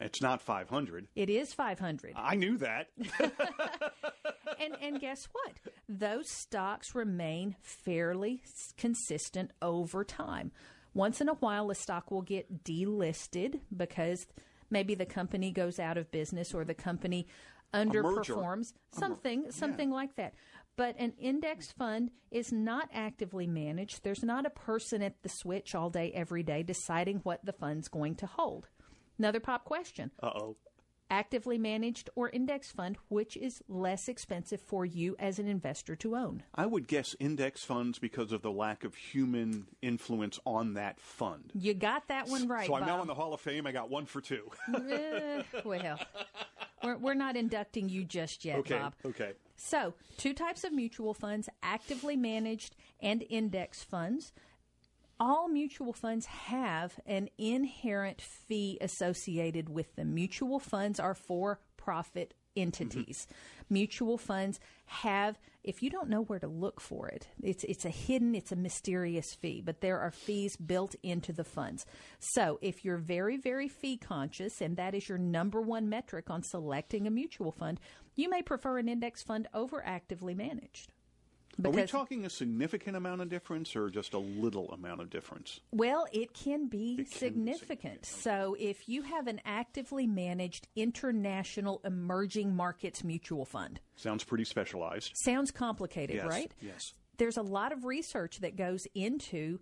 It's 0.00 0.20
not 0.20 0.42
500. 0.42 1.06
It 1.14 1.30
is 1.30 1.52
500. 1.52 2.14
I 2.16 2.34
knew 2.34 2.58
that. 2.58 2.88
and 4.60 4.76
and 4.82 5.00
guess 5.00 5.20
what? 5.32 5.60
Those 5.88 6.28
stocks 6.28 6.94
remain 6.94 7.56
fairly 7.62 8.42
consistent 8.76 9.52
over 9.62 10.04
time. 10.04 10.50
Once 10.94 11.20
in 11.20 11.28
a 11.28 11.34
while 11.34 11.70
a 11.70 11.74
stock 11.74 12.10
will 12.10 12.22
get 12.22 12.64
delisted 12.64 13.60
because 13.76 14.26
maybe 14.74 14.94
the 14.94 15.06
company 15.06 15.50
goes 15.50 15.78
out 15.78 15.96
of 15.96 16.10
business 16.10 16.52
or 16.52 16.64
the 16.64 16.74
company 16.74 17.26
underperforms, 17.72 18.74
something 18.92 19.50
something 19.50 19.88
yeah. 19.88 19.94
like 19.94 20.16
that. 20.16 20.34
But 20.76 20.96
an 20.98 21.12
index 21.18 21.70
fund 21.70 22.10
is 22.30 22.52
not 22.52 22.88
actively 22.92 23.46
managed. 23.46 24.02
There's 24.02 24.24
not 24.24 24.44
a 24.44 24.50
person 24.50 25.02
at 25.02 25.22
the 25.22 25.28
switch 25.28 25.74
all 25.74 25.88
day, 25.88 26.12
every 26.12 26.42
day, 26.42 26.62
deciding 26.64 27.18
what 27.18 27.44
the 27.44 27.52
fund's 27.52 27.88
going 27.88 28.16
to 28.16 28.26
hold. 28.26 28.68
Another 29.18 29.40
pop 29.40 29.64
question. 29.64 30.10
Uh 30.22 30.30
oh. 30.34 30.56
Actively 31.10 31.58
managed 31.58 32.10
or 32.14 32.30
index 32.30 32.70
fund, 32.72 32.96
which 33.08 33.36
is 33.36 33.62
less 33.68 34.08
expensive 34.08 34.60
for 34.60 34.84
you 34.84 35.14
as 35.18 35.38
an 35.38 35.46
investor 35.46 35.94
to 35.96 36.16
own? 36.16 36.42
I 36.54 36.66
would 36.66 36.88
guess 36.88 37.14
index 37.20 37.62
funds 37.62 37.98
because 37.98 38.32
of 38.32 38.42
the 38.42 38.50
lack 38.50 38.84
of 38.84 38.94
human 38.94 39.66
influence 39.82 40.40
on 40.46 40.74
that 40.74 40.98
fund. 41.00 41.52
You 41.54 41.74
got 41.74 42.08
that 42.08 42.28
one 42.28 42.48
right. 42.48 42.66
So 42.66 42.74
I'm 42.74 42.80
Bob. 42.80 42.88
now 42.88 43.00
in 43.02 43.06
the 43.06 43.14
Hall 43.14 43.34
of 43.34 43.40
Fame. 43.40 43.66
I 43.66 43.72
got 43.72 43.90
one 43.90 44.06
for 44.06 44.20
two. 44.20 44.50
uh, 44.74 45.42
well, 45.64 45.98
we're, 46.82 46.96
we're 46.96 47.14
not 47.14 47.36
inducting 47.36 47.88
you 47.88 48.04
just 48.04 48.44
yet, 48.44 48.58
okay, 48.60 48.78
Bob. 48.78 48.94
Okay. 49.04 49.32
So, 49.56 49.94
two 50.16 50.34
types 50.34 50.64
of 50.64 50.72
mutual 50.72 51.14
funds 51.14 51.48
actively 51.62 52.16
managed 52.16 52.76
and 53.00 53.24
index 53.30 53.82
funds. 53.82 54.32
All 55.20 55.48
mutual 55.48 55.92
funds 55.92 56.26
have 56.26 56.98
an 57.06 57.28
inherent 57.38 58.20
fee 58.20 58.78
associated 58.80 59.68
with 59.68 59.94
them. 59.94 60.14
Mutual 60.14 60.58
funds 60.58 60.98
are 60.98 61.14
for 61.14 61.60
profit 61.76 62.34
entities. 62.56 63.26
Mm-hmm. 63.26 63.74
Mutual 63.74 64.18
funds 64.18 64.60
have, 64.86 65.38
if 65.62 65.82
you 65.82 65.90
don't 65.90 66.08
know 66.08 66.22
where 66.22 66.38
to 66.38 66.46
look 66.46 66.80
for 66.80 67.08
it, 67.08 67.28
it's 67.42 67.64
it's 67.64 67.84
a 67.84 67.90
hidden, 67.90 68.34
it's 68.34 68.52
a 68.52 68.56
mysterious 68.56 69.34
fee, 69.34 69.62
but 69.64 69.80
there 69.80 69.98
are 70.00 70.10
fees 70.10 70.56
built 70.56 70.94
into 71.02 71.32
the 71.32 71.44
funds. 71.44 71.86
So 72.18 72.58
if 72.60 72.84
you're 72.84 72.98
very, 72.98 73.36
very 73.36 73.68
fee 73.68 73.96
conscious, 73.96 74.60
and 74.60 74.76
that 74.76 74.94
is 74.94 75.08
your 75.08 75.18
number 75.18 75.60
one 75.60 75.88
metric 75.88 76.30
on 76.30 76.42
selecting 76.42 77.06
a 77.06 77.10
mutual 77.10 77.52
fund, 77.52 77.80
you 78.16 78.28
may 78.28 78.42
prefer 78.42 78.78
an 78.78 78.88
index 78.88 79.22
fund 79.22 79.48
over 79.54 79.84
actively 79.84 80.34
managed. 80.34 80.92
Because, 81.56 81.76
Are 81.76 81.80
we 81.80 81.86
talking 81.86 82.26
a 82.26 82.30
significant 82.30 82.96
amount 82.96 83.20
of 83.20 83.28
difference 83.28 83.76
or 83.76 83.90
just 83.90 84.14
a 84.14 84.18
little 84.18 84.70
amount 84.72 85.00
of 85.00 85.10
difference? 85.10 85.60
Well, 85.72 86.06
it 86.12 86.34
can 86.34 86.66
be, 86.68 86.96
it 86.98 87.08
significant. 87.08 87.34
Can 87.34 87.44
be 87.44 87.52
significant. 87.52 88.06
So, 88.06 88.56
if 88.58 88.88
you 88.88 89.02
have 89.02 89.26
an 89.26 89.40
actively 89.44 90.06
managed 90.06 90.68
international 90.76 91.80
emerging 91.84 92.54
markets 92.54 93.04
mutual 93.04 93.44
fund, 93.44 93.80
sounds 93.96 94.24
pretty 94.24 94.44
specialized. 94.44 95.16
Sounds 95.16 95.50
complicated, 95.50 96.16
yes, 96.16 96.26
right? 96.26 96.52
Yes. 96.60 96.94
There's 97.16 97.36
a 97.36 97.42
lot 97.42 97.72
of 97.72 97.84
research 97.84 98.40
that 98.40 98.56
goes 98.56 98.86
into 98.94 99.60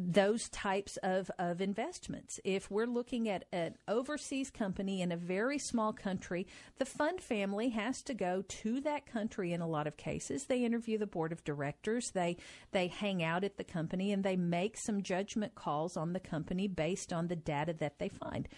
those 0.00 0.48
types 0.48 0.96
of, 0.98 1.28
of 1.40 1.60
investments. 1.60 2.38
If 2.44 2.70
we're 2.70 2.86
looking 2.86 3.28
at 3.28 3.46
an 3.52 3.74
overseas 3.88 4.48
company 4.48 5.02
in 5.02 5.10
a 5.10 5.16
very 5.16 5.58
small 5.58 5.92
country, 5.92 6.46
the 6.78 6.84
fund 6.84 7.20
family 7.20 7.70
has 7.70 8.00
to 8.02 8.14
go 8.14 8.44
to 8.46 8.80
that 8.82 9.06
country 9.06 9.52
in 9.52 9.60
a 9.60 9.66
lot 9.66 9.88
of 9.88 9.96
cases. 9.96 10.44
They 10.44 10.64
interview 10.64 10.98
the 10.98 11.06
board 11.06 11.32
of 11.32 11.42
directors, 11.42 12.12
they 12.12 12.36
they 12.70 12.86
hang 12.86 13.24
out 13.24 13.42
at 13.42 13.56
the 13.56 13.64
company 13.64 14.12
and 14.12 14.22
they 14.22 14.36
make 14.36 14.76
some 14.76 15.02
judgment 15.02 15.56
calls 15.56 15.96
on 15.96 16.12
the 16.12 16.20
company 16.20 16.68
based 16.68 17.12
on 17.12 17.26
the 17.26 17.36
data 17.36 17.72
that 17.72 17.98
they 17.98 18.08
find. 18.08 18.48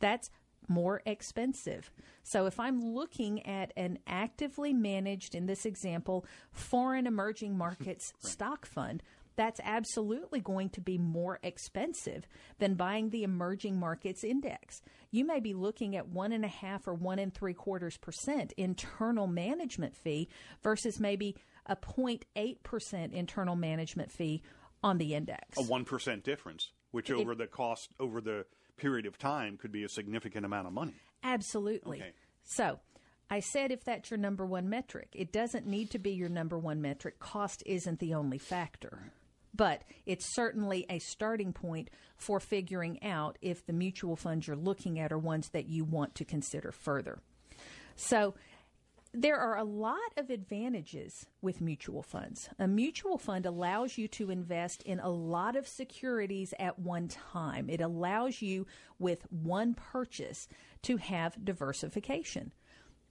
That's 0.00 0.30
more 0.68 1.02
expensive. 1.06 1.90
So 2.22 2.46
if 2.46 2.60
I'm 2.60 2.94
looking 2.94 3.44
at 3.46 3.72
an 3.76 3.98
actively 4.06 4.72
managed, 4.72 5.34
in 5.34 5.46
this 5.46 5.64
example, 5.64 6.24
foreign 6.52 7.06
emerging 7.06 7.56
markets 7.56 8.12
right. 8.22 8.30
stock 8.30 8.66
fund, 8.66 9.02
that's 9.40 9.60
absolutely 9.64 10.40
going 10.40 10.68
to 10.68 10.82
be 10.82 10.98
more 10.98 11.38
expensive 11.42 12.26
than 12.58 12.74
buying 12.74 13.08
the 13.08 13.22
emerging 13.22 13.78
markets 13.78 14.22
index. 14.22 14.82
You 15.10 15.24
may 15.24 15.40
be 15.40 15.54
looking 15.54 15.96
at 15.96 16.08
one 16.08 16.32
and 16.32 16.44
a 16.44 16.48
half 16.48 16.86
or 16.86 16.92
one 16.92 17.18
and 17.18 17.32
three 17.32 17.54
quarters 17.54 17.96
percent 17.96 18.52
internal 18.58 19.26
management 19.26 19.96
fee 19.96 20.28
versus 20.62 21.00
maybe 21.00 21.36
a 21.64 21.74
0.8% 21.74 23.12
internal 23.14 23.56
management 23.56 24.12
fee 24.12 24.42
on 24.82 24.98
the 24.98 25.14
index. 25.14 25.56
A 25.56 25.62
1% 25.62 26.22
difference, 26.22 26.72
which 26.90 27.10
over 27.10 27.34
the 27.34 27.46
cost, 27.46 27.88
over 27.98 28.20
the 28.20 28.44
period 28.76 29.06
of 29.06 29.16
time, 29.16 29.56
could 29.56 29.72
be 29.72 29.84
a 29.84 29.88
significant 29.88 30.44
amount 30.44 30.66
of 30.66 30.74
money. 30.74 30.96
Absolutely. 31.22 31.98
Okay. 31.98 32.12
So, 32.44 32.78
I 33.30 33.40
said 33.40 33.70
if 33.70 33.84
that's 33.84 34.10
your 34.10 34.18
number 34.18 34.44
one 34.44 34.68
metric, 34.68 35.08
it 35.12 35.32
doesn't 35.32 35.66
need 35.66 35.90
to 35.92 35.98
be 35.98 36.10
your 36.10 36.28
number 36.28 36.58
one 36.58 36.82
metric. 36.82 37.20
Cost 37.20 37.62
isn't 37.64 38.00
the 38.00 38.12
only 38.12 38.38
factor 38.38 39.12
but 39.54 39.82
it's 40.06 40.34
certainly 40.34 40.86
a 40.88 40.98
starting 40.98 41.52
point 41.52 41.90
for 42.16 42.40
figuring 42.40 43.02
out 43.02 43.38
if 43.40 43.64
the 43.66 43.72
mutual 43.72 44.16
funds 44.16 44.46
you're 44.46 44.56
looking 44.56 44.98
at 44.98 45.12
are 45.12 45.18
ones 45.18 45.48
that 45.50 45.68
you 45.68 45.84
want 45.84 46.14
to 46.16 46.24
consider 46.24 46.72
further. 46.72 47.18
So, 47.96 48.34
there 49.12 49.38
are 49.38 49.56
a 49.56 49.64
lot 49.64 49.98
of 50.16 50.30
advantages 50.30 51.26
with 51.42 51.60
mutual 51.60 52.02
funds. 52.02 52.48
A 52.60 52.68
mutual 52.68 53.18
fund 53.18 53.44
allows 53.44 53.98
you 53.98 54.06
to 54.06 54.30
invest 54.30 54.82
in 54.84 55.00
a 55.00 55.08
lot 55.08 55.56
of 55.56 55.66
securities 55.66 56.54
at 56.60 56.78
one 56.78 57.08
time. 57.08 57.68
It 57.68 57.80
allows 57.80 58.40
you, 58.40 58.68
with 59.00 59.26
one 59.30 59.74
purchase, 59.74 60.46
to 60.82 60.96
have 60.98 61.44
diversification. 61.44 62.52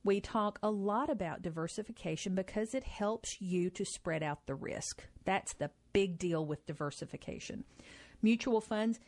We 0.01 0.21
talk 0.21 0.57
a 0.63 0.71
lot 0.71 1.09
about 1.09 1.41
diversification 1.41 2.33
because 2.33 2.73
it 2.73 2.85
helps 2.85 3.41
you 3.41 3.69
to 3.71 3.83
spread 3.83 4.23
out 4.23 4.45
the 4.45 4.55
risk. 4.55 5.03
That's 5.25 5.53
the 5.55 5.71
big 5.93 6.17
deal 6.17 6.45
with 6.45 6.65
diversification. 6.65 7.63
Mutual 8.21 8.61
funds 8.61 8.99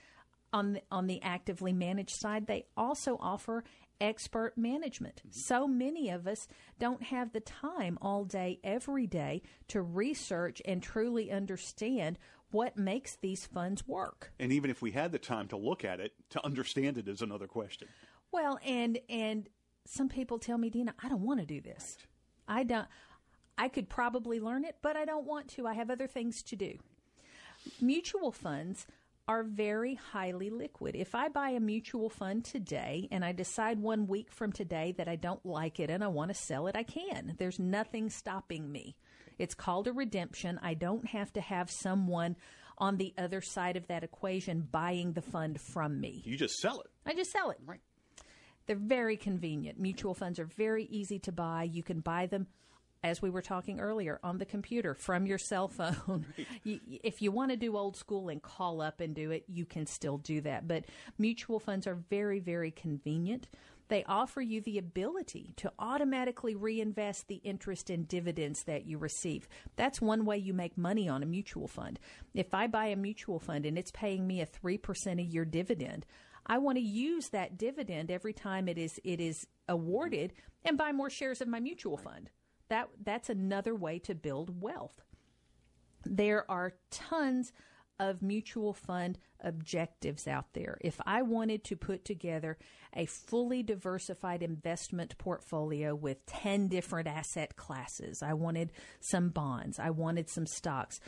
on 0.53 0.73
the, 0.73 0.81
on 0.91 1.07
the 1.07 1.21
actively 1.21 1.73
managed 1.73 2.15
side, 2.15 2.47
they 2.47 2.65
also 2.75 3.17
offer 3.21 3.63
expert 3.99 4.57
management. 4.57 5.17
Mm-hmm. 5.17 5.39
So 5.39 5.67
many 5.67 6.09
of 6.09 6.27
us 6.27 6.47
don't 6.79 7.03
have 7.03 7.31
the 7.31 7.39
time 7.39 7.97
all 8.01 8.25
day, 8.25 8.59
every 8.63 9.07
day 9.07 9.43
to 9.69 9.81
research 9.81 10.61
and 10.65 10.81
truly 10.81 11.31
understand 11.31 12.17
what 12.49 12.75
makes 12.75 13.15
these 13.15 13.45
funds 13.45 13.87
work. 13.87 14.33
And 14.39 14.51
even 14.51 14.69
if 14.69 14.81
we 14.81 14.91
had 14.91 15.11
the 15.11 15.19
time 15.19 15.47
to 15.49 15.57
look 15.57 15.85
at 15.85 15.99
it, 15.99 16.13
to 16.31 16.45
understand 16.45 16.97
it 16.97 17.07
is 17.07 17.21
another 17.21 17.47
question. 17.47 17.87
Well, 18.31 18.59
and 18.65 18.99
and 19.09 19.47
some 19.85 20.09
people 20.09 20.37
tell 20.37 20.57
me, 20.57 20.69
Dina, 20.69 20.93
I 21.01 21.09
don't 21.09 21.21
want 21.21 21.39
to 21.39 21.45
do 21.45 21.61
this. 21.61 21.97
I 22.47 22.63
don't. 22.63 22.87
I 23.61 23.67
could 23.67 23.89
probably 23.89 24.39
learn 24.39 24.65
it, 24.65 24.77
but 24.81 24.97
I 24.97 25.05
don't 25.05 25.27
want 25.27 25.49
to. 25.49 25.67
I 25.67 25.75
have 25.75 25.91
other 25.91 26.07
things 26.07 26.41
to 26.41 26.55
do. 26.55 26.79
Mutual 27.79 28.31
funds 28.31 28.87
are 29.27 29.43
very 29.43 29.93
highly 29.93 30.49
liquid. 30.49 30.95
If 30.95 31.13
I 31.13 31.29
buy 31.29 31.49
a 31.49 31.59
mutual 31.59 32.09
fund 32.09 32.43
today 32.43 33.07
and 33.11 33.23
I 33.23 33.33
decide 33.33 33.77
one 33.79 34.07
week 34.07 34.31
from 34.31 34.51
today 34.51 34.95
that 34.97 35.07
I 35.07 35.15
don't 35.15 35.45
like 35.45 35.79
it 35.79 35.91
and 35.91 36.03
I 36.03 36.07
want 36.07 36.31
to 36.31 36.33
sell 36.33 36.65
it, 36.65 36.75
I 36.75 36.81
can. 36.81 37.35
There's 37.37 37.59
nothing 37.59 38.09
stopping 38.09 38.71
me. 38.71 38.95
It's 39.37 39.53
called 39.53 39.87
a 39.87 39.93
redemption. 39.93 40.59
I 40.63 40.73
don't 40.73 41.05
have 41.09 41.31
to 41.33 41.41
have 41.41 41.69
someone 41.69 42.37
on 42.79 42.97
the 42.97 43.13
other 43.15 43.41
side 43.41 43.77
of 43.77 43.85
that 43.89 44.03
equation 44.03 44.67
buying 44.71 45.13
the 45.13 45.21
fund 45.21 45.61
from 45.61 46.01
me. 46.01 46.23
You 46.25 46.35
just 46.35 46.55
sell 46.55 46.79
it. 46.79 46.87
I 47.05 47.13
just 47.13 47.31
sell 47.31 47.51
it. 47.51 47.59
Right. 47.63 47.81
They're 48.65 48.75
very 48.75 49.17
convenient. 49.17 49.79
Mutual 49.79 50.15
funds 50.15 50.39
are 50.39 50.45
very 50.45 50.85
easy 50.85 51.19
to 51.19 51.31
buy. 51.31 51.69
You 51.71 51.83
can 51.83 51.99
buy 51.99 52.25
them 52.25 52.47
as 53.03 53.21
we 53.21 53.29
were 53.29 53.41
talking 53.41 53.79
earlier, 53.79 54.19
on 54.23 54.37
the 54.37 54.45
computer 54.45 54.93
from 54.93 55.25
your 55.25 55.37
cell 55.37 55.67
phone. 55.67 56.25
you, 56.63 56.79
if 57.03 57.21
you 57.21 57.31
want 57.31 57.51
to 57.51 57.57
do 57.57 57.75
old 57.75 57.95
school 57.95 58.29
and 58.29 58.41
call 58.41 58.81
up 58.81 59.01
and 59.01 59.15
do 59.15 59.31
it, 59.31 59.43
you 59.47 59.65
can 59.65 59.85
still 59.85 60.17
do 60.17 60.41
that. 60.41 60.67
But 60.67 60.85
mutual 61.17 61.59
funds 61.59 61.87
are 61.87 61.95
very, 62.09 62.39
very 62.39 62.71
convenient. 62.71 63.47
They 63.87 64.03
offer 64.05 64.39
you 64.39 64.61
the 64.61 64.77
ability 64.77 65.53
to 65.57 65.73
automatically 65.77 66.55
reinvest 66.55 67.27
the 67.27 67.41
interest 67.43 67.89
and 67.89 68.07
dividends 68.07 68.63
that 68.63 68.85
you 68.85 68.97
receive. 68.97 69.49
That's 69.75 69.99
one 69.99 70.23
way 70.23 70.37
you 70.37 70.53
make 70.53 70.77
money 70.77 71.09
on 71.09 71.23
a 71.23 71.25
mutual 71.25 71.67
fund. 71.67 71.99
If 72.33 72.53
I 72.53 72.67
buy 72.67 72.85
a 72.85 72.95
mutual 72.95 73.39
fund 73.39 73.65
and 73.65 73.77
it's 73.77 73.91
paying 73.91 74.25
me 74.25 74.39
a 74.39 74.45
3% 74.45 75.19
a 75.19 75.23
year 75.23 75.43
dividend, 75.43 76.05
I 76.45 76.59
want 76.59 76.77
to 76.77 76.83
use 76.83 77.29
that 77.29 77.57
dividend 77.57 78.11
every 78.11 78.33
time 78.33 78.67
it 78.67 78.77
is 78.77 78.99
it 79.03 79.19
is 79.19 79.45
awarded 79.67 80.33
and 80.63 80.77
buy 80.77 80.91
more 80.91 81.09
shares 81.09 81.41
of 81.41 81.47
my 81.47 81.59
mutual 81.59 81.97
fund. 81.97 82.29
That 82.71 82.87
that's 83.03 83.29
another 83.29 83.75
way 83.75 83.99
to 83.99 84.15
build 84.15 84.61
wealth. 84.61 85.01
There 86.05 86.49
are 86.49 86.71
tons 86.89 87.51
of 87.99 88.21
mutual 88.21 88.73
fund 88.73 89.19
objectives 89.41 90.25
out 90.25 90.53
there. 90.53 90.77
If 90.79 91.01
I 91.05 91.21
wanted 91.21 91.65
to 91.65 91.75
put 91.75 92.05
together 92.05 92.57
a 92.95 93.07
fully 93.07 93.61
diversified 93.61 94.41
investment 94.41 95.17
portfolio 95.17 95.93
with 95.93 96.25
10 96.27 96.69
different 96.69 97.09
asset 97.09 97.57
classes, 97.57 98.23
I 98.23 98.35
wanted 98.35 98.71
some 99.01 99.29
bonds, 99.29 99.77
I 99.77 99.89
wanted 99.89 100.29
some 100.29 100.47
stocks, 100.47 101.01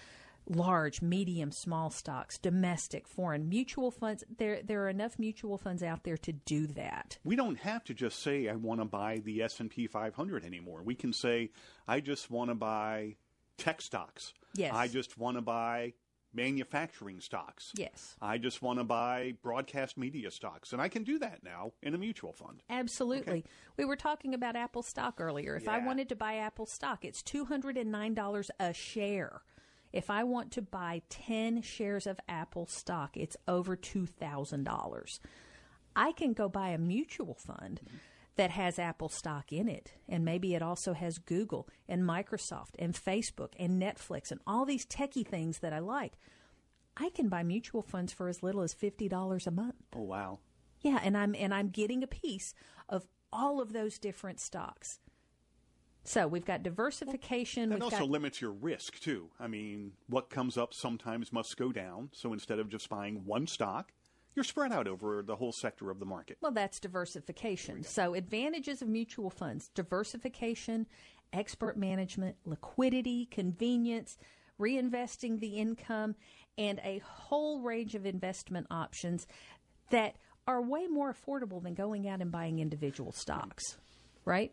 large, 0.48 1.02
medium, 1.02 1.52
small 1.52 1.90
stocks, 1.90 2.38
domestic, 2.38 3.08
foreign, 3.08 3.50
mutual 3.50 3.92
funds. 3.92 4.24
There, 4.38 4.62
there 4.64 4.84
are 4.84 4.90
enough 4.90 5.18
mutual 5.18 5.58
funds 5.58 5.84
out 5.84 6.04
there 6.04 6.18
to 6.18 6.32
do 6.32 6.68
that. 6.68 7.18
We 7.24 7.36
don't 7.36 7.60
have 7.60 7.84
to 7.86 7.94
just 7.94 8.22
say 8.22 8.50
I 8.50 8.56
want 8.56 8.82
to 8.82 8.86
buy 8.86 9.22
the 9.24 9.42
S 9.42 9.60
and 9.60 9.70
P 9.70 9.88
500 9.88 10.46
anymore. 10.46 10.82
We 10.84 10.96
can 10.96 11.14
say 11.14 11.52
I 11.88 12.00
just 12.00 12.30
want 12.30 12.50
to 12.50 12.56
buy 12.56 13.16
tech 13.58 13.82
stocks. 13.82 14.34
Yes. 14.56 14.74
I 14.76 14.88
just 14.88 15.18
want 15.18 15.38
to 15.38 15.42
buy 15.42 15.94
manufacturing 16.34 17.20
stocks. 17.22 17.72
Yes. 17.76 18.16
I 18.22 18.38
just 18.38 18.62
want 18.62 18.80
to 18.80 18.84
buy 18.84 19.36
broadcast 19.44 19.98
media 19.98 20.32
stocks. 20.32 20.74
And 20.74 20.82
I 20.82 20.90
can 20.90 21.04
do 21.04 21.20
that 21.20 21.44
now 21.44 21.74
in 21.82 21.94
a 21.94 21.98
mutual 21.98 22.34
fund. 22.34 22.64
Absolutely. 22.70 23.40
Okay. 23.40 23.44
We 23.78 23.86
were 23.86 23.96
talking 23.96 24.34
about 24.34 24.56
Apple 24.56 24.82
stock 24.82 25.20
earlier. 25.20 25.56
If 25.56 25.66
yeah. 25.66 25.74
I 25.74 25.86
wanted 25.86 26.10
to 26.10 26.16
buy 26.16 26.36
Apple 26.36 26.66
stock, 26.66 27.06
it's 27.06 27.22
$209 27.22 28.50
a 28.60 28.74
share. 28.74 29.44
If 29.94 30.10
I 30.10 30.24
want 30.24 30.52
to 30.54 30.62
buy 30.62 31.04
10 31.10 31.62
shares 31.62 32.08
of 32.08 32.20
Apple 32.28 32.66
stock, 32.66 33.16
it's 33.16 33.38
over 33.48 33.78
$2,000. 33.78 35.20
I 35.96 36.12
can 36.12 36.34
go 36.34 36.50
buy 36.50 36.70
a 36.70 36.78
mutual 36.78 37.36
fund. 37.36 37.80
Mm-hmm 37.86 37.98
that 38.36 38.52
has 38.52 38.80
Apple 38.80 39.10
stock 39.10 39.52
in 39.52 39.68
it. 39.68 39.94
And 40.08 40.26
maybe 40.26 40.56
it 40.56 40.62
also 40.62 40.94
has 40.94 41.18
Google 41.18 41.68
and 41.88 42.04
Microsoft 42.04 42.72
and 42.80 42.94
Facebook 42.94 43.54
and 43.60 43.82
Netflix 43.82 44.32
and 44.32 44.42
all 44.48 44.66
these 44.66 44.86
techie 44.86 45.26
things 45.26 45.60
that 45.60 45.74
I 45.74 45.80
like. 45.80 46.14
I 46.98 47.10
can 47.10 47.30
buy 47.30 47.44
mutual 47.44 47.82
funds 47.82 48.14
for 48.14 48.28
as 48.28 48.44
little 48.44 48.62
as 48.62 48.74
$50 48.74 49.48
a 49.48 49.52
month. 49.52 49.76
Oh 49.96 50.02
wow. 50.02 50.40
Yeah, 50.82 51.00
and 51.02 51.18
I'm 51.18 51.34
and 51.34 51.54
I'm 51.54 51.70
getting 51.70 52.04
a 52.04 52.08
piece 52.08 52.54
of 52.90 53.08
all 53.32 53.62
of 53.62 53.72
those 53.72 53.98
different 53.98 54.40
stocks. 54.40 55.00
So 56.04 56.28
we've 56.28 56.46
got 56.46 56.64
diversification. 56.64 57.70
Well, 57.70 57.84
also 57.84 58.00
got... 58.00 58.10
limits 58.10 58.42
your 58.42 58.52
risk 58.52 59.00
too. 59.00 59.30
I 59.40 59.48
mean, 59.48 59.94
what 60.08 60.30
comes 60.30 60.58
up 60.58 60.74
sometimes 60.74 61.32
must 61.32 61.56
go 61.58 61.72
down. 61.72 62.10
So 62.12 62.34
instead 62.34 62.60
of 62.60 62.70
just 62.70 62.90
buying 62.90 63.26
one 63.26 63.48
stock, 63.48 63.94
you're 64.36 64.44
spread 64.44 64.74
out 64.74 64.88
over 64.88 65.24
the 65.24 65.36
whole 65.36 65.52
sector 65.52 65.90
of 65.90 66.00
the 66.00 66.06
market. 66.06 66.38
Well, 66.42 66.52
that's 66.52 66.80
diversification. 66.80 67.84
So 67.84 68.16
advantages 68.16 68.82
of 68.82 68.90
mutual 68.90 69.30
funds: 69.30 69.70
diversification, 69.76 70.88
expert 71.32 71.78
management, 71.78 72.36
liquidity, 72.46 73.28
convenience, 73.28 74.18
reinvesting 74.60 75.40
the 75.40 75.58
income, 75.58 76.16
and 76.58 76.80
a 76.84 77.00
whole 77.06 77.62
range 77.62 77.96
of 77.96 78.06
investment 78.06 78.68
options 78.70 79.26
that 79.90 80.16
are 80.48 80.62
way 80.62 80.88
more 80.88 81.14
affordable 81.14 81.64
than 81.64 81.76
going 81.76 82.10
out 82.10 82.22
and 82.22 82.32
buying 82.32 82.60
individual 82.60 83.12
stocks. 83.12 83.78
Right? 84.26 84.52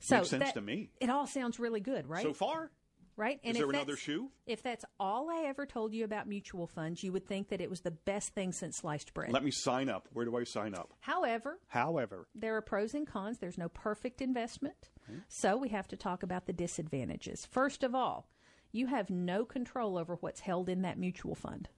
So 0.00 0.16
Makes 0.16 0.30
sense 0.30 0.44
that, 0.44 0.54
to 0.54 0.60
me. 0.60 0.90
It 1.00 1.10
all 1.10 1.26
sounds 1.26 1.58
really 1.58 1.80
good, 1.80 2.08
right? 2.08 2.22
So 2.22 2.32
far. 2.32 2.70
Right? 3.18 3.40
And 3.42 3.56
Is 3.56 3.62
there 3.62 3.70
another 3.70 3.96
shoe? 3.96 4.30
If 4.46 4.62
that's 4.62 4.84
all 5.00 5.30
I 5.30 5.44
ever 5.46 5.64
told 5.64 5.94
you 5.94 6.04
about 6.04 6.28
mutual 6.28 6.66
funds, 6.66 7.02
you 7.02 7.12
would 7.12 7.26
think 7.26 7.48
that 7.48 7.62
it 7.62 7.70
was 7.70 7.80
the 7.80 7.90
best 7.90 8.34
thing 8.34 8.52
since 8.52 8.76
sliced 8.76 9.14
bread. 9.14 9.32
Let 9.32 9.42
me 9.42 9.50
sign 9.50 9.88
up. 9.88 10.06
Where 10.12 10.26
do 10.26 10.36
I 10.36 10.44
sign 10.44 10.74
up? 10.74 10.92
However, 11.00 11.58
however, 11.68 12.28
there 12.34 12.54
are 12.56 12.60
pros 12.60 12.92
and 12.92 13.06
cons. 13.06 13.38
There's 13.38 13.56
no 13.56 13.70
perfect 13.70 14.20
investment. 14.20 14.90
Mm-hmm. 15.10 15.20
So 15.28 15.56
we 15.56 15.70
have 15.70 15.88
to 15.88 15.96
talk 15.96 16.22
about 16.22 16.44
the 16.44 16.52
disadvantages. 16.52 17.46
First 17.46 17.82
of 17.82 17.94
all, 17.94 18.28
you 18.70 18.88
have 18.88 19.08
no 19.08 19.46
control 19.46 19.96
over 19.96 20.16
what's 20.16 20.40
held 20.40 20.68
in 20.68 20.82
that 20.82 20.98
mutual 20.98 21.34
fund. 21.34 21.70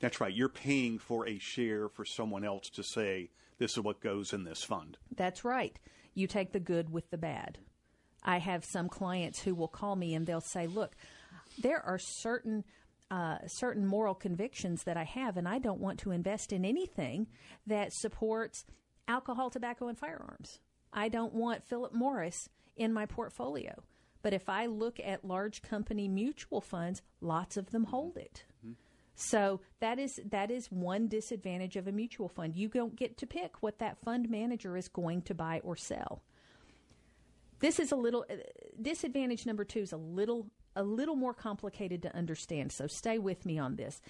That's 0.00 0.20
right. 0.20 0.34
You're 0.34 0.48
paying 0.48 0.98
for 0.98 1.28
a 1.28 1.38
share 1.38 1.88
for 1.88 2.04
someone 2.04 2.42
else 2.42 2.68
to 2.70 2.82
say, 2.82 3.30
this 3.58 3.72
is 3.72 3.80
what 3.84 4.00
goes 4.00 4.32
in 4.32 4.42
this 4.42 4.64
fund. 4.64 4.98
That's 5.14 5.44
right 5.44 5.78
you 6.14 6.26
take 6.26 6.52
the 6.52 6.60
good 6.60 6.90
with 6.90 7.10
the 7.10 7.18
bad. 7.18 7.58
I 8.22 8.38
have 8.38 8.64
some 8.64 8.88
clients 8.88 9.42
who 9.42 9.54
will 9.54 9.68
call 9.68 9.96
me 9.96 10.14
and 10.14 10.26
they'll 10.26 10.40
say, 10.40 10.66
"Look, 10.66 10.94
there 11.58 11.84
are 11.84 11.98
certain 11.98 12.64
uh, 13.10 13.46
certain 13.46 13.86
moral 13.86 14.14
convictions 14.14 14.84
that 14.84 14.96
I 14.96 15.04
have, 15.04 15.36
and 15.36 15.46
I 15.46 15.58
don't 15.58 15.80
want 15.80 15.98
to 16.00 16.12
invest 16.12 16.50
in 16.50 16.64
anything 16.64 17.26
that 17.66 17.92
supports 17.92 18.64
alcohol, 19.06 19.50
tobacco, 19.50 19.88
and 19.88 19.98
firearms. 19.98 20.60
I 20.94 21.10
don't 21.10 21.34
want 21.34 21.62
Philip 21.62 21.92
Morris 21.92 22.48
in 22.74 22.90
my 22.90 23.04
portfolio. 23.04 23.82
But 24.22 24.32
if 24.32 24.48
I 24.48 24.66
look 24.66 24.98
at 24.98 25.26
large 25.26 25.60
company 25.60 26.08
mutual 26.08 26.62
funds, 26.62 27.02
lots 27.20 27.58
of 27.58 27.70
them 27.70 27.84
hold 27.84 28.16
it. 28.16 28.44
Mm-hmm. 28.64 28.74
So 29.14 29.60
that 29.80 29.98
is 29.98 30.20
that 30.30 30.50
is 30.50 30.70
one 30.70 31.08
disadvantage 31.08 31.76
of 31.76 31.86
a 31.86 31.92
mutual 31.92 32.28
fund. 32.28 32.56
You 32.56 32.68
don't 32.68 32.96
get 32.96 33.18
to 33.18 33.26
pick 33.26 33.62
what 33.62 33.78
that 33.78 33.98
fund 33.98 34.30
manager 34.30 34.76
is 34.76 34.88
going 34.88 35.22
to 35.22 35.34
buy 35.34 35.60
or 35.62 35.76
sell. 35.76 36.22
This 37.60 37.78
is 37.78 37.92
a 37.92 37.96
little 37.96 38.24
uh, 38.28 38.34
disadvantage 38.80 39.46
number 39.46 39.64
2 39.64 39.80
is 39.80 39.92
a 39.92 39.96
little 39.96 40.46
a 40.74 40.82
little 40.82 41.14
more 41.14 41.34
complicated 41.34 42.02
to 42.02 42.16
understand. 42.16 42.72
So 42.72 42.86
stay 42.86 43.18
with 43.18 43.44
me 43.44 43.58
on 43.58 43.76
this. 43.76 44.00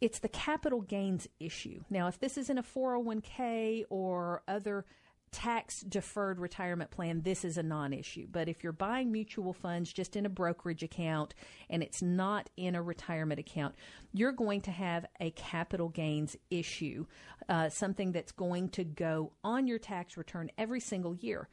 It's 0.00 0.20
the 0.20 0.28
capital 0.28 0.80
gains 0.80 1.28
issue. 1.38 1.82
Now, 1.90 2.06
if 2.06 2.18
this 2.18 2.38
is 2.38 2.48
in 2.48 2.56
a 2.56 2.62
401k 2.62 3.84
or 3.90 4.42
other 4.48 4.86
tax 5.32 5.80
deferred 5.80 6.38
retirement 6.38 6.90
plan, 6.90 7.22
this 7.22 7.44
is 7.44 7.56
a 7.56 7.62
non 7.62 7.92
issue. 7.92 8.26
But 8.30 8.48
if 8.48 8.62
you're 8.62 8.72
buying 8.72 9.12
mutual 9.12 9.52
funds 9.52 9.92
just 9.92 10.16
in 10.16 10.26
a 10.26 10.30
brokerage 10.30 10.82
account 10.82 11.34
and 11.68 11.82
it's 11.82 12.02
not 12.02 12.50
in 12.56 12.74
a 12.74 12.82
retirement 12.82 13.40
account, 13.40 13.74
you're 14.12 14.32
going 14.32 14.60
to 14.62 14.70
have 14.70 15.06
a 15.20 15.30
capital 15.32 15.88
gains 15.88 16.36
issue, 16.50 17.06
uh, 17.48 17.68
something 17.68 18.12
that's 18.12 18.32
going 18.32 18.68
to 18.70 18.84
go 18.84 19.32
on 19.44 19.66
your 19.66 19.78
tax 19.78 20.16
return 20.16 20.50
every 20.58 20.80
single 20.80 21.14
year. 21.14 21.48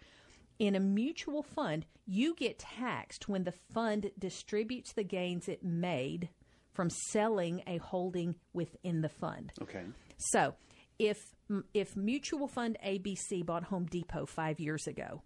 In 0.59 0.75
a 0.75 0.80
mutual 0.80 1.43
fund, 1.43 1.86
you 2.05 2.34
get 2.36 2.59
taxed 2.59 3.30
when 3.30 3.43
the 3.43 3.53
fund 3.73 4.09
distributes 4.17 4.93
the 4.93 5.03
gains 5.03 5.47
it 5.47 5.63
made 5.63 6.30
from 6.73 6.89
selling 6.89 7.63
a 7.67 7.78
holding 7.78 8.36
within 8.53 9.01
the 9.01 9.09
fund. 9.09 9.51
Okay. 9.61 9.84
So, 10.17 10.55
if 10.99 11.35
if 11.73 11.95
mutual 11.95 12.47
fund 12.47 12.77
ABC 12.85 13.45
bought 13.45 13.65
Home 13.65 13.85
Depot 13.85 14.25
five 14.25 14.59
years 14.59 14.87
ago, 14.87 15.21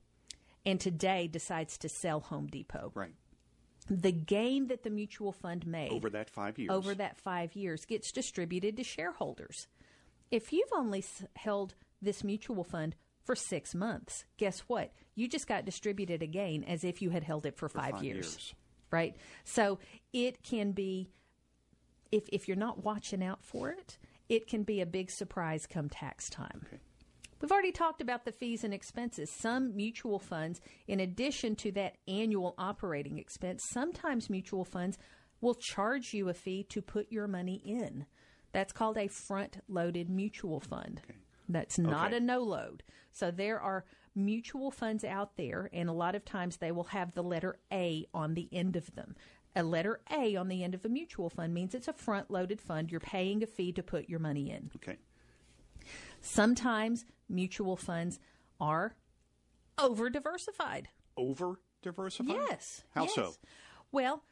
and 0.65 0.79
today 0.79 1.27
decides 1.27 1.77
to 1.79 1.89
sell 1.89 2.19
Home 2.21 2.47
Depot, 2.47 2.91
right? 2.93 3.15
The 3.89 4.11
gain 4.11 4.67
that 4.67 4.83
the 4.83 4.89
mutual 4.89 5.31
fund 5.31 5.65
made 5.65 5.91
over 5.91 6.09
that 6.11 6.29
five 6.29 6.59
years 6.59 6.71
over 6.71 6.93
that 6.95 7.17
five 7.17 7.55
years 7.55 7.85
gets 7.85 8.11
distributed 8.11 8.77
to 8.77 8.83
shareholders. 8.83 9.67
If 10.29 10.53
you've 10.53 10.71
only 10.73 11.03
held 11.35 11.73
this 12.01 12.23
mutual 12.23 12.63
fund 12.63 12.95
for 13.23 13.35
six 13.35 13.75
months. 13.75 14.25
Guess 14.37 14.61
what? 14.61 14.91
You 15.15 15.27
just 15.27 15.47
got 15.47 15.65
distributed 15.65 16.23
a 16.23 16.27
gain 16.27 16.63
as 16.63 16.83
if 16.83 17.01
you 17.01 17.11
had 17.11 17.23
held 17.23 17.45
it 17.45 17.55
for, 17.55 17.69
five, 17.69 17.93
five 17.93 18.03
years, 18.03 18.25
years. 18.33 18.55
right? 18.89 19.15
So 19.43 19.79
it 20.13 20.43
can 20.43 20.71
be, 20.71 21.07
if, 22.11 22.27
if 22.29 22.47
you're 22.47 22.57
not 22.57 22.83
watching 22.83 23.23
out 23.23 23.43
for 23.43 23.69
it, 23.69 23.97
it 24.31 24.47
can 24.47 24.63
be 24.63 24.79
a 24.79 24.85
big 24.85 25.11
surprise 25.11 25.67
come 25.67 25.89
tax 25.89 26.29
time. 26.29 26.65
We've 27.41 27.51
already 27.51 27.73
talked 27.73 27.99
about 27.99 28.23
the 28.23 28.31
fees 28.31 28.63
and 28.63 28.73
expenses. 28.73 29.29
Some 29.29 29.75
mutual 29.75 30.19
funds, 30.19 30.61
in 30.87 31.01
addition 31.01 31.57
to 31.57 31.71
that 31.73 31.97
annual 32.07 32.55
operating 32.57 33.17
expense, 33.17 33.65
sometimes 33.65 34.29
mutual 34.29 34.63
funds 34.63 34.97
will 35.41 35.55
charge 35.55 36.13
you 36.13 36.29
a 36.29 36.33
fee 36.33 36.63
to 36.69 36.81
put 36.81 37.11
your 37.11 37.27
money 37.27 37.61
in. 37.65 38.05
That's 38.53 38.71
called 38.71 38.97
a 38.97 39.09
front 39.09 39.57
loaded 39.67 40.09
mutual 40.09 40.61
fund. 40.61 41.01
That's 41.49 41.77
not 41.77 42.07
Okay. 42.07 42.17
a 42.17 42.19
no 42.21 42.39
load. 42.39 42.83
So 43.11 43.31
there 43.31 43.59
are 43.59 43.83
mutual 44.15 44.71
funds 44.71 45.03
out 45.03 45.35
there, 45.35 45.69
and 45.73 45.89
a 45.89 45.93
lot 45.93 46.15
of 46.15 46.23
times 46.23 46.57
they 46.57 46.71
will 46.71 46.85
have 46.85 47.15
the 47.15 47.23
letter 47.23 47.59
A 47.73 48.05
on 48.13 48.35
the 48.35 48.47
end 48.53 48.77
of 48.77 48.95
them. 48.95 49.13
A 49.55 49.63
letter 49.63 49.99
A 50.11 50.35
on 50.35 50.47
the 50.47 50.63
end 50.63 50.73
of 50.73 50.85
a 50.85 50.89
mutual 50.89 51.29
fund 51.29 51.53
means 51.53 51.75
it's 51.75 51.87
a 51.87 51.93
front 51.93 52.31
loaded 52.31 52.61
fund. 52.61 52.91
You're 52.91 52.99
paying 52.99 53.43
a 53.43 53.47
fee 53.47 53.71
to 53.73 53.83
put 53.83 54.09
your 54.09 54.19
money 54.19 54.49
in. 54.49 54.71
Okay. 54.77 54.97
Sometimes 56.21 57.05
mutual 57.27 57.75
funds 57.75 58.19
are 58.59 58.95
over 59.77 60.09
diversified. 60.09 60.89
Over 61.17 61.59
diversified? 61.81 62.35
Yes. 62.49 62.83
How 62.93 63.03
yes. 63.03 63.15
so? 63.15 63.33
Well, 63.91 64.23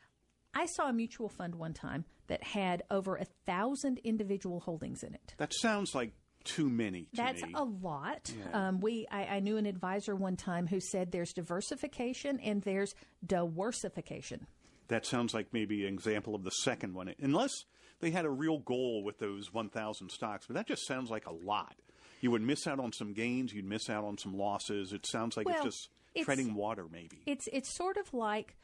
I 0.54 0.66
saw 0.68 0.90
a 0.90 0.94
mutual 0.94 1.30
fund 1.30 1.56
one 1.56 1.74
time 1.74 2.06
that 2.28 2.44
had 2.44 2.84
over 2.90 3.16
a 3.16 3.26
thousand 3.46 4.00
individual 4.04 4.60
holdings 4.62 5.04
in 5.04 5.14
it. 5.14 5.34
That 5.38 5.54
sounds 5.54 5.94
like 5.94 6.14
too 6.44 6.70
many 6.70 7.02
to 7.02 7.16
That's 7.16 7.44
me. 7.44 7.52
a 7.54 7.64
lot. 7.64 8.32
Yeah. 8.38 8.68
Um, 8.68 8.80
we 8.80 9.08
I, 9.12 9.26
I 9.26 9.40
knew 9.40 9.58
an 9.58 9.66
advisor 9.66 10.16
one 10.16 10.38
time 10.38 10.68
who 10.68 10.80
said 10.80 11.12
there's 11.12 11.34
diversification 11.34 12.40
and 12.40 12.62
there's 12.62 12.96
diversification. 13.26 14.48
That 14.90 15.06
sounds 15.06 15.34
like 15.34 15.54
maybe 15.54 15.86
an 15.88 15.94
example 15.94 16.36
of 16.36 16.44
the 16.44 16.52
second 16.52 16.94
one, 16.94 17.14
unless 17.20 17.66
they 18.02 18.12
had 18.12 18.26
a 18.26 18.30
real 18.30 18.60
goal 18.60 19.04
with 19.04 19.20
those 19.20 19.54
1,000 19.54 20.10
stocks. 20.12 20.46
But 20.48 20.56
that 20.56 20.68
just 20.68 20.86
sounds 20.86 21.10
like 21.10 21.26
a 21.26 21.34
lot. 21.34 21.76
You 22.22 22.32
would 22.32 22.42
miss 22.42 22.68
out 22.68 22.80
on 22.80 22.92
some 22.92 23.14
gains, 23.14 23.54
you'd 23.54 23.66
miss 23.66 23.90
out 23.90 24.04
on 24.04 24.18
some 24.18 24.38
losses. 24.38 24.92
It 24.92 25.06
sounds 25.06 25.38
like 25.38 25.46
Well, 25.46 25.56
it's 25.56 25.64
just 25.64 25.90
it's- 26.14 26.26
treading 26.26 26.54
water, 26.56 26.86
maybe. 26.92 27.22
It's 27.26 27.48
it's 27.54 27.70
sort 27.74 27.98
of 27.98 28.14
like 28.14 28.58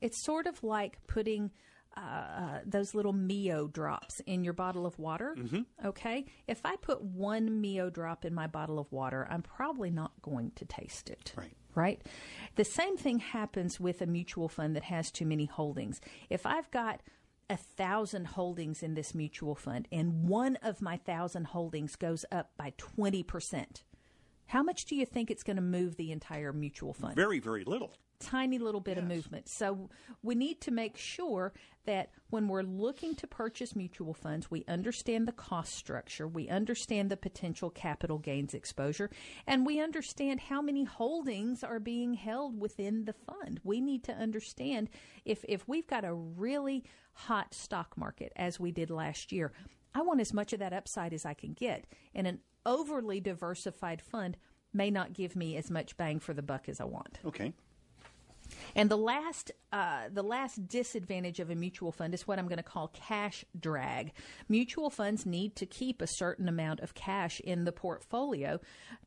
it's 0.00 0.22
sort 0.24 0.46
of 0.46 0.62
like 0.62 1.04
putting 1.06 1.50
uh, 1.96 2.00
uh, 2.00 2.60
those 2.64 2.94
little 2.94 3.12
Mio 3.12 3.66
drops 3.66 4.20
in 4.20 4.44
your 4.44 4.52
bottle 4.52 4.86
of 4.86 4.96
water. 4.98 5.34
Mhm. 5.36 5.66
Okay, 5.84 6.24
if 6.46 6.60
I 6.64 6.76
put 6.76 7.02
one 7.02 7.60
Mio 7.60 7.90
drop 7.90 8.24
in 8.24 8.32
my 8.32 8.46
bottle 8.46 8.78
of 8.78 8.90
water, 8.92 9.26
I'm 9.28 9.42
probably 9.42 9.90
not 9.90 10.12
going 10.22 10.52
to 10.52 10.64
taste 10.64 11.10
it. 11.10 11.32
Right. 11.36 11.52
Right. 11.74 12.00
The 12.56 12.64
same 12.64 12.96
thing 12.96 13.20
happens 13.20 13.78
with 13.78 14.02
a 14.02 14.06
mutual 14.06 14.48
fund 14.48 14.74
that 14.76 14.84
has 14.84 15.10
too 15.10 15.24
many 15.24 15.46
holdings. 15.46 16.00
If 16.28 16.44
I've 16.44 16.70
got 16.70 17.00
a 17.48 17.56
thousand 17.56 18.26
holdings 18.26 18.82
in 18.82 18.94
this 18.94 19.14
mutual 19.14 19.54
fund 19.54 19.88
and 19.90 20.28
one 20.28 20.56
of 20.62 20.82
my 20.82 20.96
thousand 20.96 21.46
holdings 21.46 21.96
goes 21.96 22.24
up 22.30 22.50
by 22.56 22.72
20%, 22.78 23.82
how 24.46 24.62
much 24.62 24.84
do 24.84 24.96
you 24.96 25.06
think 25.06 25.30
it's 25.30 25.44
going 25.44 25.56
to 25.56 25.62
move 25.62 25.96
the 25.96 26.10
entire 26.10 26.52
mutual 26.52 26.92
fund? 26.92 27.14
Very, 27.14 27.38
very 27.38 27.64
little. 27.64 27.94
Tiny 28.20 28.58
little 28.58 28.80
bit 28.80 28.98
of 28.98 29.04
movement. 29.04 29.48
So 29.48 29.90
we 30.22 30.34
need 30.34 30.60
to 30.62 30.70
make 30.70 30.96
sure 30.96 31.52
that 31.86 32.10
when 32.28 32.46
we're 32.46 32.62
looking 32.62 33.14
to 33.16 33.26
purchase 33.26 33.74
mutual 33.74 34.14
funds, 34.14 34.50
we 34.50 34.64
understand 34.68 35.26
the 35.26 35.32
cost 35.32 35.74
structure, 35.74 36.28
we 36.28 36.48
understand 36.48 37.10
the 37.10 37.16
potential 37.16 37.70
capital 37.70 38.18
gains 38.18 38.54
exposure, 38.54 39.10
and 39.46 39.64
we 39.64 39.80
understand 39.80 40.40
how 40.40 40.60
many 40.60 40.84
holdings 40.84 41.64
are 41.64 41.80
being 41.80 42.14
held 42.14 42.60
within 42.60 43.06
the 43.06 43.14
fund. 43.14 43.60
We 43.64 43.80
need 43.80 44.04
to 44.04 44.12
understand 44.12 44.90
if 45.24 45.44
if 45.48 45.66
we've 45.66 45.86
got 45.86 46.04
a 46.04 46.14
really 46.14 46.84
hot 47.12 47.54
stock 47.54 47.96
market 47.96 48.32
as 48.36 48.60
we 48.60 48.70
did 48.70 48.90
last 48.90 49.32
year, 49.32 49.52
I 49.94 50.02
want 50.02 50.20
as 50.20 50.32
much 50.32 50.52
of 50.52 50.58
that 50.60 50.72
upside 50.72 51.12
as 51.12 51.24
I 51.24 51.34
can 51.34 51.54
get. 51.54 51.86
And 52.14 52.26
an 52.26 52.40
overly 52.66 53.20
diversified 53.20 54.02
fund 54.02 54.36
may 54.72 54.90
not 54.90 55.12
give 55.12 55.34
me 55.34 55.56
as 55.56 55.70
much 55.70 55.96
bang 55.96 56.20
for 56.20 56.34
the 56.34 56.42
buck 56.42 56.68
as 56.68 56.80
I 56.80 56.84
want. 56.84 57.18
Okay. 57.24 57.52
And 58.74 58.90
the 58.90 58.96
last, 58.96 59.50
uh, 59.72 60.08
the 60.12 60.22
last 60.22 60.68
disadvantage 60.68 61.40
of 61.40 61.50
a 61.50 61.54
mutual 61.54 61.92
fund 61.92 62.14
is 62.14 62.26
what 62.26 62.38
I'm 62.38 62.46
going 62.46 62.58
to 62.58 62.62
call 62.62 62.88
cash 62.88 63.44
drag. 63.58 64.12
Mutual 64.48 64.90
funds 64.90 65.26
need 65.26 65.56
to 65.56 65.66
keep 65.66 66.02
a 66.02 66.06
certain 66.06 66.48
amount 66.48 66.80
of 66.80 66.94
cash 66.94 67.40
in 67.40 67.64
the 67.64 67.72
portfolio 67.72 68.60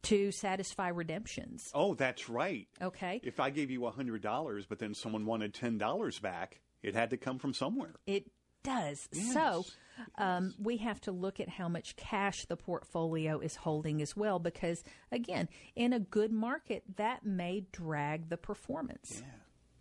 to 0.03 0.31
satisfy 0.31 0.89
redemptions. 0.89 1.69
Oh, 1.73 1.93
that's 1.93 2.29
right. 2.29 2.67
Okay. 2.81 3.21
If 3.23 3.39
I 3.39 3.49
gave 3.49 3.71
you 3.71 3.81
$100, 3.81 4.65
but 4.67 4.79
then 4.79 4.93
someone 4.93 5.25
wanted 5.25 5.53
$10 5.53 6.21
back, 6.21 6.61
it 6.81 6.95
had 6.95 7.09
to 7.11 7.17
come 7.17 7.39
from 7.39 7.53
somewhere. 7.53 7.95
It 8.05 8.29
does. 8.63 9.07
So 9.33 9.65
um, 10.17 10.53
we 10.59 10.77
have 10.77 10.99
to 11.01 11.11
look 11.11 11.39
at 11.39 11.49
how 11.49 11.67
much 11.67 11.95
cash 11.95 12.45
the 12.45 12.57
portfolio 12.57 13.39
is 13.39 13.57
holding 13.57 14.01
as 14.01 14.15
well, 14.15 14.39
because 14.39 14.83
again, 15.11 15.49
in 15.75 15.93
a 15.93 15.99
good 15.99 16.31
market, 16.31 16.83
that 16.95 17.25
may 17.25 17.65
drag 17.71 18.29
the 18.29 18.37
performance. 18.37 19.23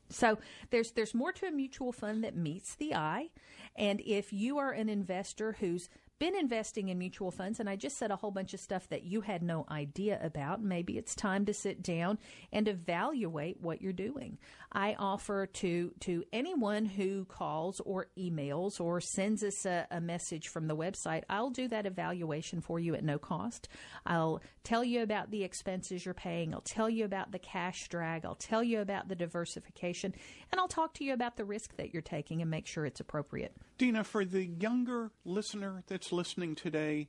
So 0.09 0.39
there's 0.71 0.93
there's 0.93 1.15
more 1.15 1.33
to 1.33 1.47
a 1.47 1.51
mutual 1.51 1.91
fund 1.91 2.23
that 2.23 2.37
meets 2.37 2.75
the 2.75 2.95
eye, 2.95 3.31
and 3.77 4.01
if 4.05 4.33
you 4.33 4.59
are 4.59 4.71
an 4.71 4.89
investor 4.89 5.57
who's 5.59 5.89
been 6.23 6.37
investing 6.37 6.89
in 6.89 6.99
mutual 6.99 7.33
funds, 7.33 7.59
and 7.59 7.69
I 7.69 7.75
just 7.75 7.99
said 7.99 8.13
a 8.13 8.17
whole 8.17 8.31
bunch 8.31 8.55
of 8.55 8.61
stuff 8.61 8.89
that 8.91 9.03
you 9.03 9.23
had 9.23 9.43
no 9.43 9.67
idea 9.69 10.21
about. 10.23 10.63
Maybe 10.63 10.97
it's 10.97 11.17
time 11.17 11.47
to 11.47 11.53
sit 11.53 11.83
down 11.83 12.17
and 12.53 12.69
evaluate 12.69 13.61
what 13.61 13.83
you're 13.83 13.93
doing. 13.93 14.39
I 14.71 14.95
offer 15.01 15.47
to 15.47 15.93
to 15.99 16.23
anyone 16.33 16.85
who 16.85 17.25
calls 17.25 17.81
or 17.81 18.07
emails 18.17 18.81
or 18.81 19.01
sends 19.01 19.43
us 19.43 19.67
a, 19.67 19.89
a 19.91 20.01
message 20.01 20.47
from 20.47 20.69
the 20.69 20.77
website. 20.77 21.25
I'll 21.29 21.51
do 21.51 21.67
that 21.69 21.87
evaluation 21.87 22.61
for 22.61 22.79
you 22.79 22.95
at 22.95 23.03
no 23.03 23.19
cost. 23.19 23.69
I'll 24.07 24.43
tell 24.63 24.85
you 24.85 25.03
about 25.03 25.33
the 25.33 25.43
expenses 25.43 26.05
you're 26.05 26.15
paying. 26.15 26.55
I'll 26.55 26.61
tell 26.61 26.89
you 26.89 27.05
about 27.05 27.33
the 27.33 27.41
cash 27.41 27.89
drag. 27.89 28.25
I'll 28.25 28.37
tell 28.37 28.63
you 28.63 28.81
about 28.81 29.09
the 29.09 29.17
diversification, 29.17 30.15
and 30.53 30.61
I'll 30.61 30.69
talk 30.69 30.95
to 30.95 31.05
you 31.05 31.15
about 31.15 31.37
the 31.37 31.45
risk 31.45 31.75
that 31.79 31.93
you're 31.93 32.01
taking 32.01 32.41
and 32.43 32.51
make 32.51 32.69
sure 32.69 32.87
it's 32.87 33.01
appropriate. 33.01 33.57
Dina, 33.77 34.05
for 34.05 34.25
the 34.25 34.47
younger 34.47 35.11
listener 35.25 35.83
that's 35.89 36.12
listening 36.13 36.55
today, 36.55 37.09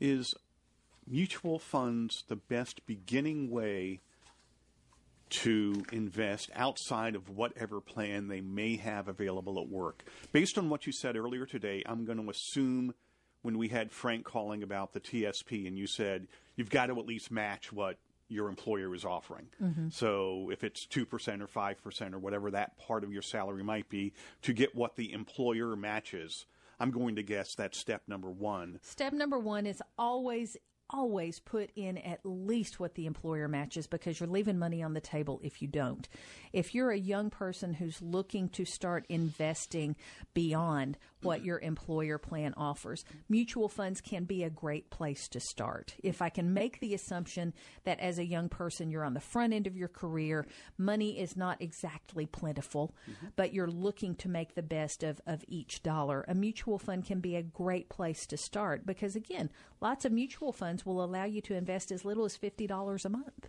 is 0.00 0.34
mutual 1.06 1.58
funds 1.58 2.24
the 2.28 2.36
best 2.36 2.84
beginning 2.86 3.50
way 3.50 4.00
to 5.30 5.84
invest 5.92 6.50
outside 6.54 7.14
of 7.14 7.28
whatever 7.28 7.80
plan 7.80 8.28
they 8.28 8.40
may 8.40 8.76
have 8.76 9.08
available 9.08 9.60
at 9.60 9.68
work? 9.68 10.04
Based 10.32 10.56
on 10.56 10.68
what 10.70 10.86
you 10.86 10.92
said 10.92 11.16
earlier 11.16 11.46
today, 11.46 11.82
I'm 11.86 12.04
going 12.04 12.22
to 12.22 12.30
assume 12.30 12.94
when 13.42 13.58
we 13.58 13.68
had 13.68 13.92
Frank 13.92 14.24
calling 14.24 14.62
about 14.62 14.92
the 14.92 15.00
TSP 15.00 15.66
and 15.66 15.78
you 15.78 15.86
said 15.86 16.26
you've 16.56 16.70
got 16.70 16.86
to 16.86 16.98
at 16.98 17.06
least 17.06 17.30
match 17.30 17.72
what 17.72 17.98
your 18.28 18.48
employer 18.48 18.94
is 18.94 19.04
offering. 19.04 19.48
Mhm. 19.62 19.92
So 19.92 20.50
if 20.50 20.62
it's 20.62 20.86
2% 20.86 21.40
or 21.40 21.46
5% 21.46 22.14
or 22.14 22.18
whatever 22.18 22.50
that 22.50 22.76
part 22.78 23.04
of 23.04 23.12
your 23.12 23.22
salary 23.22 23.64
might 23.64 23.88
be 23.88 24.12
to 24.42 24.52
get 24.52 24.74
what 24.74 24.96
the 24.96 25.12
employer 25.12 25.76
matches, 25.76 26.44
I'm 26.80 26.90
going 26.90 27.16
to 27.16 27.22
guess 27.22 27.54
that's 27.54 27.78
step 27.78 28.02
number 28.06 28.30
1. 28.30 28.80
Step 28.82 29.12
number 29.12 29.38
one 29.38 29.66
is 29.66 29.82
always, 29.98 30.56
always 30.90 31.40
put 31.40 31.70
in 31.74 31.98
at 31.98 32.20
least 32.24 32.78
what 32.78 32.94
the 32.94 33.06
employer 33.06 33.48
matches 33.48 33.86
because 33.86 34.20
you're 34.20 34.28
leaving 34.28 34.58
money 34.58 34.82
on 34.82 34.94
the 34.94 35.00
table 35.00 35.40
if 35.42 35.60
you 35.60 35.68
don't. 35.68 36.08
If 36.52 36.74
you're 36.74 36.90
a 36.90 36.98
young 36.98 37.30
person 37.30 37.74
who's 37.74 38.00
looking 38.00 38.48
to 38.50 38.64
start 38.64 39.06
investing 39.08 39.96
beyond 40.34 40.98
what 41.22 41.44
your 41.44 41.58
employer 41.58 42.18
plan 42.18 42.54
offers, 42.56 43.04
mutual 43.28 43.68
funds 43.68 44.00
can 44.00 44.24
be 44.24 44.44
a 44.44 44.50
great 44.50 44.90
place 44.90 45.28
to 45.28 45.40
start. 45.40 45.94
If 46.02 46.22
I 46.22 46.28
can 46.28 46.54
make 46.54 46.80
the 46.80 46.94
assumption 46.94 47.54
that 47.84 48.00
as 48.00 48.18
a 48.18 48.24
young 48.24 48.48
person, 48.48 48.90
you're 48.90 49.04
on 49.04 49.14
the 49.14 49.20
front 49.20 49.52
end 49.52 49.66
of 49.66 49.76
your 49.76 49.88
career, 49.88 50.46
money 50.76 51.18
is 51.18 51.36
not 51.36 51.60
exactly 51.60 52.26
plentiful, 52.26 52.94
mm-hmm. 53.10 53.28
but 53.36 53.52
you're 53.52 53.70
looking 53.70 54.14
to 54.16 54.28
make 54.28 54.54
the 54.54 54.62
best 54.62 55.02
of, 55.02 55.20
of 55.26 55.44
each 55.48 55.82
dollar, 55.82 56.24
a 56.28 56.34
mutual 56.34 56.78
fund 56.78 57.04
can 57.04 57.20
be 57.20 57.36
a 57.36 57.42
great 57.42 57.88
place 57.88 58.26
to 58.26 58.36
start 58.36 58.86
because, 58.86 59.16
again, 59.16 59.50
lots 59.80 60.04
of 60.04 60.12
mutual 60.12 60.52
funds 60.52 60.86
will 60.86 61.02
allow 61.02 61.24
you 61.24 61.40
to 61.42 61.54
invest 61.54 61.90
as 61.90 62.04
little 62.04 62.24
as 62.24 62.36
$50 62.36 63.04
a 63.04 63.08
month. 63.08 63.48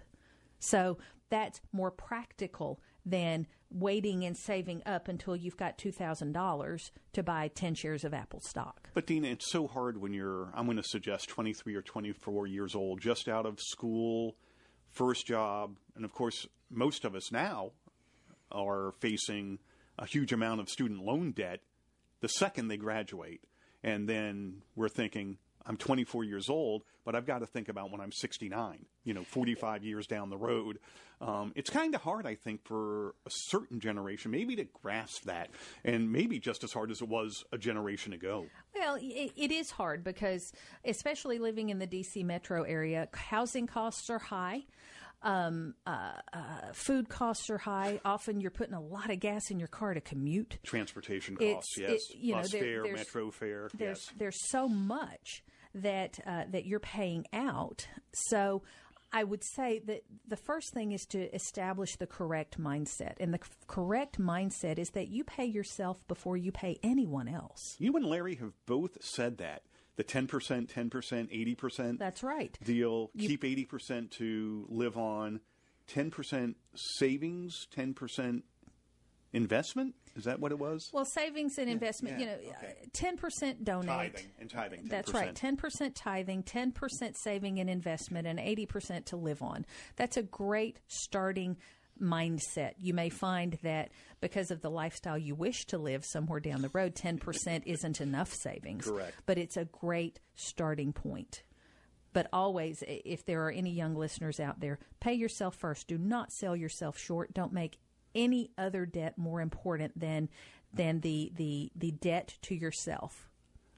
So 0.59 0.97
that's 1.29 1.61
more 1.71 1.91
practical 1.91 2.79
than 3.05 3.47
waiting 3.71 4.25
and 4.25 4.35
saving 4.35 4.81
up 4.85 5.07
until 5.07 5.35
you've 5.35 5.57
got 5.57 5.77
$2,000 5.77 6.91
to 7.13 7.23
buy 7.23 7.47
10 7.49 7.75
shares 7.75 8.03
of 8.03 8.13
Apple 8.13 8.39
stock. 8.39 8.89
But 8.93 9.05
Dina, 9.05 9.27
it's 9.27 9.51
so 9.51 9.67
hard 9.67 10.01
when 10.01 10.13
you're, 10.13 10.51
I'm 10.55 10.65
going 10.65 10.77
to 10.77 10.83
suggest 10.83 11.29
23 11.29 11.75
or 11.75 11.81
24 11.81 12.47
years 12.47 12.75
old, 12.75 13.01
just 13.01 13.27
out 13.27 13.45
of 13.45 13.59
school, 13.59 14.35
first 14.89 15.27
job. 15.27 15.77
And 15.95 16.03
of 16.03 16.13
course, 16.13 16.47
most 16.69 17.05
of 17.05 17.15
us 17.15 17.31
now 17.31 17.71
are 18.51 18.93
facing 18.99 19.59
a 19.97 20.05
huge 20.05 20.33
amount 20.33 20.61
of 20.61 20.69
student 20.69 21.03
loan 21.03 21.31
debt 21.31 21.61
the 22.21 22.29
second 22.29 22.67
they 22.67 22.77
graduate. 22.77 23.41
And 23.83 24.09
then 24.09 24.61
we're 24.75 24.89
thinking, 24.89 25.37
I'm 25.65 25.77
24 25.77 26.23
years 26.23 26.49
old, 26.49 26.83
but 27.05 27.15
I've 27.15 27.25
got 27.25 27.39
to 27.39 27.45
think 27.45 27.69
about 27.69 27.91
when 27.91 28.01
I'm 28.01 28.11
69, 28.11 28.85
you 29.03 29.13
know, 29.13 29.23
45 29.23 29.83
years 29.83 30.07
down 30.07 30.29
the 30.29 30.37
road. 30.37 30.79
Um, 31.21 31.51
it's 31.55 31.69
kind 31.69 31.93
of 31.93 32.01
hard, 32.01 32.25
I 32.25 32.35
think, 32.35 32.63
for 32.63 33.09
a 33.25 33.29
certain 33.29 33.79
generation 33.79 34.31
maybe 34.31 34.55
to 34.55 34.63
grasp 34.63 35.23
that, 35.25 35.49
and 35.83 36.11
maybe 36.11 36.39
just 36.39 36.63
as 36.63 36.71
hard 36.71 36.91
as 36.91 37.01
it 37.01 37.09
was 37.09 37.43
a 37.51 37.57
generation 37.57 38.13
ago. 38.13 38.45
Well, 38.73 38.95
it, 38.95 39.33
it 39.35 39.51
is 39.51 39.71
hard 39.71 40.03
because, 40.03 40.53
especially 40.85 41.39
living 41.39 41.69
in 41.69 41.79
the 41.79 41.87
DC 41.87 42.23
metro 42.23 42.63
area, 42.63 43.09
housing 43.13 43.67
costs 43.67 44.09
are 44.09 44.19
high. 44.19 44.63
Um, 45.21 45.73
uh, 45.85 46.11
uh, 46.31 46.39
food 46.73 47.09
costs 47.09 47.49
are 47.49 47.57
high. 47.57 47.99
Often 48.05 48.39
you're 48.41 48.51
putting 48.51 48.73
a 48.73 48.81
lot 48.81 49.09
of 49.09 49.19
gas 49.19 49.51
in 49.51 49.59
your 49.59 49.67
car 49.67 49.93
to 49.93 50.01
commute. 50.01 50.57
Transportation 50.63 51.35
It's- 51.41 51.55
costs, 51.55 51.77
yes. 51.77 51.91
it- 52.09 52.15
you 52.17 52.35
know, 52.35 52.43
there- 52.43 52.83
fare, 52.85 52.93
metro 52.93 53.31
fare, 53.31 53.69
There's 53.73 54.05
yes. 54.07 54.13
there's 54.17 54.49
so 54.49 54.67
much 54.69 55.43
that 55.75 56.19
uh, 56.25 56.45
that 56.49 56.65
you're 56.65 56.79
paying 56.79 57.25
out. 57.33 57.87
So 58.13 58.63
I 59.11 59.23
would 59.23 59.43
say 59.43 59.79
that 59.85 60.03
the 60.27 60.37
first 60.37 60.71
thing 60.73 60.91
is 60.93 61.05
to 61.07 61.33
establish 61.35 61.95
the 61.97 62.07
correct 62.07 62.59
mindset, 62.59 63.15
and 63.19 63.33
the 63.33 63.39
c- 63.43 63.51
correct 63.67 64.19
mindset 64.19 64.77
is 64.77 64.89
that 64.91 65.07
you 65.09 65.23
pay 65.23 65.45
yourself 65.45 66.07
before 66.07 66.37
you 66.37 66.51
pay 66.51 66.77
anyone 66.83 67.27
else. 67.27 67.75
You 67.79 67.95
and 67.97 68.05
Larry 68.05 68.35
have 68.35 68.53
both 68.67 69.03
said 69.03 69.37
that. 69.39 69.63
The 69.99 70.05
10%, 70.05 70.29
10%, 70.29 71.57
80% 71.57 71.99
That's 71.99 72.23
right. 72.23 72.57
deal. 72.63 73.11
keep 73.19 73.43
80% 73.43 74.09
to 74.11 74.65
live 74.69 74.97
on. 74.97 75.41
10% 75.93 76.55
savings, 76.73 77.67
10% 77.75 78.43
investment. 79.33 79.95
Is 80.15 80.23
that 80.23 80.39
what 80.39 80.53
it 80.53 80.57
was? 80.57 80.89
Well, 80.93 81.03
savings 81.03 81.57
and 81.57 81.69
investment, 81.69 82.17
yeah, 82.17 82.37
you 82.37 82.47
know, 82.47 82.49
uh, 82.49 82.71
ten 82.93 83.17
percent 83.17 83.63
donate. 83.65 84.13
Tithing 84.15 84.31
and 84.39 84.49
tithing. 84.49 84.83
10%. 84.85 84.89
That's 84.89 85.13
right. 85.13 85.35
Ten 85.35 85.55
percent 85.57 85.95
tithing, 85.95 86.43
ten 86.43 86.71
percent 86.71 87.15
saving 87.17 87.59
and 87.59 87.69
investment, 87.69 88.25
and 88.25 88.39
eighty 88.39 88.65
percent 88.65 89.05
to 89.07 89.17
live 89.17 89.41
on. 89.41 89.65
That's 89.97 90.17
a 90.17 90.23
great 90.23 90.79
starting 90.87 91.57
mindset. 92.01 92.73
You 92.79 92.93
may 92.93 93.09
find 93.09 93.57
that 93.63 93.91
because 94.21 94.51
of 94.51 94.61
the 94.61 94.69
lifestyle 94.69 95.17
you 95.17 95.35
wish 95.35 95.65
to 95.67 95.77
live 95.77 96.05
somewhere 96.05 96.39
down 96.39 96.61
the 96.61 96.69
road, 96.73 96.95
ten 96.95 97.17
percent 97.17 97.63
isn't 97.65 98.01
enough 98.01 98.33
savings. 98.33 98.85
Correct. 98.85 99.15
But 99.25 99.37
it's 99.37 99.57
a 99.57 99.65
great 99.65 100.19
starting 100.35 100.93
point. 100.93 101.43
But 102.11 102.27
always, 102.33 102.83
if 102.87 103.25
there 103.25 103.45
are 103.45 103.51
any 103.51 103.71
young 103.71 103.95
listeners 103.95 104.39
out 104.39 104.59
there, 104.59 104.79
pay 104.99 105.13
yourself 105.13 105.55
first. 105.55 105.87
Do 105.87 105.97
not 105.97 106.31
sell 106.31 106.55
yourself 106.55 106.97
short. 106.97 107.33
Don't 107.33 107.53
make 107.53 107.77
any 108.15 108.49
other 108.57 108.85
debt 108.85 109.17
more 109.17 109.41
important 109.41 109.99
than 109.99 110.29
than 110.73 111.01
the 111.01 111.31
the 111.35 111.71
the 111.75 111.91
debt 111.91 112.37
to 112.43 112.55
yourself. 112.55 113.29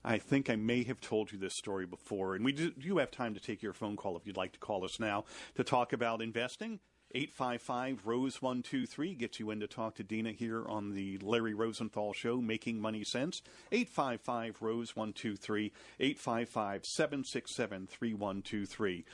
I 0.04 0.18
think 0.18 0.50
I 0.50 0.56
may 0.56 0.84
have 0.86 1.00
told 1.00 1.32
you 1.32 1.38
this 1.38 1.54
story 1.54 1.86
before, 1.86 2.36
and 2.36 2.44
we 2.44 2.54
do, 2.54 2.72
do 2.72 2.98
have 2.98 3.12
time 3.12 3.36
to 3.36 3.40
take 3.40 3.62
your 3.62 3.74
phone 3.74 3.96
call 3.96 4.18
if 4.18 4.26
you'd 4.26 4.38
like 4.38 4.54
to 4.54 4.60
call 4.60 4.84
us 4.84 5.00
now 5.00 5.26
to 5.56 5.64
talk 5.64 5.94
about 5.94 6.24
investing. 6.24 6.80
855 7.14 8.06
Rose 8.06 8.42
123 8.42 9.16
gets 9.16 9.40
you 9.40 9.52
in 9.52 9.60
to 9.60 9.68
talk 9.68 9.96
to 9.96 10.04
Dina 10.04 10.32
here 10.32 10.66
on 10.68 10.94
the 10.94 11.18
Larry 11.20 11.54
Rosenthal 11.54 12.14
Show, 12.14 12.42
Making 12.42 12.80
Money 12.80 13.04
Sense. 13.04 13.42
855 13.72 14.62
Rose 14.62 14.96
123, 14.96 15.72
855 16.00 16.86
767 16.86 17.88
3123. 17.88 19.06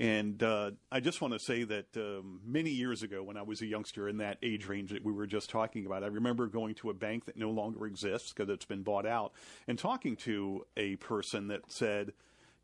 And 0.00 0.40
uh, 0.42 0.70
I 0.92 1.00
just 1.00 1.20
want 1.20 1.34
to 1.34 1.40
say 1.40 1.64
that 1.64 1.96
um, 1.96 2.40
many 2.46 2.70
years 2.70 3.02
ago, 3.02 3.22
when 3.22 3.36
I 3.36 3.42
was 3.42 3.62
a 3.62 3.66
youngster 3.66 4.08
in 4.08 4.18
that 4.18 4.38
age 4.42 4.66
range 4.66 4.90
that 4.90 5.04
we 5.04 5.12
were 5.12 5.26
just 5.26 5.50
talking 5.50 5.86
about, 5.86 6.04
I 6.04 6.06
remember 6.06 6.46
going 6.46 6.76
to 6.76 6.90
a 6.90 6.94
bank 6.94 7.24
that 7.24 7.36
no 7.36 7.50
longer 7.50 7.84
exists 7.86 8.32
because 8.32 8.48
it's 8.48 8.64
been 8.64 8.82
bought 8.82 9.06
out 9.06 9.32
and 9.66 9.76
talking 9.76 10.14
to 10.16 10.66
a 10.76 10.96
person 10.96 11.48
that 11.48 11.62
said, 11.72 12.12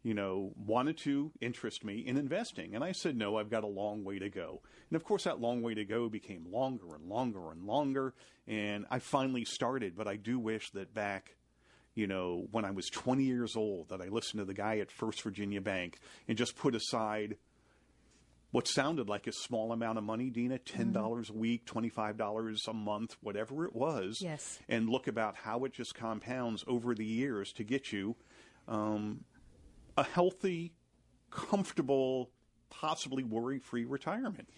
you 0.04 0.14
know, 0.14 0.52
wanted 0.66 0.98
to 0.98 1.32
interest 1.40 1.82
me 1.82 2.04
in 2.06 2.16
investing. 2.16 2.74
And 2.74 2.84
I 2.84 2.92
said, 2.92 3.16
no, 3.16 3.38
I've 3.38 3.50
got 3.50 3.64
a 3.64 3.68
long 3.68 4.04
way 4.04 4.18
to 4.18 4.28
go. 4.28 4.60
And 4.90 4.96
of 4.96 5.02
course, 5.02 5.24
that 5.24 5.40
long 5.40 5.62
way 5.62 5.74
to 5.74 5.84
go 5.84 6.08
became 6.08 6.46
longer 6.52 6.94
and 6.94 7.08
longer 7.08 7.50
and 7.50 7.64
longer. 7.64 8.12
And 8.46 8.84
I 8.90 8.98
finally 8.98 9.46
started, 9.46 9.96
but 9.96 10.06
I 10.06 10.16
do 10.16 10.38
wish 10.38 10.70
that 10.72 10.94
back 10.94 11.36
you 11.94 12.08
know, 12.08 12.48
when 12.50 12.64
I 12.64 12.72
was 12.72 12.88
20 12.90 13.22
years 13.22 13.54
old, 13.56 13.90
that 13.90 14.00
I 14.00 14.08
listened 14.08 14.40
to 14.40 14.44
the 14.44 14.52
guy 14.54 14.78
at 14.78 14.90
First 14.90 15.22
Virginia 15.22 15.60
Bank 15.60 16.00
and 16.26 16.36
just 16.36 16.56
put 16.56 16.74
aside 16.74 17.36
what 18.50 18.68
sounded 18.68 19.08
like 19.08 19.26
a 19.26 19.32
small 19.32 19.72
amount 19.72 19.98
of 19.98 20.04
money, 20.04 20.30
Dina, 20.30 20.58
$10 20.58 21.30
a 21.30 21.32
week, 21.32 21.66
$25 21.66 22.68
a 22.68 22.72
month, 22.72 23.16
whatever 23.20 23.64
it 23.64 23.74
was. 23.74 24.18
Yes. 24.20 24.58
And 24.68 24.88
look 24.88 25.06
about 25.06 25.36
how 25.36 25.64
it 25.64 25.72
just 25.72 25.94
compounds 25.94 26.64
over 26.66 26.94
the 26.94 27.04
years 27.04 27.52
to 27.54 27.64
get 27.64 27.92
you 27.92 28.16
um, 28.68 29.24
a 29.96 30.02
healthy, 30.02 30.72
comfortable, 31.30 32.30
possibly 32.70 33.22
worry 33.22 33.58
free 33.58 33.84
retirement. 33.84 34.48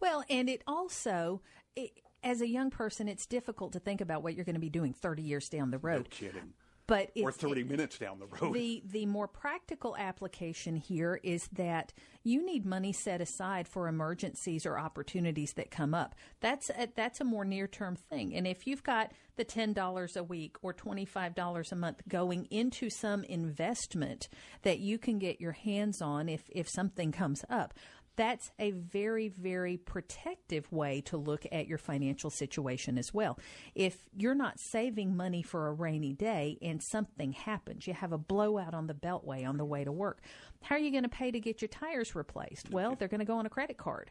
Well, 0.00 0.24
and 0.28 0.48
it 0.48 0.62
also, 0.66 1.42
it, 1.74 1.92
as 2.22 2.40
a 2.40 2.48
young 2.48 2.70
person, 2.70 3.08
it's 3.08 3.26
difficult 3.26 3.72
to 3.72 3.80
think 3.80 4.00
about 4.00 4.22
what 4.22 4.34
you're 4.34 4.44
going 4.44 4.54
to 4.54 4.60
be 4.60 4.68
doing 4.68 4.92
30 4.92 5.22
years 5.22 5.48
down 5.48 5.70
the 5.70 5.78
road. 5.78 6.08
No 6.10 6.28
kidding. 6.28 6.52
But 6.86 7.10
or 7.16 7.30
it's- 7.30 7.36
30 7.36 7.64
minutes 7.64 7.98
down 7.98 8.18
the 8.20 8.26
road. 8.26 8.54
The 8.54 8.82
the 8.86 9.06
more 9.06 9.26
practical 9.28 9.96
application 9.96 10.76
here 10.76 11.18
is 11.22 11.48
that 11.52 11.92
you 12.22 12.44
need 12.44 12.64
money 12.66 12.92
set 12.92 13.20
aside 13.20 13.66
for 13.68 13.88
emergencies 13.88 14.66
or 14.66 14.78
opportunities 14.78 15.52
that 15.54 15.70
come 15.70 15.94
up. 15.94 16.14
That's 16.40 16.70
a, 16.70 16.88
that's 16.94 17.20
a 17.20 17.24
more 17.24 17.44
near 17.44 17.66
term 17.66 17.96
thing. 17.96 18.34
And 18.34 18.46
if 18.46 18.66
you've 18.66 18.82
got 18.82 19.12
the 19.36 19.44
ten 19.44 19.72
dollars 19.72 20.16
a 20.16 20.22
week 20.24 20.56
or 20.62 20.72
twenty 20.72 21.04
five 21.04 21.34
dollars 21.34 21.72
a 21.72 21.76
month 21.76 22.02
going 22.08 22.46
into 22.50 22.88
some 22.90 23.24
investment 23.24 24.28
that 24.62 24.78
you 24.78 24.98
can 24.98 25.18
get 25.18 25.40
your 25.40 25.52
hands 25.52 26.00
on 26.00 26.28
if 26.28 26.48
if 26.50 26.68
something 26.68 27.10
comes 27.12 27.44
up. 27.50 27.74
That's 28.16 28.50
a 28.58 28.70
very, 28.70 29.28
very 29.28 29.76
protective 29.76 30.70
way 30.72 31.02
to 31.02 31.16
look 31.16 31.46
at 31.52 31.68
your 31.68 31.78
financial 31.78 32.30
situation 32.30 32.98
as 32.98 33.12
well. 33.12 33.38
If 33.74 34.08
you're 34.16 34.34
not 34.34 34.58
saving 34.58 35.16
money 35.16 35.42
for 35.42 35.68
a 35.68 35.72
rainy 35.72 36.14
day 36.14 36.58
and 36.62 36.82
something 36.82 37.32
happens, 37.32 37.86
you 37.86 37.92
have 37.94 38.12
a 38.12 38.18
blowout 38.18 38.74
on 38.74 38.86
the 38.86 38.94
beltway 38.94 39.46
on 39.46 39.58
the 39.58 39.64
way 39.64 39.84
to 39.84 39.92
work, 39.92 40.22
how 40.62 40.76
are 40.76 40.78
you 40.78 40.90
going 40.90 41.02
to 41.02 41.08
pay 41.08 41.30
to 41.30 41.40
get 41.40 41.60
your 41.60 41.68
tires 41.68 42.14
replaced? 42.14 42.70
Well, 42.70 42.96
they're 42.98 43.08
going 43.08 43.20
to 43.20 43.26
go 43.26 43.38
on 43.38 43.46
a 43.46 43.50
credit 43.50 43.76
card. 43.76 44.10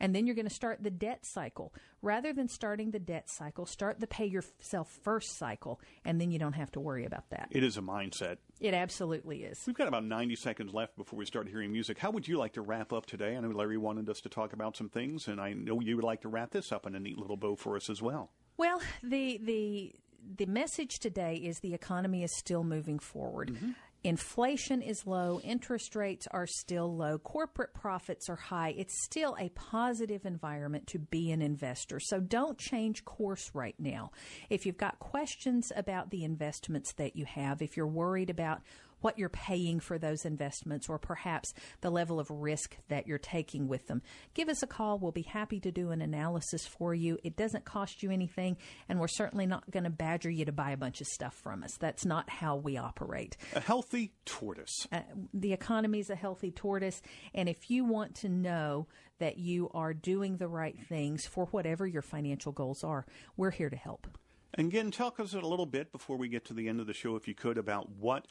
And 0.00 0.14
then 0.14 0.26
you're 0.26 0.34
going 0.34 0.48
to 0.48 0.54
start 0.54 0.82
the 0.82 0.90
debt 0.90 1.26
cycle. 1.26 1.74
Rather 2.02 2.32
than 2.32 2.48
starting 2.48 2.90
the 2.90 2.98
debt 2.98 3.28
cycle, 3.28 3.66
start 3.66 4.00
the 4.00 4.06
pay 4.06 4.24
yourself 4.24 4.88
first 5.02 5.36
cycle, 5.36 5.80
and 6.04 6.20
then 6.20 6.30
you 6.30 6.38
don't 6.38 6.54
have 6.54 6.72
to 6.72 6.80
worry 6.80 7.04
about 7.04 7.28
that. 7.30 7.48
it 7.50 7.62
is 7.62 7.76
a 7.76 7.82
mindset. 7.82 8.38
It 8.60 8.74
absolutely 8.74 9.44
is. 9.44 9.62
We've 9.66 9.76
got 9.76 9.88
about 9.88 10.04
90 10.04 10.36
seconds 10.36 10.72
left 10.74 10.96
before 10.96 11.18
we 11.18 11.26
start 11.26 11.48
hearing 11.48 11.70
music. 11.72 11.98
How 11.98 12.10
would 12.10 12.26
you 12.26 12.38
like 12.38 12.54
to 12.54 12.62
wrap 12.62 12.92
up 12.92 13.06
today? 13.06 13.36
I 13.36 13.40
know 13.40 13.50
Larry 13.50 13.76
wanted 13.78 14.08
us 14.08 14.20
to 14.22 14.28
talk 14.28 14.52
about 14.52 14.76
some 14.76 14.88
things, 14.88 15.28
and 15.28 15.40
I 15.40 15.52
know 15.52 15.80
you 15.80 15.96
would 15.96 16.04
like 16.04 16.22
to 16.22 16.28
wrap 16.28 16.50
this 16.50 16.72
up 16.72 16.86
in 16.86 16.94
a 16.94 17.00
neat 17.00 17.18
little 17.18 17.36
bow 17.36 17.56
for 17.56 17.76
us 17.76 17.88
as 17.90 18.00
well. 18.02 18.30
Well, 18.56 18.80
the 19.02 19.38
the 19.42 19.94
the 20.36 20.46
message 20.46 20.98
today 20.98 21.36
is 21.36 21.60
the 21.60 21.72
economy 21.74 22.22
is 22.22 22.34
still 22.34 22.62
moving 22.64 22.98
forward. 22.98 23.52
Mm-hmm. 23.52 23.70
Inflation 24.02 24.80
is 24.80 25.06
low, 25.06 25.40
interest 25.44 25.94
rates 25.94 26.26
are 26.30 26.46
still 26.46 26.96
low, 26.96 27.18
corporate 27.18 27.74
profits 27.74 28.30
are 28.30 28.36
high. 28.36 28.74
It's 28.76 29.04
still 29.04 29.36
a 29.38 29.50
positive 29.50 30.24
environment 30.24 30.86
to 30.88 30.98
be 30.98 31.30
an 31.30 31.42
investor. 31.42 32.00
So 32.00 32.18
don't 32.18 32.56
change 32.56 33.04
course 33.04 33.50
right 33.52 33.74
now. 33.78 34.10
If 34.48 34.64
you've 34.64 34.78
got 34.78 34.98
questions 35.00 35.70
about 35.76 36.10
the 36.10 36.24
investments 36.24 36.92
that 36.94 37.14
you 37.14 37.26
have, 37.26 37.60
if 37.60 37.76
you're 37.76 37.86
worried 37.86 38.30
about 38.30 38.62
what 39.00 39.18
you're 39.18 39.28
paying 39.28 39.80
for 39.80 39.98
those 39.98 40.24
investments 40.24 40.88
or 40.88 40.98
perhaps 40.98 41.52
the 41.80 41.90
level 41.90 42.20
of 42.20 42.30
risk 42.30 42.76
that 42.88 43.06
you're 43.06 43.18
taking 43.18 43.68
with 43.68 43.86
them. 43.86 44.02
Give 44.34 44.48
us 44.48 44.62
a 44.62 44.66
call. 44.66 44.98
We'll 44.98 45.12
be 45.12 45.22
happy 45.22 45.60
to 45.60 45.70
do 45.70 45.90
an 45.90 46.02
analysis 46.02 46.66
for 46.66 46.94
you. 46.94 47.18
It 47.22 47.36
doesn't 47.36 47.64
cost 47.64 48.02
you 48.02 48.10
anything, 48.10 48.56
and 48.88 49.00
we're 49.00 49.08
certainly 49.08 49.46
not 49.46 49.70
going 49.70 49.84
to 49.84 49.90
badger 49.90 50.30
you 50.30 50.44
to 50.44 50.52
buy 50.52 50.70
a 50.70 50.76
bunch 50.76 51.00
of 51.00 51.06
stuff 51.06 51.34
from 51.34 51.62
us. 51.62 51.76
That's 51.78 52.04
not 52.04 52.28
how 52.30 52.56
we 52.56 52.76
operate. 52.76 53.36
A 53.54 53.60
healthy 53.60 54.12
tortoise. 54.24 54.86
Uh, 54.92 55.00
the 55.32 55.52
economy 55.52 56.00
is 56.00 56.10
a 56.10 56.16
healthy 56.16 56.50
tortoise, 56.50 57.02
and 57.34 57.48
if 57.48 57.70
you 57.70 57.84
want 57.84 58.14
to 58.16 58.28
know 58.28 58.86
that 59.18 59.38
you 59.38 59.70
are 59.74 59.94
doing 59.94 60.38
the 60.38 60.48
right 60.48 60.76
things 60.88 61.26
for 61.26 61.46
whatever 61.46 61.86
your 61.86 62.02
financial 62.02 62.52
goals 62.52 62.82
are, 62.82 63.06
we're 63.36 63.50
here 63.50 63.70
to 63.70 63.76
help. 63.76 64.06
And 64.54 64.68
again, 64.68 64.90
talk 64.90 65.20
us 65.20 65.32
a 65.34 65.40
little 65.40 65.66
bit 65.66 65.92
before 65.92 66.16
we 66.16 66.28
get 66.28 66.44
to 66.46 66.54
the 66.54 66.68
end 66.68 66.80
of 66.80 66.86
the 66.86 66.94
show, 66.94 67.14
if 67.14 67.28
you 67.28 67.34
could, 67.34 67.56
about 67.56 67.88
what 67.90 68.26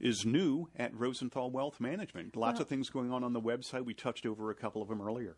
is 0.00 0.26
new 0.26 0.68
at 0.76 0.94
Rosenthal 0.94 1.50
Wealth 1.50 1.80
Management. 1.80 2.36
Lots 2.36 2.60
of 2.60 2.68
things 2.68 2.90
going 2.90 3.12
on 3.12 3.24
on 3.24 3.32
the 3.32 3.40
website. 3.40 3.84
We 3.84 3.94
touched 3.94 4.26
over 4.26 4.50
a 4.50 4.54
couple 4.54 4.82
of 4.82 4.88
them 4.88 5.00
earlier. 5.00 5.36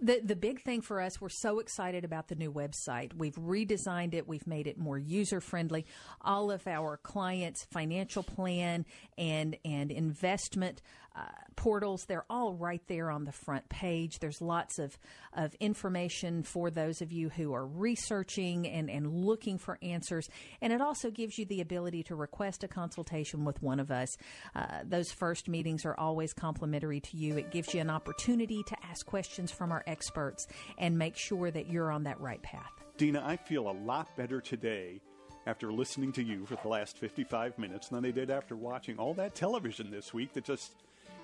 The 0.00 0.20
the 0.24 0.36
big 0.36 0.62
thing 0.62 0.80
for 0.80 1.00
us, 1.00 1.20
we're 1.20 1.28
so 1.28 1.58
excited 1.58 2.04
about 2.04 2.28
the 2.28 2.34
new 2.34 2.50
website. 2.50 3.12
We've 3.14 3.34
redesigned 3.34 4.14
it. 4.14 4.26
We've 4.26 4.46
made 4.46 4.66
it 4.66 4.78
more 4.78 4.98
user 4.98 5.40
friendly. 5.40 5.84
All 6.22 6.50
of 6.50 6.66
our 6.66 6.96
clients' 6.96 7.66
financial 7.70 8.22
plan 8.22 8.86
and 9.18 9.56
and 9.64 9.92
investment 9.92 10.80
uh, 11.16 11.22
portals, 11.56 12.04
they're 12.04 12.24
all 12.30 12.54
right 12.54 12.82
there 12.86 13.10
on 13.10 13.24
the 13.24 13.32
front 13.32 13.68
page. 13.68 14.20
There's 14.20 14.40
lots 14.40 14.78
of, 14.78 14.96
of 15.32 15.54
information 15.54 16.42
for 16.42 16.70
those 16.70 17.02
of 17.02 17.12
you 17.12 17.28
who 17.28 17.52
are 17.52 17.66
researching 17.66 18.66
and, 18.66 18.88
and 18.88 19.24
looking 19.24 19.58
for 19.58 19.78
answers. 19.82 20.28
And 20.60 20.72
it 20.72 20.80
also 20.80 21.10
gives 21.10 21.38
you 21.38 21.44
the 21.44 21.60
ability 21.60 22.04
to 22.04 22.14
request 22.14 22.64
a 22.64 22.68
consultation 22.68 23.44
with 23.44 23.62
one 23.62 23.80
of 23.80 23.90
us. 23.90 24.16
Uh, 24.54 24.80
those 24.84 25.10
first 25.10 25.48
meetings 25.48 25.84
are 25.84 25.98
always 25.98 26.32
complimentary 26.32 27.00
to 27.00 27.16
you. 27.16 27.36
It 27.36 27.50
gives 27.50 27.74
you 27.74 27.80
an 27.80 27.90
opportunity 27.90 28.62
to 28.62 28.76
ask 28.84 29.04
questions 29.04 29.50
from 29.50 29.72
our 29.72 29.82
experts 29.86 30.46
and 30.78 30.96
make 30.96 31.16
sure 31.16 31.50
that 31.50 31.68
you're 31.68 31.90
on 31.90 32.04
that 32.04 32.20
right 32.20 32.42
path. 32.42 32.70
Dina, 32.96 33.22
I 33.24 33.36
feel 33.36 33.70
a 33.70 33.72
lot 33.72 34.16
better 34.16 34.40
today 34.40 35.00
after 35.46 35.72
listening 35.72 36.12
to 36.12 36.22
you 36.22 36.46
for 36.46 36.56
the 36.62 36.68
last 36.68 36.98
55 36.98 37.58
minutes 37.58 37.88
than 37.88 38.04
I 38.04 38.10
did 38.10 38.30
after 38.30 38.56
watching 38.56 38.98
all 38.98 39.14
that 39.14 39.34
television 39.34 39.90
this 39.90 40.12
week 40.12 40.34
that 40.34 40.44
just 40.44 40.74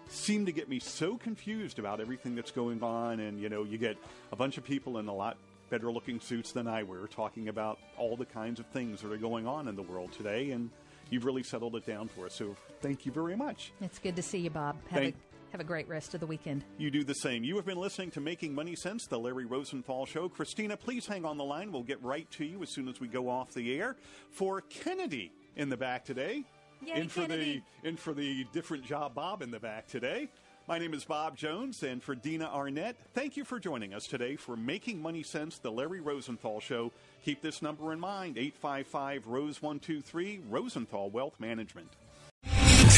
seem 0.09 0.46
to 0.46 0.52
get 0.52 0.68
me 0.68 0.78
so 0.78 1.16
confused 1.16 1.78
about 1.78 2.00
everything 2.00 2.34
that's 2.34 2.50
going 2.50 2.82
on. 2.82 3.20
And, 3.20 3.40
you 3.40 3.48
know, 3.48 3.64
you 3.64 3.78
get 3.78 3.96
a 4.32 4.36
bunch 4.36 4.59
of 4.59 4.64
people 4.64 4.98
in 4.98 5.09
a 5.09 5.14
lot 5.14 5.36
better 5.68 5.90
looking 5.90 6.20
suits 6.20 6.52
than 6.52 6.68
I 6.68 6.84
wear 6.84 7.07
talking 7.07 7.48
about 7.48 7.78
all 7.98 8.16
the 8.16 8.24
kinds 8.24 8.61
of 8.61 8.66
things 8.66 9.00
that 9.02 9.12
are 9.12 9.16
going 9.16 9.46
on 9.46 9.68
in 9.68 9.74
the 9.74 9.82
world 9.82 10.12
today. 10.12 10.52
And 10.52 10.70
you've 11.11 11.24
really 11.24 11.42
settled 11.42 11.74
it 11.76 11.86
down 11.86 12.09
for 12.09 12.26
us. 12.26 12.34
So 12.34 12.57
thank 12.80 13.07
you 13.07 13.12
very 13.12 13.36
much. 13.36 13.72
It's 13.80 13.98
good 13.98 14.16
to 14.16 14.22
see 14.22 14.38
you, 14.38 14.50
Bob. 14.50 14.76
Have, 14.90 15.02
a, 15.02 15.14
have 15.50 15.61
a 15.61 15.64
great 15.64 15.88
rest 15.88 16.14
of 16.14 16.20
the 16.20 16.26
weekend. 16.26 16.64
You 16.78 16.90
do 16.90 17.02
the 17.04 17.14
same. 17.14 17.42
You 17.42 17.57
have 17.57 17.66
been 17.66 17.78
listening 17.78 18.11
to 18.12 18.20
Making 18.20 18.54
Money 18.54 18.76
Sense, 18.76 19.07
the 19.07 19.18
Larry 19.18 19.44
Rosenthal 19.44 20.07
Show. 20.07 20.28
Christina, 20.28 20.76
please 20.76 21.07
hang 21.07 21.24
on 21.24 21.36
the 21.36 21.44
line. 21.44 21.72
We'll 21.72 21.82
get 21.82 22.02
right 22.02 22.30
to 22.32 22.44
you 22.44 22.62
as 22.62 22.70
soon 22.70 22.88
as 22.88 23.00
we 23.00 23.09
go 23.09 23.28
off 23.28 23.52
the 23.52 23.78
air. 23.78 23.96
For 24.30 24.61
Kennedy 24.62 25.32
in 25.57 25.68
the 25.68 25.76
back 25.76 26.04
today, 26.04 26.44
Yay, 26.85 27.01
in 27.01 27.09
for 27.09 27.22
Kennedy. 27.22 27.62
the 27.83 27.89
in 27.89 27.97
for 27.97 28.12
the 28.12 28.45
different 28.53 28.85
job 28.85 29.14
Bob 29.14 29.43
in 29.43 29.51
the 29.51 29.61
back 29.61 29.87
today. 29.87 30.29
My 30.68 30.79
name 30.79 30.95
is 30.95 31.05
Bob 31.05 31.37
Jones, 31.37 31.85
and 31.85 32.03
for 32.03 32.16
Dina 32.16 32.47
Arnett, 32.47 32.97
thank 33.14 33.37
you 33.37 33.45
for 33.45 33.61
joining 33.61 33.95
us 33.95 34.09
today 34.09 34.35
for 34.35 34.57
Making 34.57 35.01
Money 35.01 35.22
Sense, 35.22 35.59
the 35.59 35.70
Larry 35.70 36.01
Rosenthal 36.01 36.59
Show. 36.59 36.91
Keep 37.24 37.41
this 37.41 37.62
number 37.62 37.93
in 37.93 38.01
mind 38.01 38.37
855 38.37 39.29
Rose 39.29 39.62
123, 39.62 40.41
Rosenthal 40.49 41.09
Wealth 41.11 41.39
Management. 41.39 41.89